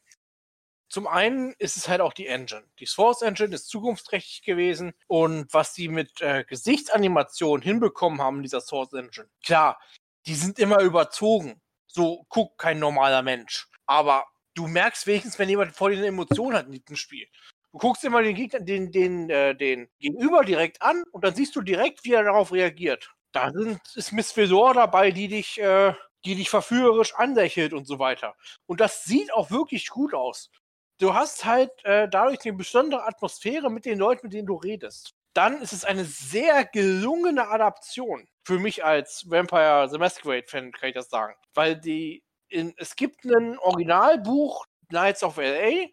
[0.88, 2.64] Zum einen ist es halt auch die Engine.
[2.78, 8.60] Die Source Engine ist zukunftsträchtig gewesen und was sie mit äh, Gesichtsanimationen hinbekommen haben dieser
[8.60, 9.28] Source Engine.
[9.44, 9.78] Klar,
[10.26, 11.60] die sind immer überzogen.
[11.86, 13.68] So guckt kein normaler Mensch.
[13.86, 17.26] Aber du merkst wenigstens, wenn jemand vor dir eine Emotion hat in diesem Spiel.
[17.78, 21.56] Guckst dir mal den Gegner, den, den, äh, den Gegenüber direkt an und dann siehst
[21.56, 23.10] du direkt, wie er darauf reagiert.
[23.32, 27.98] Da sind, ist Miss Fesor dabei, die dich, äh, die dich verführerisch anlächelt und so
[27.98, 28.34] weiter.
[28.66, 30.50] Und das sieht auch wirklich gut aus.
[30.98, 35.14] Du hast halt äh, dadurch eine besondere Atmosphäre mit den Leuten, mit denen du redest.
[35.32, 38.26] Dann ist es eine sehr gelungene Adaption.
[38.44, 41.34] Für mich als Vampire The Masquerade-Fan kann ich das sagen.
[41.54, 45.88] Weil die in, es gibt ein Originalbuch, Knights of LA,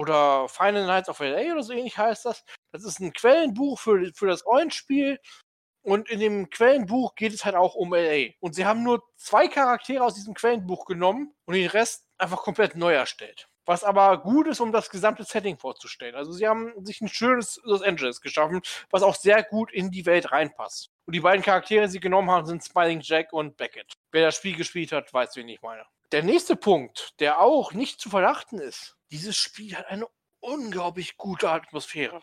[0.00, 2.42] oder Final Nights of LA oder so ähnlich heißt das.
[2.72, 5.20] Das ist ein Quellenbuch für, für das Rollenspiel.
[5.82, 8.30] Und in dem Quellenbuch geht es halt auch um LA.
[8.40, 12.76] Und sie haben nur zwei Charaktere aus diesem Quellenbuch genommen und den Rest einfach komplett
[12.76, 13.48] neu erstellt.
[13.66, 16.14] Was aber gut ist, um das gesamte Setting vorzustellen.
[16.14, 20.06] Also sie haben sich ein schönes Los Angeles geschaffen, was auch sehr gut in die
[20.06, 20.88] Welt reinpasst.
[21.04, 23.92] Und die beiden Charaktere, die sie genommen haben, sind Smiling Jack und Beckett.
[24.12, 25.84] Wer das Spiel gespielt hat, weiß, wen ich meine.
[26.10, 30.08] Der nächste Punkt, der auch nicht zu verachten ist, dieses Spiel hat eine
[30.40, 32.22] unglaublich gute Atmosphäre.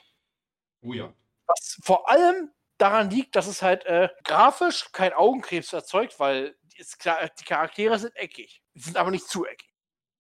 [0.82, 1.14] Oh ja.
[1.48, 7.00] Was vor allem daran liegt, dass es halt äh, grafisch kein Augenkrebs erzeugt, weil ist
[7.00, 8.62] klar, die Charaktere sind eckig.
[8.76, 9.74] Sind aber nicht zu eckig.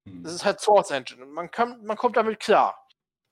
[0.08, 0.24] Hm.
[0.24, 1.24] Das ist halt Source Engine.
[1.24, 2.84] Und man, kann, man kommt damit klar.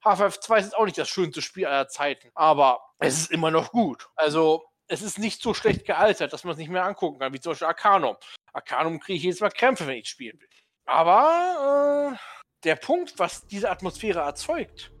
[0.04, 3.72] Half-Life 2 ist auch nicht das schönste Spiel aller Zeiten, aber es ist immer noch
[3.72, 4.08] gut.
[4.14, 7.40] Also, es ist nicht so schlecht gealtert, dass man es nicht mehr angucken kann, wie
[7.40, 8.16] zum Beispiel Arcanum.
[8.52, 10.48] Arcanum kriege ich jedes Mal Krämpfe, wenn ich spielen will.
[10.84, 14.92] Aber äh, der Punkt, was diese Atmosphäre erzeugt,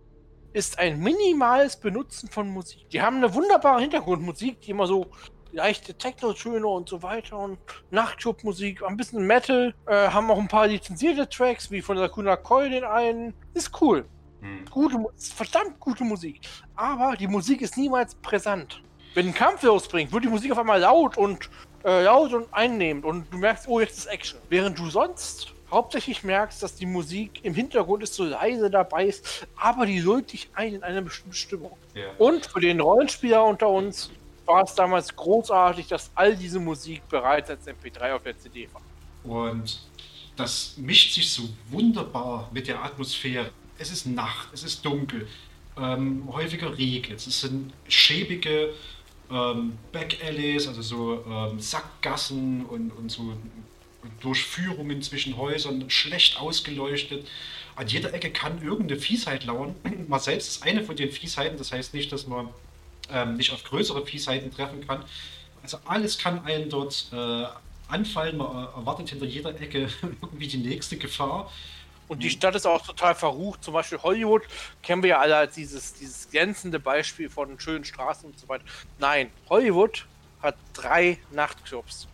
[0.52, 2.88] ist ein minimales Benutzen von Musik.
[2.90, 5.06] Die haben eine wunderbare Hintergrundmusik, die immer so
[5.52, 7.58] leichte Techno-Töne und so weiter und
[7.90, 12.68] Nachtclub-Musik, ein bisschen Metal, äh, haben auch ein paar lizenzierte Tracks, wie von Sakuna Koi
[12.68, 13.34] den einen.
[13.54, 14.06] Ist cool.
[14.40, 14.64] Hm.
[14.70, 16.40] Gute, ist verdammt gute Musik.
[16.74, 18.82] Aber die Musik ist niemals präsent.
[19.14, 21.48] Wenn ein Kampf losbringt, wird die Musik auf einmal laut und
[21.84, 24.38] äh, laut und einnehmend und du merkst, oh, jetzt ist Action.
[24.50, 29.46] Während du sonst hauptsächlich merkst, dass die Musik im Hintergrund ist so leise dabei ist,
[29.56, 31.76] aber die lullt dich ein in eine bestimmte Stimmung.
[31.94, 32.10] Ja.
[32.18, 34.10] Und für den Rollenspieler unter uns
[34.44, 38.82] war es damals großartig, dass all diese Musik bereits als MP3 auf der CD war.
[39.24, 39.80] Und
[40.36, 43.50] das mischt sich so wunderbar mit der Atmosphäre.
[43.78, 45.26] Es ist Nacht, es ist dunkel,
[45.76, 48.72] ähm, häufiger Regen, es sind schäbige
[49.30, 53.32] ähm, Back-Alleys, also so ähm, Sackgassen und, und so
[54.20, 57.26] Durchführungen zwischen Häusern, schlecht ausgeleuchtet.
[57.74, 59.74] An jeder Ecke kann irgendeine Fiesheit lauern.
[60.08, 62.48] Man selbst ist eine von den Fiesheiten, das heißt nicht, dass man
[63.10, 65.04] ähm, nicht auf größere Fiesheiten treffen kann.
[65.62, 67.44] Also alles kann einen dort äh,
[67.88, 69.88] anfallen, man erwartet hinter jeder Ecke
[70.22, 71.50] irgendwie die nächste Gefahr.
[72.08, 73.64] Und die Stadt ist auch total verrucht.
[73.64, 74.42] Zum Beispiel Hollywood
[74.82, 78.64] kennen wir ja alle als dieses, dieses glänzende Beispiel von schönen Straßen und so weiter.
[78.98, 80.06] Nein, Hollywood
[80.40, 82.06] hat drei Nachtclubs,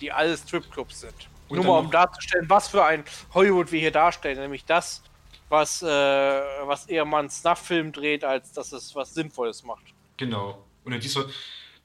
[0.00, 1.14] die alle Stripclubs sind.
[1.48, 4.38] Und Nur mal um darzustellen, was für ein Hollywood wir hier darstellen.
[4.38, 5.02] Nämlich das,
[5.48, 9.84] was, äh, was eher mal einen Snuff-Film dreht, als dass es was Sinnvolles macht.
[10.16, 10.64] Genau.
[10.84, 11.26] Und in dieser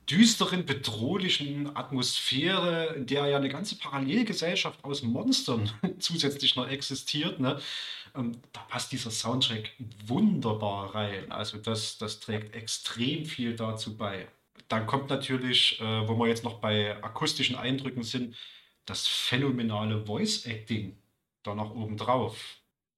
[0.09, 7.59] düsteren, bedrohlichen Atmosphäre, in der ja eine ganze Parallelgesellschaft aus Monstern zusätzlich noch existiert, ne,
[8.15, 9.71] ähm, da passt dieser Soundtrack
[10.05, 11.31] wunderbar rein.
[11.31, 14.27] Also das, das trägt extrem viel dazu bei.
[14.67, 18.35] Dann kommt natürlich, äh, wo wir jetzt noch bei akustischen Eindrücken sind,
[18.85, 20.97] das phänomenale Voice Acting
[21.43, 22.37] da noch oben drauf.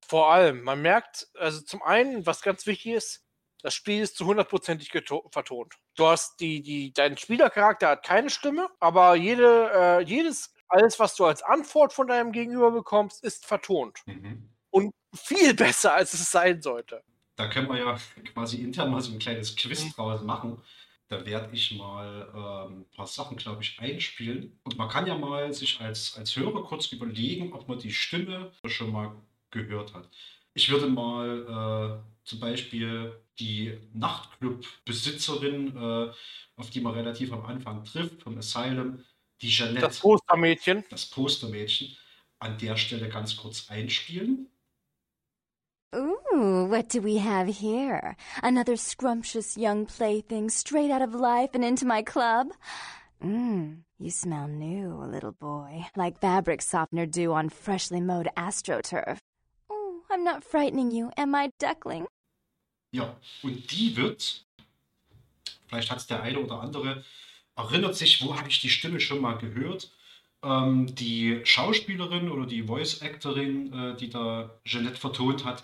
[0.05, 3.25] Vor allem, man merkt, also zum einen, was ganz wichtig ist,
[3.61, 5.75] das Spiel ist zu hundertprozentig vertont.
[5.95, 11.15] Du hast die, die, dein Spielercharakter hat keine Stimme, aber jede, äh, jedes, alles, was
[11.15, 13.99] du als Antwort von deinem Gegenüber bekommst, ist vertont.
[14.05, 14.49] Mhm.
[14.69, 17.03] Und viel besser, als es sein sollte.
[17.35, 17.97] Da können wir ja
[18.33, 20.61] quasi intern mal so ein kleines Quiz draus machen.
[21.13, 24.59] Da werde ich mal ähm, ein paar Sachen, glaube ich, einspielen.
[24.63, 28.51] Und man kann ja mal sich als, als Hörer kurz überlegen, ob man die Stimme
[28.65, 29.11] schon mal
[29.51, 30.09] gehört hat.
[30.55, 36.11] Ich würde mal äh, zum Beispiel die Nachtclub-Besitzerin, äh,
[36.55, 39.03] auf die man relativ am Anfang trifft, vom Asylum,
[39.41, 40.83] die Jeanette, Das Postermädchen.
[40.89, 41.95] das Postermädchen,
[42.39, 44.47] an der Stelle ganz kurz einspielen.
[45.95, 48.15] Ooh, what do we have here?
[48.41, 52.47] Another scrumptious young plaything straight out of life and into my club?
[53.23, 59.19] Mmm, you smell new, little boy, like fabric softener dew on freshly mowed astroturf.
[59.69, 62.07] Oh, I'm not frightening you, am I, duckling?
[62.91, 64.45] Ja, und die wird,
[65.67, 67.03] vielleicht hat es der eine oder andere,
[67.55, 69.91] erinnert sich, wo habe ich die Stimme schon mal gehört?
[70.43, 75.63] Ähm, die Schauspielerin oder die Voice-Actorin, äh, die da Jeanette vertont hat,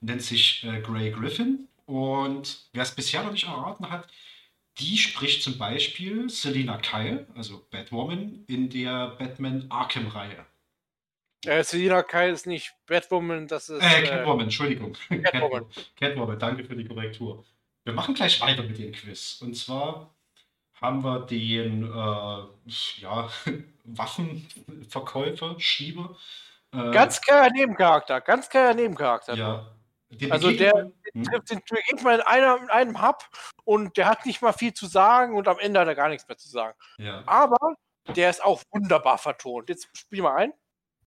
[0.00, 1.68] nennt sich äh, Gray Griffin.
[1.86, 4.08] Und wer es bisher noch nicht erraten hat,
[4.78, 10.46] die spricht zum Beispiel Selina Kyle, also Batwoman, in der Batman Arkham-Reihe.
[11.44, 13.82] Äh, Selina Kyle ist nicht Batwoman, das ist.
[13.82, 14.96] Äh, äh, Catwoman, Entschuldigung.
[15.08, 15.66] Catwoman.
[15.96, 17.44] Catwoman, danke für die Korrektur.
[17.84, 19.38] Wir machen gleich weiter mit dem Quiz.
[19.42, 20.14] Und zwar
[20.80, 23.28] haben wir den äh, ja,
[23.84, 26.16] Waffenverkäufer, Schieber.
[26.72, 29.34] Äh, Ganz klarer Nebencharakter, ganz klarer Nebencharakter.
[29.34, 29.66] ja.
[30.30, 31.24] Also der- man- Hm?
[31.24, 31.62] trifft den
[32.02, 33.24] man in, einer, in einem Hub
[33.64, 36.28] und der hat nicht mal viel zu sagen und am Ende hat er gar nichts
[36.28, 36.76] mehr zu sagen.
[36.98, 37.22] Ja.
[37.26, 37.74] Aber
[38.14, 39.70] der ist auch wunderbar vertont.
[39.70, 40.52] Jetzt spiel mal ein.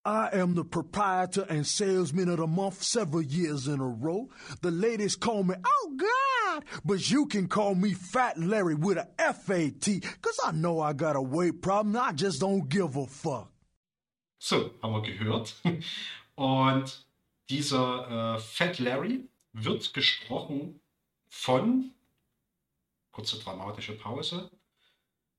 [0.05, 4.31] I am the proprietor and salesman of the month several years in a row.
[4.61, 9.09] The ladies call me, oh God, but you can call me Fat Larry with a
[9.19, 13.49] F-A-T, cause I know I got a weight problem, I just don't give a fuck.
[14.39, 15.55] So, haben wir gehört.
[16.35, 17.07] Und
[17.49, 20.81] dieser äh, Fat Larry wird gesprochen
[21.29, 21.93] von,
[23.13, 24.51] kurze dramatische Pause,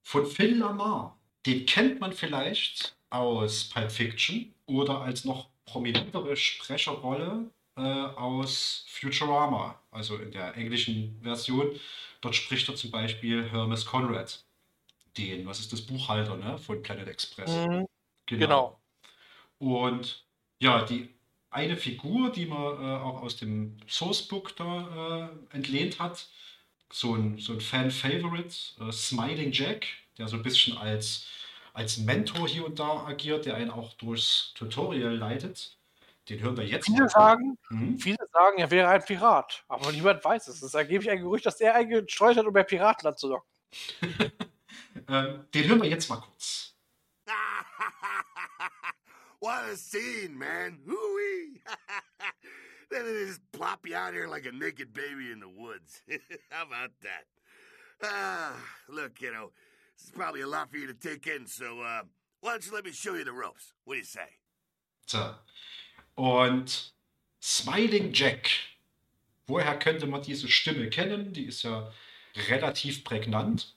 [0.03, 1.20] von Phil Lamar.
[1.45, 9.80] Den kennt man vielleicht aus Pulp Fiction oder als noch prominentere Sprecherrolle äh, aus Futurama,
[9.91, 11.80] also in der englischen Version.
[12.22, 14.43] Dort spricht er zum Beispiel Hermes Conrad,
[15.18, 17.68] den, was ist das, Buchhalter ne, von Planet Express.
[17.68, 17.86] Mhm.
[18.26, 18.80] Genau.
[19.59, 20.24] Und
[20.59, 21.09] ja, die
[21.51, 26.28] eine Figur, die man äh, auch aus dem Sourcebook da äh, entlehnt hat,
[26.91, 29.88] so ein, so ein Fan-Favorite, äh, Smiling Jack,
[30.18, 31.28] der so ein bisschen als,
[31.74, 35.78] als Mentor hier und da agiert, der einen auch durchs Tutorial leitet.
[36.30, 36.86] Den hören wir jetzt.
[36.86, 37.97] Viele sagen, hm?
[37.97, 40.57] viele sagen, er wäre ein Pirat, aber niemand weiß es.
[40.57, 43.49] Es ist angeblich ein Gerücht, dass er eingestreut hat, um bei Piraten anzulocken.
[45.09, 46.76] ähm, den hören wir jetzt mal kurz.
[49.41, 50.80] what a scene, man!
[50.86, 51.61] Hooey!
[52.89, 56.01] then they just plop you out here like a naked baby in the woods.
[56.51, 57.26] How about that?
[58.01, 58.53] Ah,
[58.88, 59.51] look, kiddo,
[59.98, 62.02] this is probably a lot for you to take in, so uh,
[62.41, 63.74] why don't you let me show you the ropes?
[63.86, 64.28] What do you say?
[65.06, 65.36] So,
[66.16, 66.94] Und
[67.41, 68.50] Smiling Jack,
[69.48, 71.34] woher könnte man diese Stimme kennen?
[71.34, 71.91] Die ist ja
[72.48, 73.76] relativ prägnant.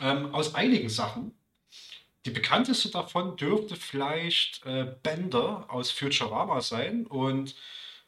[0.00, 1.34] Ähm, aus einigen Sachen.
[2.26, 7.06] Die bekannteste davon dürfte vielleicht äh, Bender aus Futurama sein.
[7.06, 7.54] Und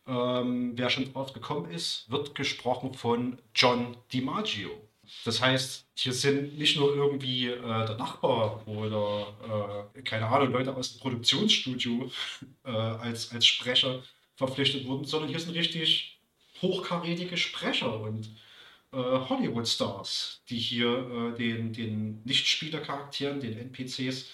[0.07, 4.71] ähm, wer schon drauf gekommen ist, wird gesprochen von John DiMaggio.
[5.25, 10.75] Das heißt, hier sind nicht nur irgendwie äh, der Nachbar oder, äh, keine Ahnung, Leute
[10.75, 12.11] aus dem Produktionsstudio
[12.65, 14.03] äh, als, als Sprecher
[14.37, 16.19] verpflichtet worden, sondern hier sind richtig
[16.61, 18.29] hochkarätige Sprecher und
[18.93, 20.89] äh, Hollywood-Stars, die hier
[21.35, 24.31] äh, den, den Nichtspielercharakteren, den NPCs,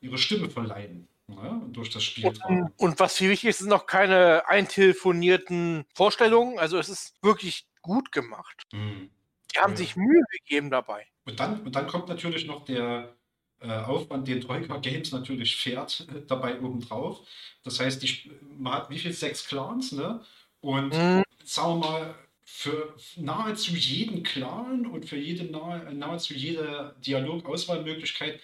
[0.00, 1.08] ihre Stimme verleihen.
[1.28, 2.26] Ne, durch das Spiel.
[2.26, 6.58] Und, und, was viel wichtig ist, sind noch keine eintelefonierten Vorstellungen.
[6.58, 8.64] Also es ist wirklich gut gemacht.
[8.72, 9.08] Mhm.
[9.54, 9.76] Die haben ja.
[9.76, 11.06] sich Mühe gegeben dabei.
[11.24, 13.14] Und dann, und dann kommt natürlich noch der
[13.60, 17.20] äh, Aufwand, den Troika Games natürlich fährt, äh, dabei obendrauf.
[17.62, 19.12] Das heißt, die, man hat wie viel?
[19.12, 20.24] Sechs Clans, ne?
[20.60, 21.22] Und mhm.
[21.44, 28.40] sagen wir mal, für nahezu jeden Clan und für jede nahe, nahezu jede Dialogauswahlmöglichkeit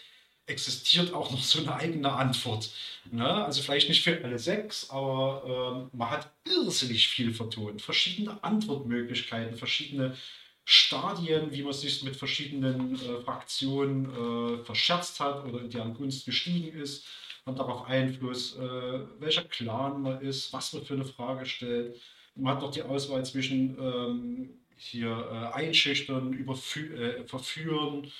[0.47, 2.71] existiert auch noch so eine eigene Antwort.
[3.11, 3.45] Ne?
[3.45, 7.83] Also vielleicht nicht für alle sechs, aber äh, man hat irrsinnig viel vertont.
[7.83, 10.17] Verschiedene Antwortmöglichkeiten, verschiedene
[10.71, 14.05] Stadien, wie man sich mit verschiedenen äh, Fraktionen
[14.61, 17.07] äh, verscherzt hat oder in deren Gunst gestiegen ist,
[17.47, 21.99] hat darauf Einfluss, äh, welcher Clan man ist, was man für eine Frage stellt.
[22.35, 28.12] Man hat noch die Auswahl zwischen ähm, hier äh, einschüchtern, überfü äh, verführen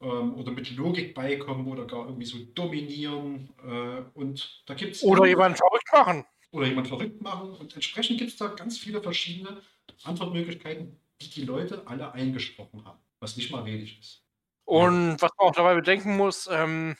[0.00, 3.50] ähm, oder mit Logik beikommen oder gar irgendwie so dominieren.
[3.62, 5.02] Äh, und da gibt es.
[5.02, 6.24] Oder jemanden verrückt machen.
[6.52, 7.50] Oder jemanden verrückt machen.
[7.50, 9.60] Und entsprechend gibt es da ganz viele verschiedene
[10.02, 14.22] Antwortmöglichkeiten, die die Leute alle eingesprochen haben, was nicht mal wenig ist.
[14.64, 16.96] Und was man auch dabei bedenken muss, ähm,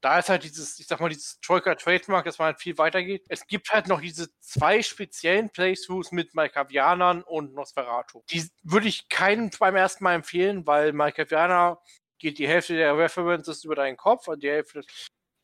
[0.00, 3.24] da ist halt dieses, ich sag mal, dieses Troika Trademark, dass man halt viel weitergeht.
[3.28, 8.22] Es gibt halt noch diese zwei speziellen Playthroughs mit Malkavianern und Nosferatu.
[8.30, 11.80] Die würde ich keinen beim ersten Mal empfehlen, weil Malkavianer
[12.18, 14.82] geht die Hälfte der References über deinen Kopf und die Hälfte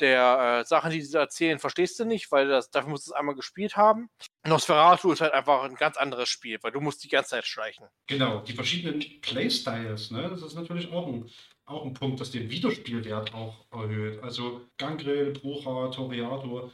[0.01, 3.17] der äh, Sachen, die sie erzählen, verstehst du nicht, weil das, dafür musst du es
[3.17, 4.09] einmal gespielt haben.
[4.47, 7.87] Nosferatu ist halt einfach ein ganz anderes Spiel, weil du musst die ganze Zeit schleichen.
[8.07, 10.29] Genau, die verschiedenen Playstyles, ne?
[10.29, 11.31] das ist natürlich auch ein,
[11.67, 14.23] auch ein Punkt, das den Wiederspielwert auch erhöht.
[14.23, 16.71] Also Gangrel, Brucha, Toriator,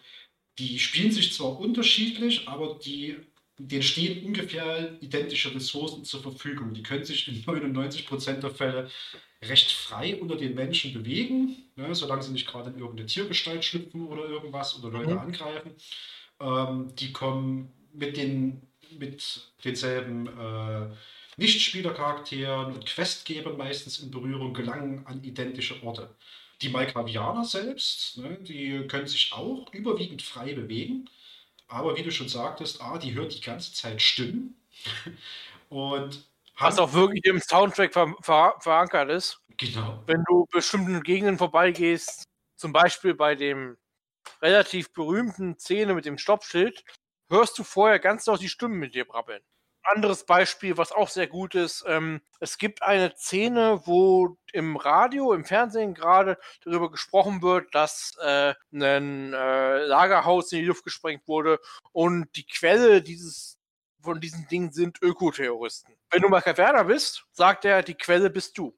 [0.59, 3.17] die spielen sich zwar unterschiedlich, aber die
[3.61, 6.73] denen stehen ungefähr identische Ressourcen zur Verfügung.
[6.73, 8.91] Die können sich in 99% der Fälle
[9.43, 14.07] recht frei unter den Menschen bewegen, ne, solange sie nicht gerade in irgendeine Tiergestalt schlüpfen
[14.07, 15.19] oder irgendwas oder Leute mhm.
[15.19, 15.71] angreifen.
[16.41, 18.63] Ähm, die kommen mit, den,
[18.99, 20.95] mit denselben äh,
[21.39, 26.15] Nichtspielercharakteren und Questgebern meistens in Berührung, gelangen an identische Orte.
[26.61, 31.09] Die Malkavianer selbst, ne, die können sich auch überwiegend frei bewegen,
[31.67, 34.57] aber wie du schon sagtest, ah, die hört die ganze Zeit Stimmen
[35.71, 36.25] und
[36.61, 39.41] was auch wirklich im Soundtrack ver ver verankert ist.
[39.57, 40.03] Genau.
[40.07, 42.25] Wenn du bestimmten Gegenden vorbeigehst,
[42.57, 43.77] zum Beispiel bei dem
[44.43, 46.85] relativ berühmten Szene mit dem Stoppschild,
[47.29, 49.43] hörst du vorher ganz laut die Stimmen mit dir brabbeln.
[49.83, 55.33] Anderes Beispiel, was auch sehr gut ist, ähm, es gibt eine Szene, wo im Radio,
[55.33, 61.27] im Fernsehen gerade darüber gesprochen wird, dass äh, ein äh, Lagerhaus in die Luft gesprengt
[61.27, 61.59] wurde
[61.93, 63.60] und die Quelle dieses
[64.03, 65.95] von diesen Dingen sind Ökoterroristen.
[66.11, 68.77] Wenn du mal Werner bist, sagt er, die Quelle bist du.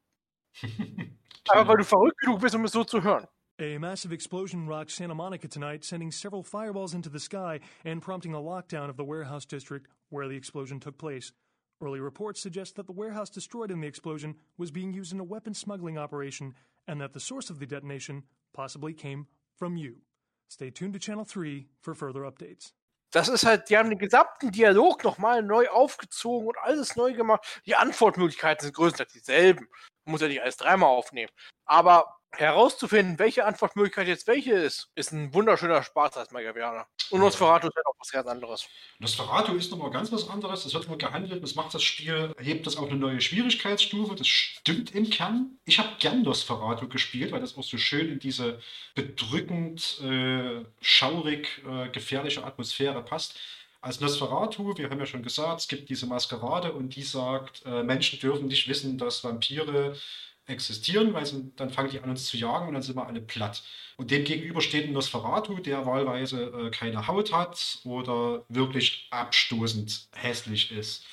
[1.48, 3.26] Aber weil du verrückt genug bist, um es so zu hören.
[3.58, 8.34] A massive explosion rocks Santa Monica tonight, sending several fireballs into the sky and prompting
[8.34, 11.32] a lockdown of the warehouse district where the explosion took place.
[11.80, 15.24] Early reports suggest that the warehouse destroyed in the explosion was being used in a
[15.24, 16.54] weapon smuggling operation
[16.86, 20.02] and that the source of the detonation possibly came from you.
[20.48, 22.72] Stay tuned to Channel 3 for further updates.
[23.12, 27.62] Das ist halt, die haben den gesamten Dialog nochmal neu aufgezogen und alles neu gemacht.
[27.66, 29.68] Die Antwortmöglichkeiten sind größtenteils dieselben.
[30.04, 31.30] Man muss ja nicht alles dreimal aufnehmen.
[31.66, 36.86] Aber herauszufinden, welche Antwortmöglichkeit jetzt welche ist, ist ein wunderschöner Spaß als Magavianer.
[37.10, 38.66] Und Nosferatu ist halt auch was ganz anderes.
[38.98, 40.64] Nosferatu ist nochmal ganz was anderes.
[40.64, 44.14] Es wird immer gehandelt, das macht das Spiel, hebt das auf eine neue Schwierigkeitsstufe.
[44.14, 45.58] Das stimmt im Kern.
[45.66, 48.60] Ich habe gern Nosferatu gespielt, weil das auch so schön in diese
[48.94, 53.38] bedrückend, äh, schaurig, äh, gefährliche Atmosphäre passt.
[53.82, 57.82] Als Nosferatu, wir haben ja schon gesagt, es gibt diese Maskerade und die sagt, äh,
[57.82, 59.96] Menschen dürfen nicht wissen, dass Vampire
[60.46, 63.20] existieren, weil sie, dann fangen die an uns zu jagen und dann sind wir alle
[63.20, 63.62] platt.
[63.96, 70.08] Und dem gegenüber steht ein Nosferatu, der wahlweise äh, keine Haut hat oder wirklich abstoßend
[70.14, 71.04] hässlich ist.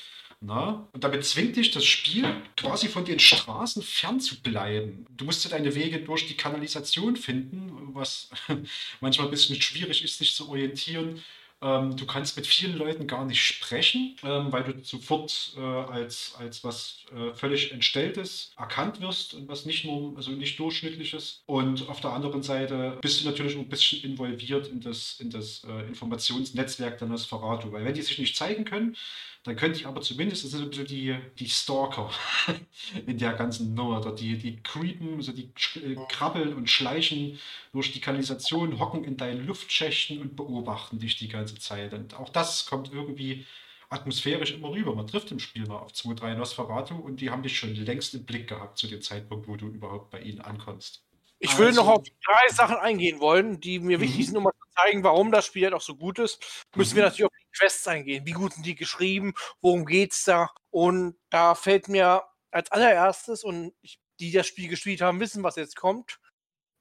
[0.41, 0.87] Na?
[0.93, 2.25] Und damit zwingt dich das Spiel
[2.55, 5.05] quasi von den Straßen fernzubleiben.
[5.09, 8.29] Du musst deine Wege durch die Kanalisation finden, was
[9.01, 11.21] manchmal ein bisschen schwierig ist, sich zu orientieren.
[11.61, 16.35] Ähm, du kannst mit vielen Leuten gar nicht sprechen, ähm, weil du sofort äh, als,
[16.37, 21.41] als was äh, völlig Entstelltes erkannt wirst und was nicht nur, also nicht durchschnittliches.
[21.45, 25.63] Und auf der anderen Seite bist du natürlich ein bisschen involviert in das, in das
[25.65, 28.95] äh, Informationsnetzwerk der Nosferatu, weil wenn die sich nicht zeigen können,
[29.43, 32.11] dann könnte ich aber zumindest, das sind ein bisschen die, die Stalker
[33.07, 37.39] in der ganzen Nummer, oder die, die creepen, also die äh, krabbeln und schleichen
[37.71, 41.93] durch die Kanalisation, hocken in deinen Luftschächten und beobachten dich die ganze Zeit.
[41.93, 43.45] Und auch das kommt irgendwie
[43.89, 44.93] atmosphärisch immer rüber.
[44.93, 48.13] Man trifft im Spiel mal auf zwei, drei Nosferatu und die haben dich schon längst
[48.13, 51.03] im Blick gehabt zu dem Zeitpunkt, wo du überhaupt bei ihnen ankommst.
[51.39, 54.75] Ich würde noch auf drei Sachen eingehen wollen, die mir wichtig sind, um mal zu
[54.75, 56.65] zeigen, warum das Spiel halt auch so gut ist.
[56.75, 58.25] Müssen wir natürlich auf Quests eingehen.
[58.25, 59.33] Wie gut sind die geschrieben?
[59.61, 60.49] Worum geht's da?
[60.69, 65.55] Und da fällt mir als allererstes, und ich, die das Spiel gespielt haben, wissen, was
[65.55, 66.19] jetzt kommt.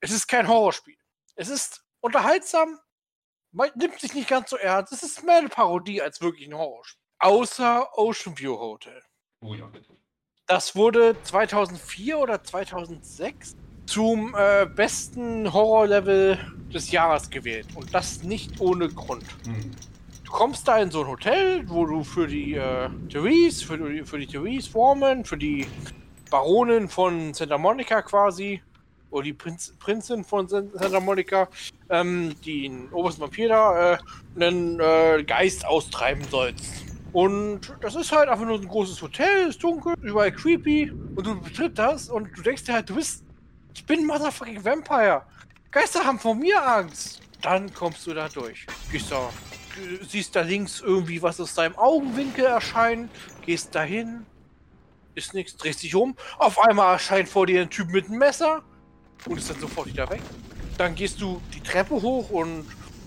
[0.00, 0.96] Es ist kein Horrorspiel.
[1.34, 2.78] Es ist unterhaltsam,
[3.52, 4.92] man nimmt sich nicht ganz so ernst.
[4.92, 7.00] Es ist mehr eine Parodie als wirklich ein Horrorspiel.
[7.20, 9.02] Außer Ocean View Hotel.
[9.40, 9.96] Oh ja, bitte.
[10.46, 13.56] Das wurde 2004 oder 2006
[13.86, 16.38] zum äh, besten Horrorlevel
[16.72, 17.66] des Jahres gewählt.
[17.74, 19.24] Und das nicht ohne Grund.
[19.46, 19.70] Mhm.
[20.28, 24.04] Du kommst da in so ein Hotel, wo du für die äh, Therese, für die,
[24.04, 25.66] für die Therese Foreman, für die
[26.30, 28.60] Baronin von Santa Monica quasi,
[29.10, 31.48] oder die Prinz, Prinzin von San- Santa Monica,
[31.88, 33.98] ähm, den obersten Vampir da, äh,
[34.36, 36.84] einen äh, Geist austreiben sollst.
[37.14, 40.92] Und das ist halt einfach nur ein großes Hotel, ist dunkel, überall creepy.
[41.16, 43.24] Und du betritt das und du denkst dir halt, du bist.
[43.74, 45.22] Ich bin ein motherfucking Vampire.
[45.70, 47.22] Geister haben vor mir Angst.
[47.40, 48.66] Dann kommst du da durch.
[48.92, 49.30] Gehst da,
[50.08, 53.10] siehst da links irgendwie was aus deinem Augenwinkel erscheinen,
[53.44, 54.26] gehst dahin,
[55.14, 56.14] ist nichts, drehst dich um.
[56.38, 58.62] Auf einmal erscheint vor dir ein Typ mit einem Messer
[59.26, 60.20] und ist dann sofort wieder weg.
[60.76, 62.64] Dann gehst du die Treppe hoch und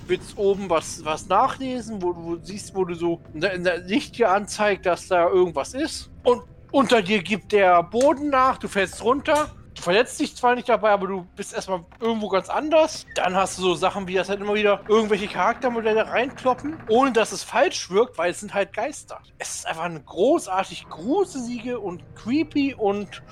[0.08, 4.30] willst oben was, was nachlesen, wo du siehst, wo du so in der- Licht dir
[4.32, 6.10] anzeigt, dass da irgendwas ist.
[6.24, 9.56] Und unter dir gibt der Boden nach, du fällst runter.
[9.82, 13.06] Verletzt dich zwar nicht dabei, aber du bist erstmal irgendwo ganz anders.
[13.16, 17.32] Dann hast du so Sachen wie, das halt immer wieder irgendwelche Charaktermodelle reinkloppen, ohne dass
[17.32, 19.20] es falsch wirkt, weil es sind halt Geister.
[19.40, 23.24] Es ist einfach eine großartig gruselige und creepy und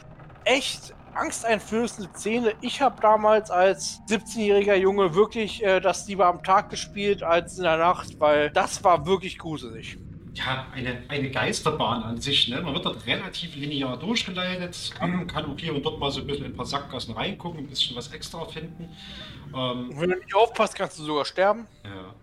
[0.44, 2.54] echt angsteinflößende Szene.
[2.62, 7.64] Ich habe damals als 17-jähriger Junge wirklich äh, das lieber am Tag gespielt als in
[7.64, 10.00] der Nacht, weil das war wirklich gruselig.
[10.40, 12.48] Ja, eine, eine Geisterbahn an sich.
[12.48, 12.62] Ne?
[12.62, 16.46] Man wird dort relativ linear durchgeleitet, kann auch hier und dort mal so ein bisschen
[16.46, 18.90] in ein paar Sackgassen reingucken, ein bisschen was extra finden.
[19.54, 21.68] Ähm, wenn du nicht aufpasst, kannst du sogar sterben.
[21.84, 22.16] Ja.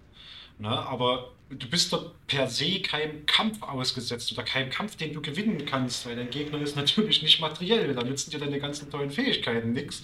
[0.59, 5.21] Na, aber du bist dort per se keinem Kampf ausgesetzt oder keinem Kampf, den du
[5.21, 7.95] gewinnen kannst, weil dein Gegner ist natürlich nicht materiell.
[7.95, 10.03] Da nützen dir deine ganzen tollen Fähigkeiten nichts.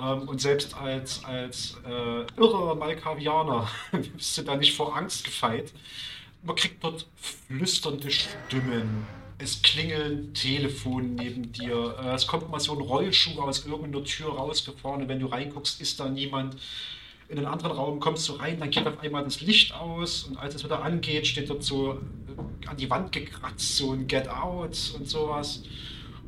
[0.00, 5.72] Ähm, und selbst als, als äh, irrer Malkavianer bist du da nicht vor Angst gefeit.
[6.44, 9.06] Man kriegt dort flüsternde Stimmen.
[9.38, 11.96] Es klingeln Telefon neben dir.
[12.00, 15.80] Äh, Es kommt mal so ein Rollschuh aus irgendeiner Tür rausgefahren und wenn du reinguckst,
[15.80, 16.56] ist da niemand
[17.28, 20.36] in einen anderen Raum kommst du rein, dann geht auf einmal das Licht aus und
[20.36, 24.28] als es wieder angeht, steht dort so äh, an die Wand gekratzt, so ein Get
[24.28, 25.62] Out und sowas.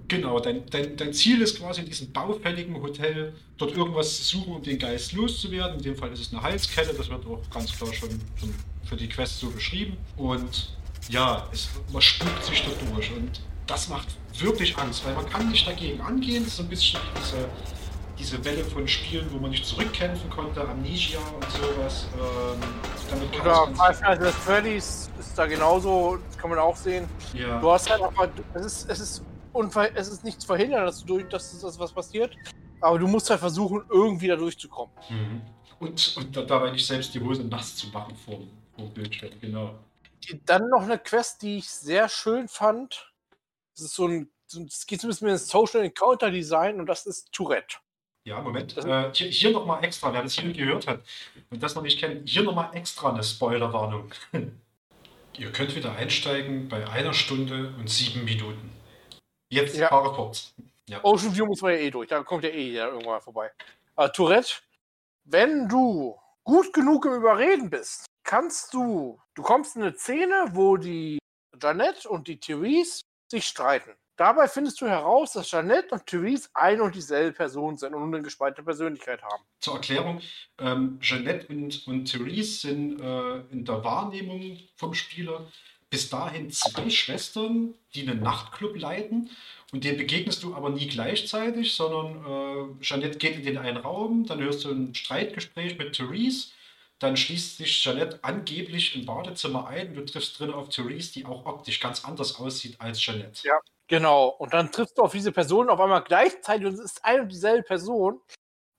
[0.08, 4.54] Genau, dein, dein, dein Ziel ist quasi in diesem baufälligen Hotel dort irgendwas zu suchen,
[4.54, 5.76] um den Geist loszuwerden.
[5.78, 8.10] In dem Fall ist es eine Halskette, das wird auch ganz klar schon,
[8.40, 8.54] schon
[8.86, 9.96] für die Quest so beschrieben.
[10.16, 10.70] Und
[11.08, 14.08] ja, es, man spukt sich dort durch und das macht
[14.38, 16.42] wirklich Angst, weil man kann nicht dagegen angehen.
[16.44, 17.48] Das ist so ein bisschen diese,
[18.18, 22.06] diese Welle von Spielen, wo man nicht zurückkämpfen konnte, Amnesia und sowas.
[22.14, 22.60] Ähm,
[23.10, 27.08] damit kann Oder Five Nights at Freddy's ist da genauso, das kann man auch sehen.
[27.34, 27.60] ja.
[27.60, 29.22] Du hast halt einfach, es ist, es ist,
[29.52, 32.34] unver es ist nichts verhindern, dass, du durch, dass, dass was passiert.
[32.80, 34.92] Aber du musst halt versuchen, irgendwie da durchzukommen.
[35.08, 35.40] Mhm.
[35.78, 38.38] Und, und da- dabei nicht selbst die Hose nass zu machen vor,
[38.84, 39.78] Bildschirm, genau.
[40.44, 43.12] Dann noch eine Quest, die ich sehr schön fand.
[43.74, 47.06] Das ist so ein, das geht so ein bisschen ins Social Encounter Design und das
[47.06, 47.76] ist Tourette.
[48.24, 48.76] Ja, Moment.
[48.78, 51.00] Äh, hier hier nochmal extra, wer das hier gehört hat
[51.50, 54.12] und das noch nicht kennt, hier nochmal extra eine Spoilerwarnung.
[55.38, 58.72] Ihr könnt wieder einsteigen bei einer Stunde und sieben Minuten.
[59.50, 59.88] Jetzt Ja.
[59.88, 60.54] fahre fort.
[60.88, 61.00] Ja.
[61.04, 63.52] Ocean View muss man ja eh durch, da kommt ja eh jeder irgendwann vorbei.
[63.94, 64.54] Aber Tourette,
[65.24, 70.76] wenn du gut genug im Überreden bist, kannst du, du kommst in eine Szene, wo
[70.76, 71.18] die
[71.58, 73.92] Jeanette und die Therese sich streiten.
[74.16, 78.22] Dabei findest du heraus, dass Jeanette und Therese ein und dieselbe Person sind und eine
[78.22, 79.44] gespaltene Persönlichkeit haben.
[79.60, 80.20] Zur Erklärung,
[80.58, 85.46] ähm, Jeanette und, und Therese sind äh, in der Wahrnehmung vom Spieler
[85.90, 89.30] bis dahin zwei Schwestern, die einen Nachtclub leiten.
[89.72, 94.24] Und denen begegnest du aber nie gleichzeitig, sondern äh, Jeanette geht in den einen Raum,
[94.26, 96.48] dann hörst du ein Streitgespräch mit Therese,
[96.98, 99.94] dann schließt sich Jeanette angeblich im Badezimmer ein.
[99.94, 103.46] Du triffst drin auf Therese, die auch optisch ganz anders aussieht als Jeanette.
[103.46, 103.58] Ja.
[103.88, 104.28] Genau.
[104.28, 107.28] Und dann triffst du auf diese Person auf einmal gleichzeitig und es ist eine und
[107.28, 108.20] dieselbe Person.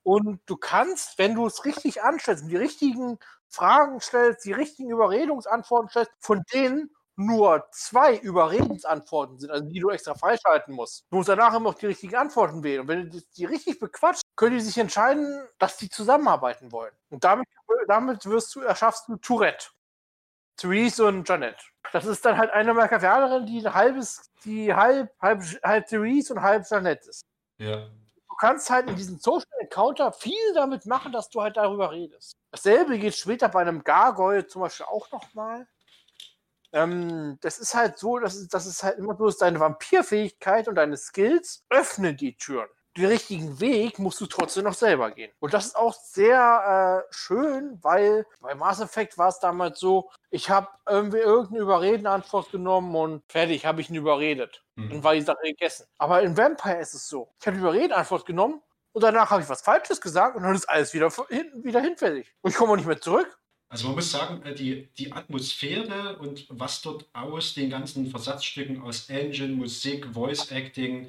[0.02, 4.90] Und du kannst, wenn du es richtig anstellst, und die richtigen Fragen stellst, die richtigen
[4.90, 11.04] Überredungsantworten stellst, von denen nur zwei Überredensantworten sind, also die du extra freischalten musst.
[11.10, 12.82] Du musst danach immer noch die richtigen Antworten wählen.
[12.82, 16.92] Und wenn du die richtig bequatscht, können die sich entscheiden, dass die zusammenarbeiten wollen.
[17.10, 17.48] Und damit,
[17.88, 19.66] damit wirst du, erschaffst du Tourette.
[20.56, 21.56] Therese und Janet.
[21.92, 26.42] Das ist dann halt eine Machiavellerin, die ein halbes, die halb, halb, halb Therese und
[26.42, 27.22] halb Janet ist.
[27.58, 27.86] Ja.
[28.28, 32.36] Du kannst halt in diesem Social Encounter viel damit machen, dass du halt darüber redest.
[32.52, 35.66] Dasselbe geht später bei einem Gargoyle zum Beispiel auch nochmal.
[36.72, 40.68] Ähm, das ist halt so, dass es, dass es halt immer so ist, deine Vampirfähigkeit
[40.68, 42.68] und deine Skills öffnen die Türen.
[42.96, 45.30] Den richtigen Weg musst du trotzdem noch selber gehen.
[45.38, 50.10] Und das ist auch sehr äh, schön, weil bei Mass Effect war es damals so,
[50.30, 54.64] ich habe irgendwie irgendeine Überredenantwort genommen und fertig, habe ich ihn überredet.
[54.74, 54.90] Mhm.
[54.90, 55.86] Dann war die Sache gegessen.
[55.98, 57.32] Aber in Vampire ist es so.
[57.40, 58.62] Ich habe die Überredenantwort genommen
[58.92, 62.34] und danach habe ich was Falsches gesagt und dann ist alles wieder, hin, wieder hinfällig.
[62.40, 63.38] Und ich komme auch nicht mehr zurück.
[63.68, 68.80] Also man muss sagen, äh, die, die Atmosphäre und was dort aus den ganzen Versatzstücken
[68.80, 71.06] aus Engine, Musik, Voice Acting,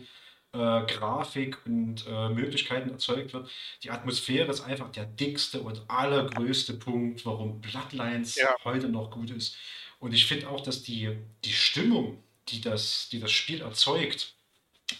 [0.52, 3.50] äh, Grafik und äh, Möglichkeiten erzeugt wird,
[3.84, 8.56] die Atmosphäre ist einfach der dickste und allergrößte Punkt, warum Bloodlines Ja.
[8.64, 9.56] heute noch gut ist.
[10.00, 14.34] Und ich finde auch, dass die, die Stimmung, die das, die das Spiel erzeugt,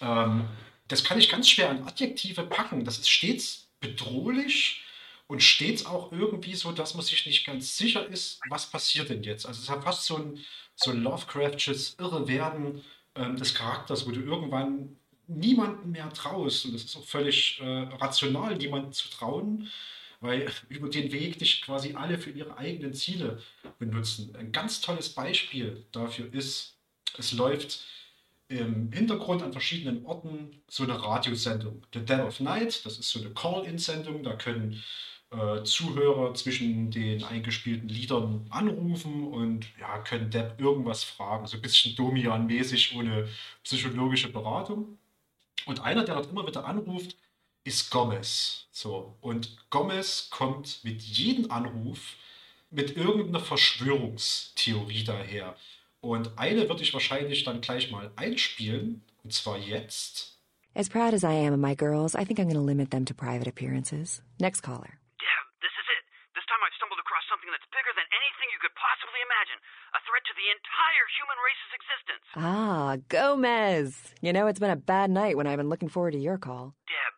[0.02, 0.46] ähm,
[0.88, 2.86] das kann ich ganz schwer an Adjektive packen.
[2.86, 4.84] Das ist stets bedrohlich
[5.30, 9.22] und stets auch irgendwie so, dass man sich nicht ganz sicher ist, was passiert denn
[9.22, 9.46] jetzt.
[9.46, 10.40] Also es hat fast so ein,
[10.76, 12.82] so ein Lovecraftsches Irrewerden
[13.14, 16.66] ähm, des Charakters, wo du irgendwann niemandem mehr traust.
[16.66, 19.70] Und das ist auch völlig äh, rational, niemandem zu trauen,
[20.20, 23.40] weil über den Weg dich quasi alle für ihre eigenen Ziele
[23.78, 24.36] benutzen.
[24.36, 26.76] Ein ganz tolles Beispiel dafür ist,
[27.20, 27.86] es läuft
[28.48, 31.86] im Hintergrund an verschiedenen Orten so eine Radiosendung.
[31.94, 34.84] The Dead of Night, das ist so eine Call-In-Sendung, da können
[35.32, 41.62] äh, Zuhörer zwischen den eingespielten Liedern anrufen und ja, können Depp irgendwas fragen, so ein
[41.62, 43.28] bisschen Domian-mäßig ohne
[43.64, 44.98] psychologische Beratung.
[45.66, 47.16] Und einer, der dort immer wieder anruft,
[47.64, 48.68] ist Gomez.
[48.72, 52.16] So, und Gomez kommt mit jedem Anruf
[52.72, 55.56] mit irgendeiner Verschwörungstheorie daher.
[56.02, 60.38] Und eine würde ich wahrscheinlich dann gleich mal einspielen, und zwar jetzt.
[60.76, 63.06] As proud as I am of my girls, I think I'm going to limit them
[63.06, 64.22] to private appearances.
[64.40, 65.00] Next caller.
[70.30, 72.26] To the entire human race's existence.
[72.38, 74.14] Ah, Gomez.
[74.22, 76.78] You know, it's been a bad night when I've been looking forward to your call.
[76.86, 77.14] Deb,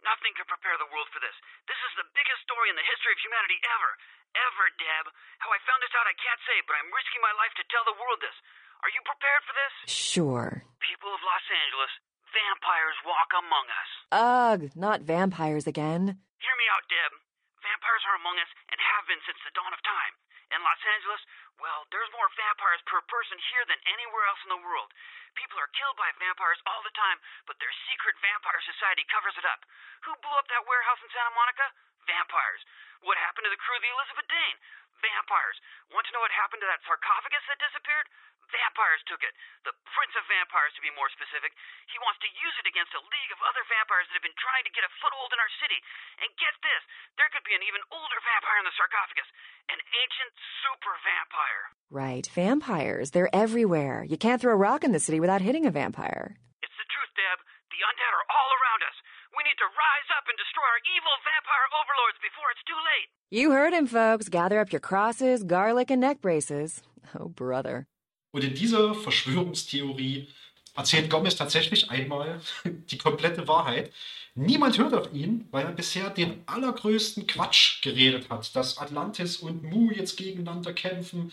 [0.00, 1.36] nothing could prepare the world for this.
[1.68, 3.90] This is the biggest story in the history of humanity ever.
[4.32, 5.12] Ever, Deb.
[5.44, 7.84] How I found this out I can't say, but I'm risking my life to tell
[7.84, 8.34] the world this.
[8.80, 9.74] Are you prepared for this?
[9.92, 10.64] Sure.
[10.80, 11.92] People of Los Angeles,
[12.32, 13.90] vampires walk among us.
[14.08, 16.16] Ugh, not vampires again.
[16.40, 17.12] Hear me out, Deb.
[17.60, 20.16] Vampires are among us and have been since the dawn of time.
[20.52, 21.22] In Los Angeles,
[21.62, 24.90] well, there's more vampires per person here than anywhere else in the world.
[25.38, 29.46] People are killed by vampires all the time, but their secret vampire society covers it
[29.46, 29.62] up.
[30.06, 31.66] Who blew up that warehouse in Santa Monica?
[32.06, 32.62] Vampires.
[33.06, 34.58] What happened to the crew of the Elizabeth Dane?
[35.02, 35.58] Vampires.
[35.90, 38.06] Want to know what happened to that sarcophagus that disappeared?
[38.50, 39.32] Vampires took it.
[39.64, 41.52] The Prince of Vampires, to be more specific.
[41.88, 44.64] He wants to use it against a league of other vampires that have been trying
[44.66, 45.78] to get a foothold in our city.
[46.20, 46.82] And get this,
[47.16, 49.28] there could be an even older vampire in the sarcophagus.
[49.70, 50.32] An ancient
[50.64, 51.62] super vampire.
[51.88, 53.14] Right, vampires.
[53.14, 54.04] They're everywhere.
[54.04, 56.36] You can't throw a rock in the city without hitting a vampire.
[56.60, 57.38] It's the truth, Deb.
[57.72, 58.96] The undead are all around us.
[59.34, 63.08] We need to rise up and destroy our evil vampire overlords before it's too late.
[63.34, 64.28] You heard him, folks.
[64.30, 66.82] Gather up your crosses, garlic, and neck braces.
[67.18, 67.86] Oh, brother.
[68.34, 70.26] Und in dieser Verschwörungstheorie
[70.74, 73.92] erzählt Gomez tatsächlich einmal die komplette Wahrheit.
[74.34, 79.62] Niemand hört auf ihn, weil er bisher den allergrößten Quatsch geredet hat, dass Atlantis und
[79.62, 81.30] Mu jetzt gegeneinander kämpfen,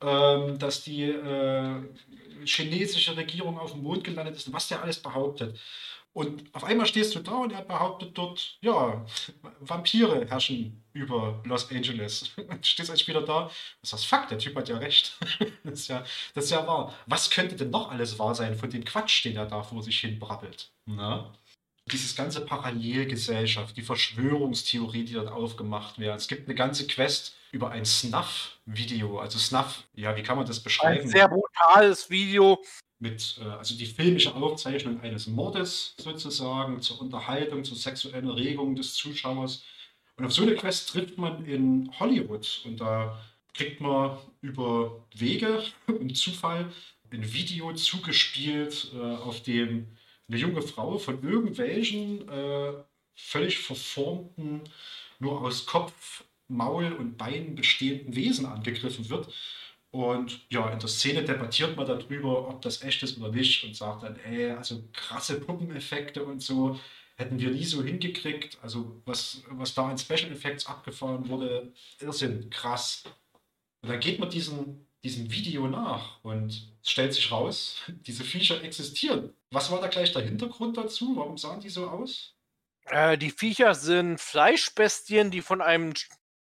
[0.00, 1.76] ähm, dass die äh,
[2.44, 5.56] chinesische Regierung auf dem Mond gelandet ist, was der alles behauptet.
[6.12, 9.06] Und auf einmal stehst du da und er behauptet dort, ja,
[9.60, 12.32] Vampire herrschen über Los Angeles.
[12.36, 13.54] Und du stehst als wieder da, das
[13.84, 15.16] ist das Fakt, der Typ hat ja recht.
[15.62, 16.04] Das ist ja,
[16.34, 16.94] das ist ja wahr.
[17.06, 20.00] Was könnte denn noch alles wahr sein von dem Quatsch, den er da vor sich
[20.00, 20.72] hin brabbelt?
[20.86, 21.32] Na?
[21.92, 26.16] Dieses ganze Parallelgesellschaft, die Verschwörungstheorie, die dort aufgemacht wird.
[26.16, 29.20] Es gibt eine ganze Quest über ein Snuff-Video.
[29.20, 31.02] Also Snuff, ja, wie kann man das beschreiben?
[31.02, 32.60] Ein sehr brutales Video.
[33.00, 38.94] Mit, äh, also die filmische Aufzeichnung eines Mordes sozusagen, zur Unterhaltung, zur sexuellen Erregung des
[38.94, 39.64] Zuschauers.
[40.16, 43.20] Und auf so eine Quest trifft man in Hollywood und da
[43.54, 46.70] kriegt man über Wege und Zufall
[47.12, 49.88] ein Video zugespielt, äh, auf dem
[50.28, 52.72] eine junge Frau von irgendwelchen äh,
[53.14, 54.62] völlig verformten,
[55.18, 59.32] nur aus Kopf, Maul und Beinen bestehenden Wesen angegriffen wird.
[59.92, 63.74] Und ja, in der Szene debattiert man darüber, ob das echt ist oder nicht und
[63.74, 66.78] sagt dann, ey, also krasse Puppeneffekte und so
[67.16, 68.58] hätten wir nie so hingekriegt.
[68.62, 73.02] Also was, was da an Special Effects abgefahren wurde, Irrsinn, krass.
[73.82, 78.62] Und dann geht man diesem, diesem Video nach und es stellt sich raus, diese Viecher
[78.62, 79.34] existieren.
[79.50, 81.16] Was war da gleich der Hintergrund dazu?
[81.16, 82.36] Warum sahen die so aus?
[82.86, 85.94] Äh, die Viecher sind Fleischbestien, die von einem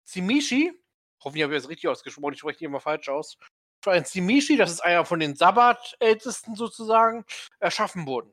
[0.04, 0.72] Simishi,
[1.22, 3.36] hoffentlich habe ich das richtig ausgesprochen, ich spreche die immer falsch aus,
[3.82, 7.24] von einem Simishi, das ist einer von den Sabbat-Ältesten sozusagen,
[7.60, 8.32] erschaffen wurden.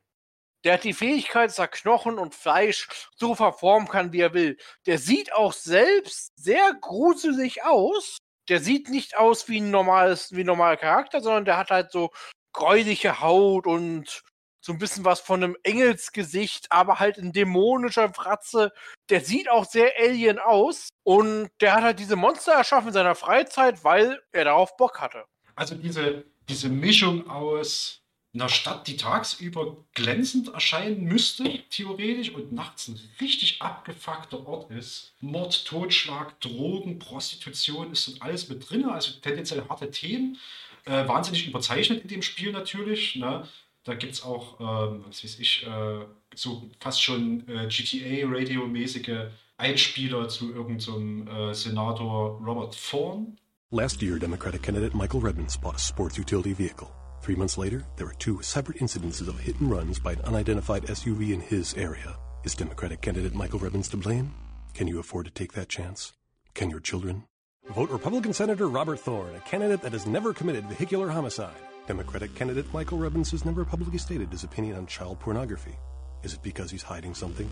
[0.64, 4.58] Der hat die Fähigkeit, dass er Knochen und Fleisch so verformen kann, wie er will.
[4.86, 8.18] Der sieht auch selbst sehr gruselig aus.
[8.50, 11.92] Der sieht nicht aus wie ein normales, wie ein normaler Charakter, sondern der hat halt
[11.92, 12.12] so
[12.54, 14.24] gräuliche Haut und
[14.68, 18.74] so ein bisschen was von einem Engelsgesicht, aber halt in dämonischer Fratze.
[19.10, 23.16] Der sieht auch sehr alien aus und der hat halt diese Monster erschaffen in seiner
[23.16, 25.24] Freizeit, weil er darauf Bock hatte.
[25.56, 28.02] Also diese, diese Mischung aus
[28.34, 35.14] einer Stadt, die tagsüber glänzend erscheinen müsste, theoretisch, und nachts ein richtig abgefuckter Ort ist.
[35.22, 40.38] Mord, Totschlag, Drogen, Prostitution ist dort alles mit drin, also tendenziell harte Themen.
[40.84, 43.16] Äh, wahnsinnig überzeichnet in dem Spiel natürlich.
[43.16, 43.48] Ne?
[43.88, 46.06] Da gibt es auch, ähm, was weiß ich, äh,
[46.36, 53.38] so fast schon äh, GTA-Radio-mäßige Einspieler zu irgendeinem äh, Senator Robert Thorne.
[53.72, 56.92] Last year, Democratic candidate Michael Redmond bought a sports utility vehicle.
[57.22, 60.84] Three months later, there were two separate incidences of hit and runs by an unidentified
[60.88, 62.18] SUV in his area.
[62.44, 64.34] Is Democratic candidate Michael Redmond to blame?
[64.74, 66.12] Can you afford to take that chance?
[66.54, 67.24] Can your children?
[67.70, 71.56] Vote Republican Senator Robert Thorne, a candidate that has never committed vehicular homicide.
[71.88, 75.74] Democratic candidate Michael Redmond has never publicly stated his opinion on child pornography.
[76.22, 77.50] Is it because he's hiding something?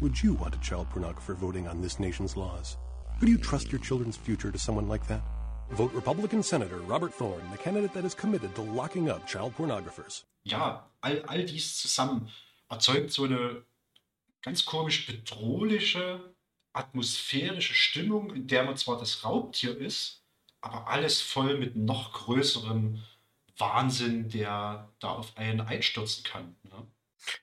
[0.00, 2.76] Would you want a child pornographer voting on this nation's laws?
[3.20, 5.22] Would you trust your children's future to someone like that?
[5.70, 10.24] Vote Republican Senator Robert Thorne, the candidate that is committed to locking up child pornographers.
[10.42, 12.28] Ja, all, all dies zusammen
[12.68, 13.62] erzeugt so eine
[14.42, 16.20] ganz komisch bedrohliche,
[16.72, 20.24] atmosphärische Stimmung, in der man zwar das Raubtier ist,
[20.62, 22.98] aber alles voll mit noch größerem
[23.58, 26.56] Wahnsinn, der da auf einen einstürzen kann.
[26.62, 26.86] Ne?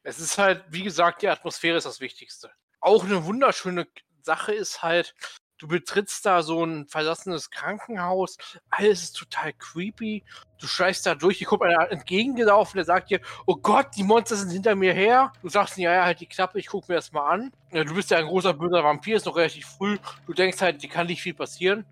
[0.03, 2.51] Es ist halt, wie gesagt, die Atmosphäre ist das Wichtigste.
[2.79, 3.87] Auch eine wunderschöne
[4.21, 5.13] Sache ist halt,
[5.57, 8.37] du betrittst da so ein verlassenes Krankenhaus,
[8.69, 10.23] alles ist total creepy.
[10.59, 14.35] Du schleichst da durch, hier kommt einer entgegengelaufen, der sagt dir, oh Gott, die Monster
[14.35, 15.33] sind hinter mir her.
[15.41, 17.51] Du sagst, ja, ja, halt die Klappe, ich guck mir das mal an.
[17.71, 19.97] Ja, Du bist ja ein großer böser Vampir, ist noch relativ früh.
[20.25, 21.85] Du denkst halt, dir kann nicht viel passieren.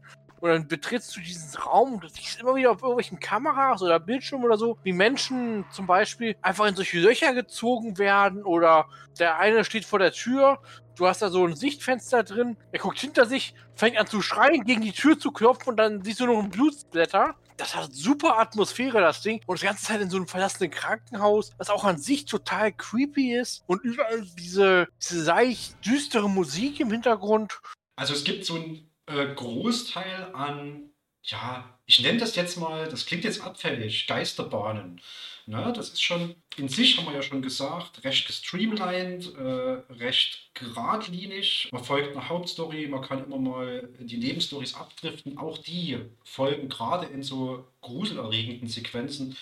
[0.44, 3.98] Und dann betrittst du diesen Raum und du siehst immer wieder auf irgendwelchen Kameras oder
[3.98, 9.38] Bildschirmen oder so, wie Menschen zum Beispiel einfach in solche Löcher gezogen werden oder der
[9.38, 10.60] eine steht vor der Tür,
[10.98, 14.65] du hast da so ein Sichtfenster drin, er guckt hinter sich, fängt an zu schreien,
[14.65, 17.36] gegen die Tür zu klopfen und dann siehst du noch ein Blutsblätter.
[17.56, 19.40] Das hat super Atmosphäre, das Ding.
[19.45, 23.34] Und die ganze Zeit in so einem verlassenen Krankenhaus, das auch an sich total creepy
[23.34, 23.64] ist.
[23.68, 27.61] Und überall diese, diese leicht düstere Musik im Hintergrund.
[27.95, 30.90] Also es gibt so einen äh, Großteil an,
[31.24, 35.02] ja, ich nenne das jetzt mal, das klingt jetzt abfällig, Geisterbahnen.
[35.46, 35.74] Ne?
[35.76, 41.70] Das ist schon, in sich haben wir ja schon gesagt, recht gestreamlined, äh, recht geradlinig.
[41.72, 45.38] Man folgt einer Hauptstory, man kann immer mal die Nebenstories abdriften.
[45.38, 49.36] Auch die folgen gerade in so gruselerregenden Sequenzen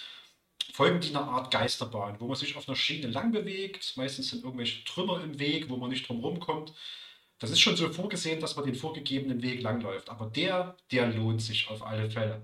[0.74, 3.94] folgen die einer Art Geisterbahn, wo man sich auf einer Schiene lang bewegt.
[3.98, 6.74] Meistens sind irgendwelche Trümmer im Weg, wo man nicht drum rumkommt.
[7.42, 10.10] Das ist schon so vorgesehen, dass man den vorgegebenen Weg langläuft.
[10.10, 12.44] Aber der, der lohnt sich auf alle Fälle.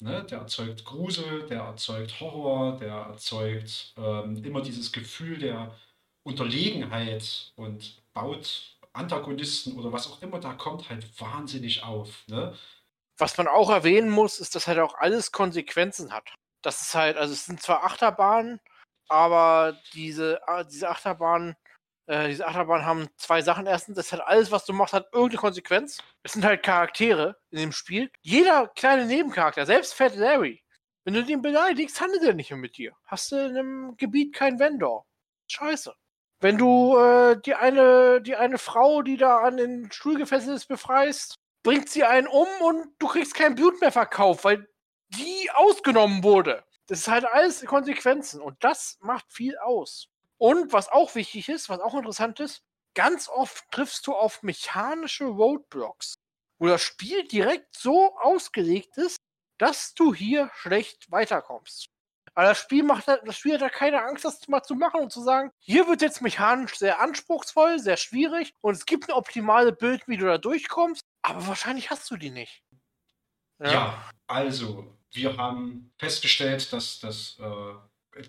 [0.00, 0.26] Ne?
[0.28, 5.72] Der erzeugt Grusel, der erzeugt Horror, der erzeugt ähm, immer dieses Gefühl der
[6.24, 12.24] Unterlegenheit und baut Antagonisten oder was auch immer da kommt, halt wahnsinnig auf.
[12.26, 12.56] Ne?
[13.16, 16.28] Was man auch erwähnen muss, ist, dass halt auch alles Konsequenzen hat.
[16.60, 18.58] Das ist halt, also es sind zwar Achterbahnen,
[19.08, 21.54] aber diese, ah, diese Achterbahnen,
[22.06, 23.66] äh, diese Achterbahnen haben zwei Sachen.
[23.66, 25.98] Erstens, das hat alles, was du machst, hat irgendeine Konsequenz.
[26.22, 28.10] Es sind halt Charaktere in dem Spiel.
[28.22, 30.62] Jeder kleine Nebencharakter, selbst Fat Larry,
[31.04, 32.92] wenn du den beleidigst, handelt er nicht mehr mit dir.
[33.04, 35.06] Hast du in einem Gebiet keinen Vendor.
[35.48, 35.94] Scheiße.
[36.40, 40.66] Wenn du äh, die, eine, die eine Frau, die da an den Stuhl gefesselt ist,
[40.66, 44.68] befreist, bringt sie einen um und du kriegst kein Blut mehr verkauft, weil
[45.08, 46.64] die ausgenommen wurde.
[46.86, 50.08] Das ist halt alles Konsequenzen und das macht viel aus.
[50.44, 52.60] Und was auch wichtig ist, was auch interessant ist,
[52.94, 56.16] ganz oft triffst du auf mechanische Roadblocks,
[56.58, 59.16] wo das Spiel direkt so ausgelegt ist,
[59.56, 61.86] dass du hier schlecht weiterkommst.
[62.34, 65.10] Aber das Spiel macht das Spiel hat da keine Angst, das mal zu machen und
[65.10, 69.72] zu sagen, hier wird jetzt mechanisch sehr anspruchsvoll, sehr schwierig und es gibt eine optimale
[69.72, 72.62] Bild, wie du da durchkommst, aber wahrscheinlich hast du die nicht.
[73.60, 77.74] Ja, ja also wir haben festgestellt, dass, dass äh,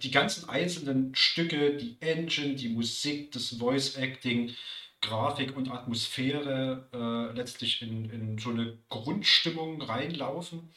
[0.01, 4.53] die ganzen einzelnen Stücke, die Engine, die Musik, das Voice Acting,
[5.01, 10.73] Grafik und Atmosphäre äh, letztlich in, in so eine Grundstimmung reinlaufen,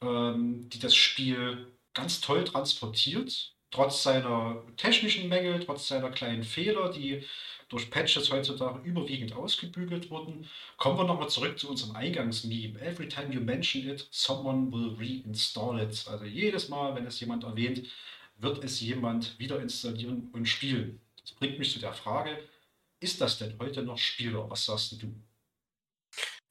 [0.00, 6.90] ähm, die das Spiel ganz toll transportiert, trotz seiner technischen Mängel, trotz seiner kleinen Fehler,
[6.90, 7.24] die
[7.68, 10.48] durch Patches heutzutage überwiegend ausgebügelt wurden.
[10.76, 12.80] Kommen wir nochmal zurück zu unserem Eingangsmeme.
[12.80, 16.06] Every time you mention it, someone will reinstall it.
[16.06, 17.88] Also jedes Mal, wenn es jemand erwähnt,
[18.36, 21.00] wird es jemand wieder installieren und spielen.
[21.20, 22.38] Das bringt mich zu der Frage,
[23.00, 24.48] ist das denn heute noch spielbar?
[24.50, 25.14] Was sagst du?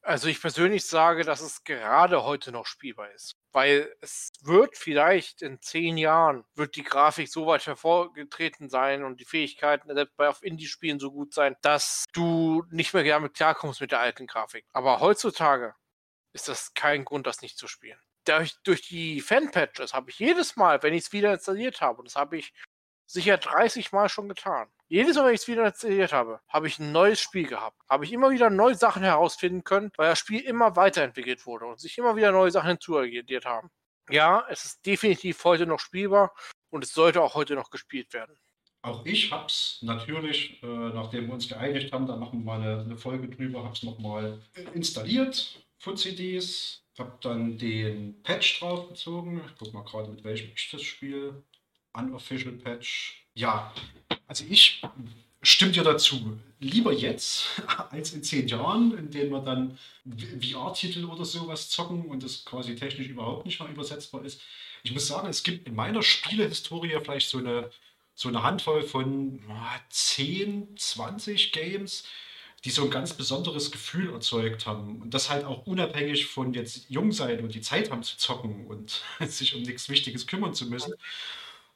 [0.02, 3.36] Also ich persönlich sage, dass es gerade heute noch spielbar ist.
[3.52, 9.20] Weil es wird vielleicht in zehn Jahren, wird die Grafik so weit hervorgetreten sein und
[9.20, 13.82] die Fähigkeiten selbst bei auf Indie-Spielen so gut sein, dass du nicht mehr damit klarkommst
[13.82, 14.66] mit der alten Grafik.
[14.74, 15.74] Aber heutzutage
[16.34, 18.00] ist das kein Grund, das nicht zu spielen.
[18.26, 22.06] Durch, durch die Fan-Patches habe ich jedes Mal, wenn ich es wieder installiert habe, und
[22.08, 22.54] das habe ich
[23.06, 24.68] sicher 30 Mal schon getan.
[24.88, 27.78] Jedes Mal, wenn ich es wieder installiert habe, habe ich ein neues Spiel gehabt.
[27.90, 31.80] Habe ich immer wieder neue Sachen herausfinden können, weil das Spiel immer weiterentwickelt wurde und
[31.80, 33.70] sich immer wieder neue Sachen hinzuaddiert haben.
[34.10, 36.36] Ja, es ist definitiv heute noch spielbar
[36.70, 38.38] und es sollte auch heute noch gespielt werden.
[38.84, 42.62] Auch ich habe es natürlich, äh, nachdem wir uns geeinigt haben, da machen wir mal
[42.62, 44.40] eine, eine Folge drüber, habe es nochmal
[44.76, 49.42] installiert von CDs, habe dann den Patch draufgezogen.
[49.46, 51.44] Ich guck mal gerade, mit welchem ich das spiele.
[51.94, 53.26] Unofficial Patch.
[53.34, 53.74] Ja,
[54.28, 54.82] also ich
[55.42, 56.38] stimme dir dazu.
[56.60, 57.62] Lieber jetzt
[57.92, 59.78] als in zehn Jahren, in denen wir dann
[60.42, 64.42] VR-Titel oder sowas zocken und das quasi technisch überhaupt nicht mehr übersetzbar ist.
[64.84, 67.72] Ich muss sagen, es gibt in meiner Spielehistorie vielleicht so eine,
[68.14, 69.42] so eine Handvoll von
[69.90, 72.06] 10, 20 Games,
[72.66, 75.00] die so ein ganz besonderes Gefühl erzeugt haben.
[75.02, 78.66] Und das halt auch unabhängig von jetzt jung sein und die Zeit haben zu zocken
[78.66, 80.96] und sich um nichts Wichtiges kümmern zu müssen.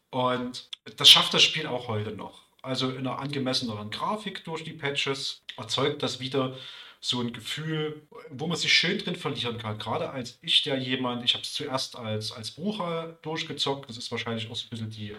[0.10, 0.68] Und
[0.98, 2.42] das schafft das Spiel auch heute noch.
[2.64, 6.58] Also in einer angemesseneren Grafik durch die Patches erzeugt das wieder
[7.00, 8.02] so ein Gefühl,
[8.32, 9.78] wo man sich schön drin verlieren kann.
[9.78, 14.12] Gerade als ich, der jemand, ich habe es zuerst als, als Bucher durchgezockt, das ist
[14.12, 15.16] wahrscheinlich auch so ein bisschen die,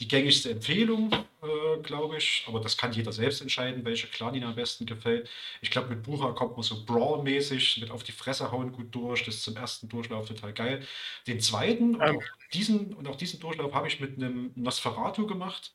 [0.00, 2.44] die gängigste Empfehlung, äh, glaube ich.
[2.46, 5.28] Aber das kann jeder selbst entscheiden, welche Clan ihm am besten gefällt.
[5.60, 9.24] Ich glaube, mit Bucher kommt man so Brawl-mäßig mit auf die Fresse hauen gut durch.
[9.24, 10.86] Das ist zum ersten Durchlauf total geil.
[11.26, 12.22] Den zweiten und, auch
[12.52, 15.74] diesen, und auch diesen Durchlauf habe ich mit einem Nosferatu gemacht.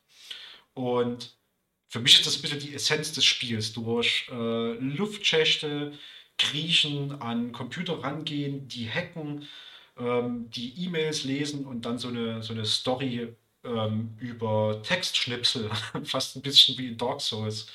[0.72, 1.36] Und
[1.88, 3.72] für mich ist das ein bisschen die Essenz des Spiels.
[3.72, 5.92] Durch äh, Luftschächte,
[6.38, 9.46] Kriechen, an Computer rangehen, die hacken,
[9.98, 15.70] ähm, die E-Mails lesen und dann so eine, so eine Story ähm, über Textschnipsel,
[16.04, 17.66] fast ein bisschen wie in Dark Souls,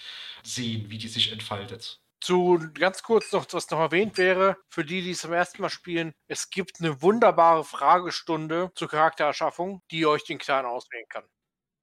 [0.44, 2.00] sehen, wie die sich entfaltet.
[2.22, 5.70] Zu ganz kurz noch, was noch erwähnt wäre, für die, die es zum ersten Mal
[5.70, 11.24] spielen, es gibt eine wunderbare Fragestunde zur Charaktererschaffung, die euch den Clan auswählen kann.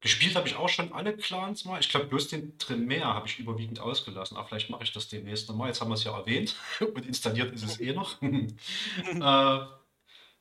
[0.01, 1.81] Gespielt habe ich auch schon alle Clans mal.
[1.81, 4.37] Ich glaube, bloß den Tremere habe ich überwiegend ausgelassen.
[4.37, 5.69] Aber vielleicht mache ich das demnächst nochmal.
[5.69, 8.21] Jetzt haben wir es ja erwähnt und installiert ist es eh noch.
[8.23, 9.67] äh,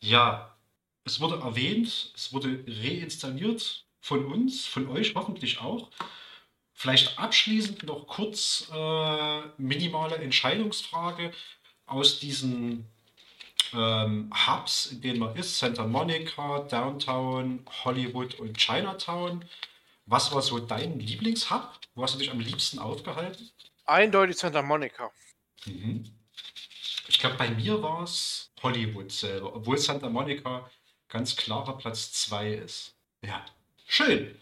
[0.01, 0.54] ja,
[1.05, 5.89] es wurde erwähnt, es wurde reinstalliert von uns, von euch hoffentlich auch.
[6.73, 11.31] Vielleicht abschließend noch kurz äh, minimale Entscheidungsfrage
[11.85, 12.85] aus diesen
[13.73, 15.57] ähm, Hubs, in denen man ist.
[15.57, 19.45] Santa Monica, Downtown, Hollywood und Chinatown.
[20.07, 21.79] Was war so dein Lieblingshub?
[21.93, 23.49] Wo hast du dich am liebsten aufgehalten?
[23.85, 25.11] Eindeutig Santa Monica.
[25.65, 26.03] Mhm.
[27.07, 30.69] Ich glaube, bei mir war es Hollywood selber, obwohl Santa Monica
[31.15, 32.93] ganz klarer Platz 2 ist.
[33.21, 33.45] Ja,
[33.87, 34.35] schön.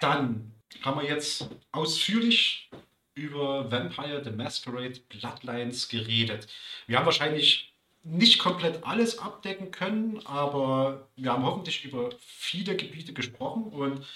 [0.00, 2.70] Dann haben wir jetzt ausführlich
[3.14, 6.48] über Vampire the Masquerade Bloodlines geredet.
[6.86, 7.74] Wir haben wahrscheinlich
[8.04, 14.06] nicht komplett alles abdecken können, aber wir haben hoffentlich über viele Gebiete gesprochen und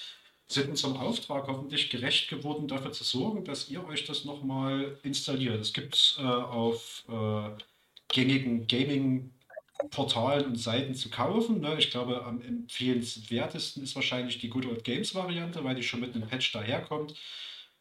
[0.47, 5.61] sind unserem Auftrag hoffentlich gerecht geworden, dafür zu sorgen, dass ihr euch das nochmal installiert.
[5.61, 7.51] Es gibt äh, auf äh,
[8.09, 8.67] gängigen
[9.79, 11.61] Gaming-Portalen und Seiten zu kaufen.
[11.61, 11.77] Ne?
[11.79, 16.29] Ich glaube, am empfehlenswertesten ist wahrscheinlich die Good Old Games-Variante, weil die schon mit einem
[16.29, 17.15] Patch daherkommt.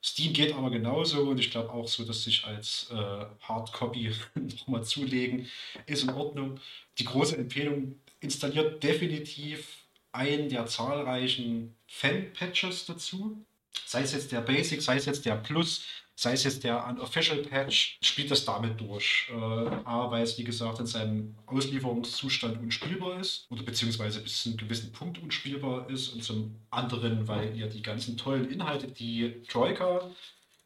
[0.03, 4.83] Steam geht aber genauso und ich glaube auch so, dass sich als äh, Hardcopy nochmal
[4.83, 5.47] zulegen
[5.85, 6.59] ist in Ordnung.
[6.99, 13.43] Die große Empfehlung installiert definitiv einen der zahlreichen Fan-Patches dazu.
[13.85, 15.83] Sei es jetzt der Basic, sei es jetzt der Plus,
[16.17, 19.29] sei es jetzt der Unofficial Patch, spielt das damit durch.
[19.29, 24.49] Äh, A, weil es wie gesagt in seinem Auslieferungszustand unspielbar ist oder beziehungsweise bis zu
[24.49, 29.43] einem gewissen Punkt unspielbar ist und zum anderen, weil ihr die ganzen tollen Inhalte, die
[29.47, 30.09] Troika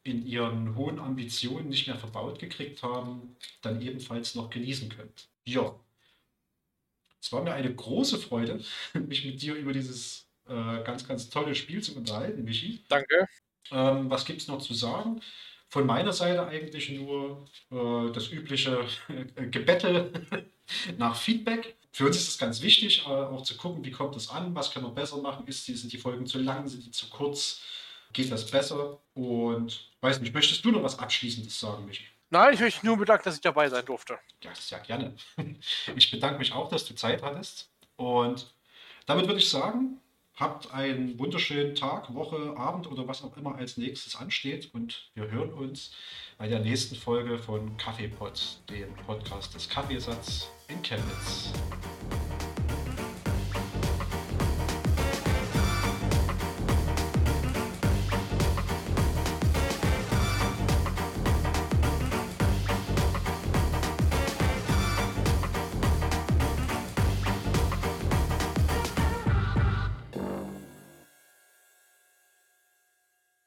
[0.04, 5.28] in ihren hohen Ambitionen nicht mehr verbaut gekriegt haben, dann ebenfalls noch genießen könnt.
[5.44, 5.76] Ja.
[7.22, 8.64] Es war mir eine große Freude,
[8.94, 12.86] mich mit dir über dieses äh, ganz, ganz tolle Spiel zu unterhalten, Michi.
[12.88, 13.28] Danke.
[13.72, 15.22] Ähm, was gibt es noch zu sagen?
[15.70, 18.86] Von meiner Seite eigentlich nur äh, das übliche
[19.52, 20.28] Gebettel
[20.98, 21.76] nach Feedback.
[21.94, 24.72] Für uns ist es ganz wichtig, äh, auch zu gucken, wie kommt es an, was
[24.72, 27.62] können wir besser machen, ist die, sind die Folgen zu lang, sind die zu kurz,
[28.14, 29.00] geht das besser?
[29.14, 32.06] Und weiß nicht, möchtest du noch was Abschließendes sagen, Michi?
[32.30, 34.18] Nein, ich möchte nur bedanken, dass ich dabei sein durfte.
[34.42, 35.16] Ja, sehr gerne.
[35.96, 37.70] Ich bedanke mich auch, dass du Zeit hattest.
[37.98, 38.54] Und
[39.06, 40.00] damit würde ich sagen,
[40.42, 44.74] Habt einen wunderschönen Tag, Woche, Abend oder was auch immer als nächstes ansteht.
[44.74, 45.92] Und wir hören uns
[46.40, 51.54] bei der nächsten Folge von Kaffeepot, dem Podcast des Kaffeesatz in Chemnitz.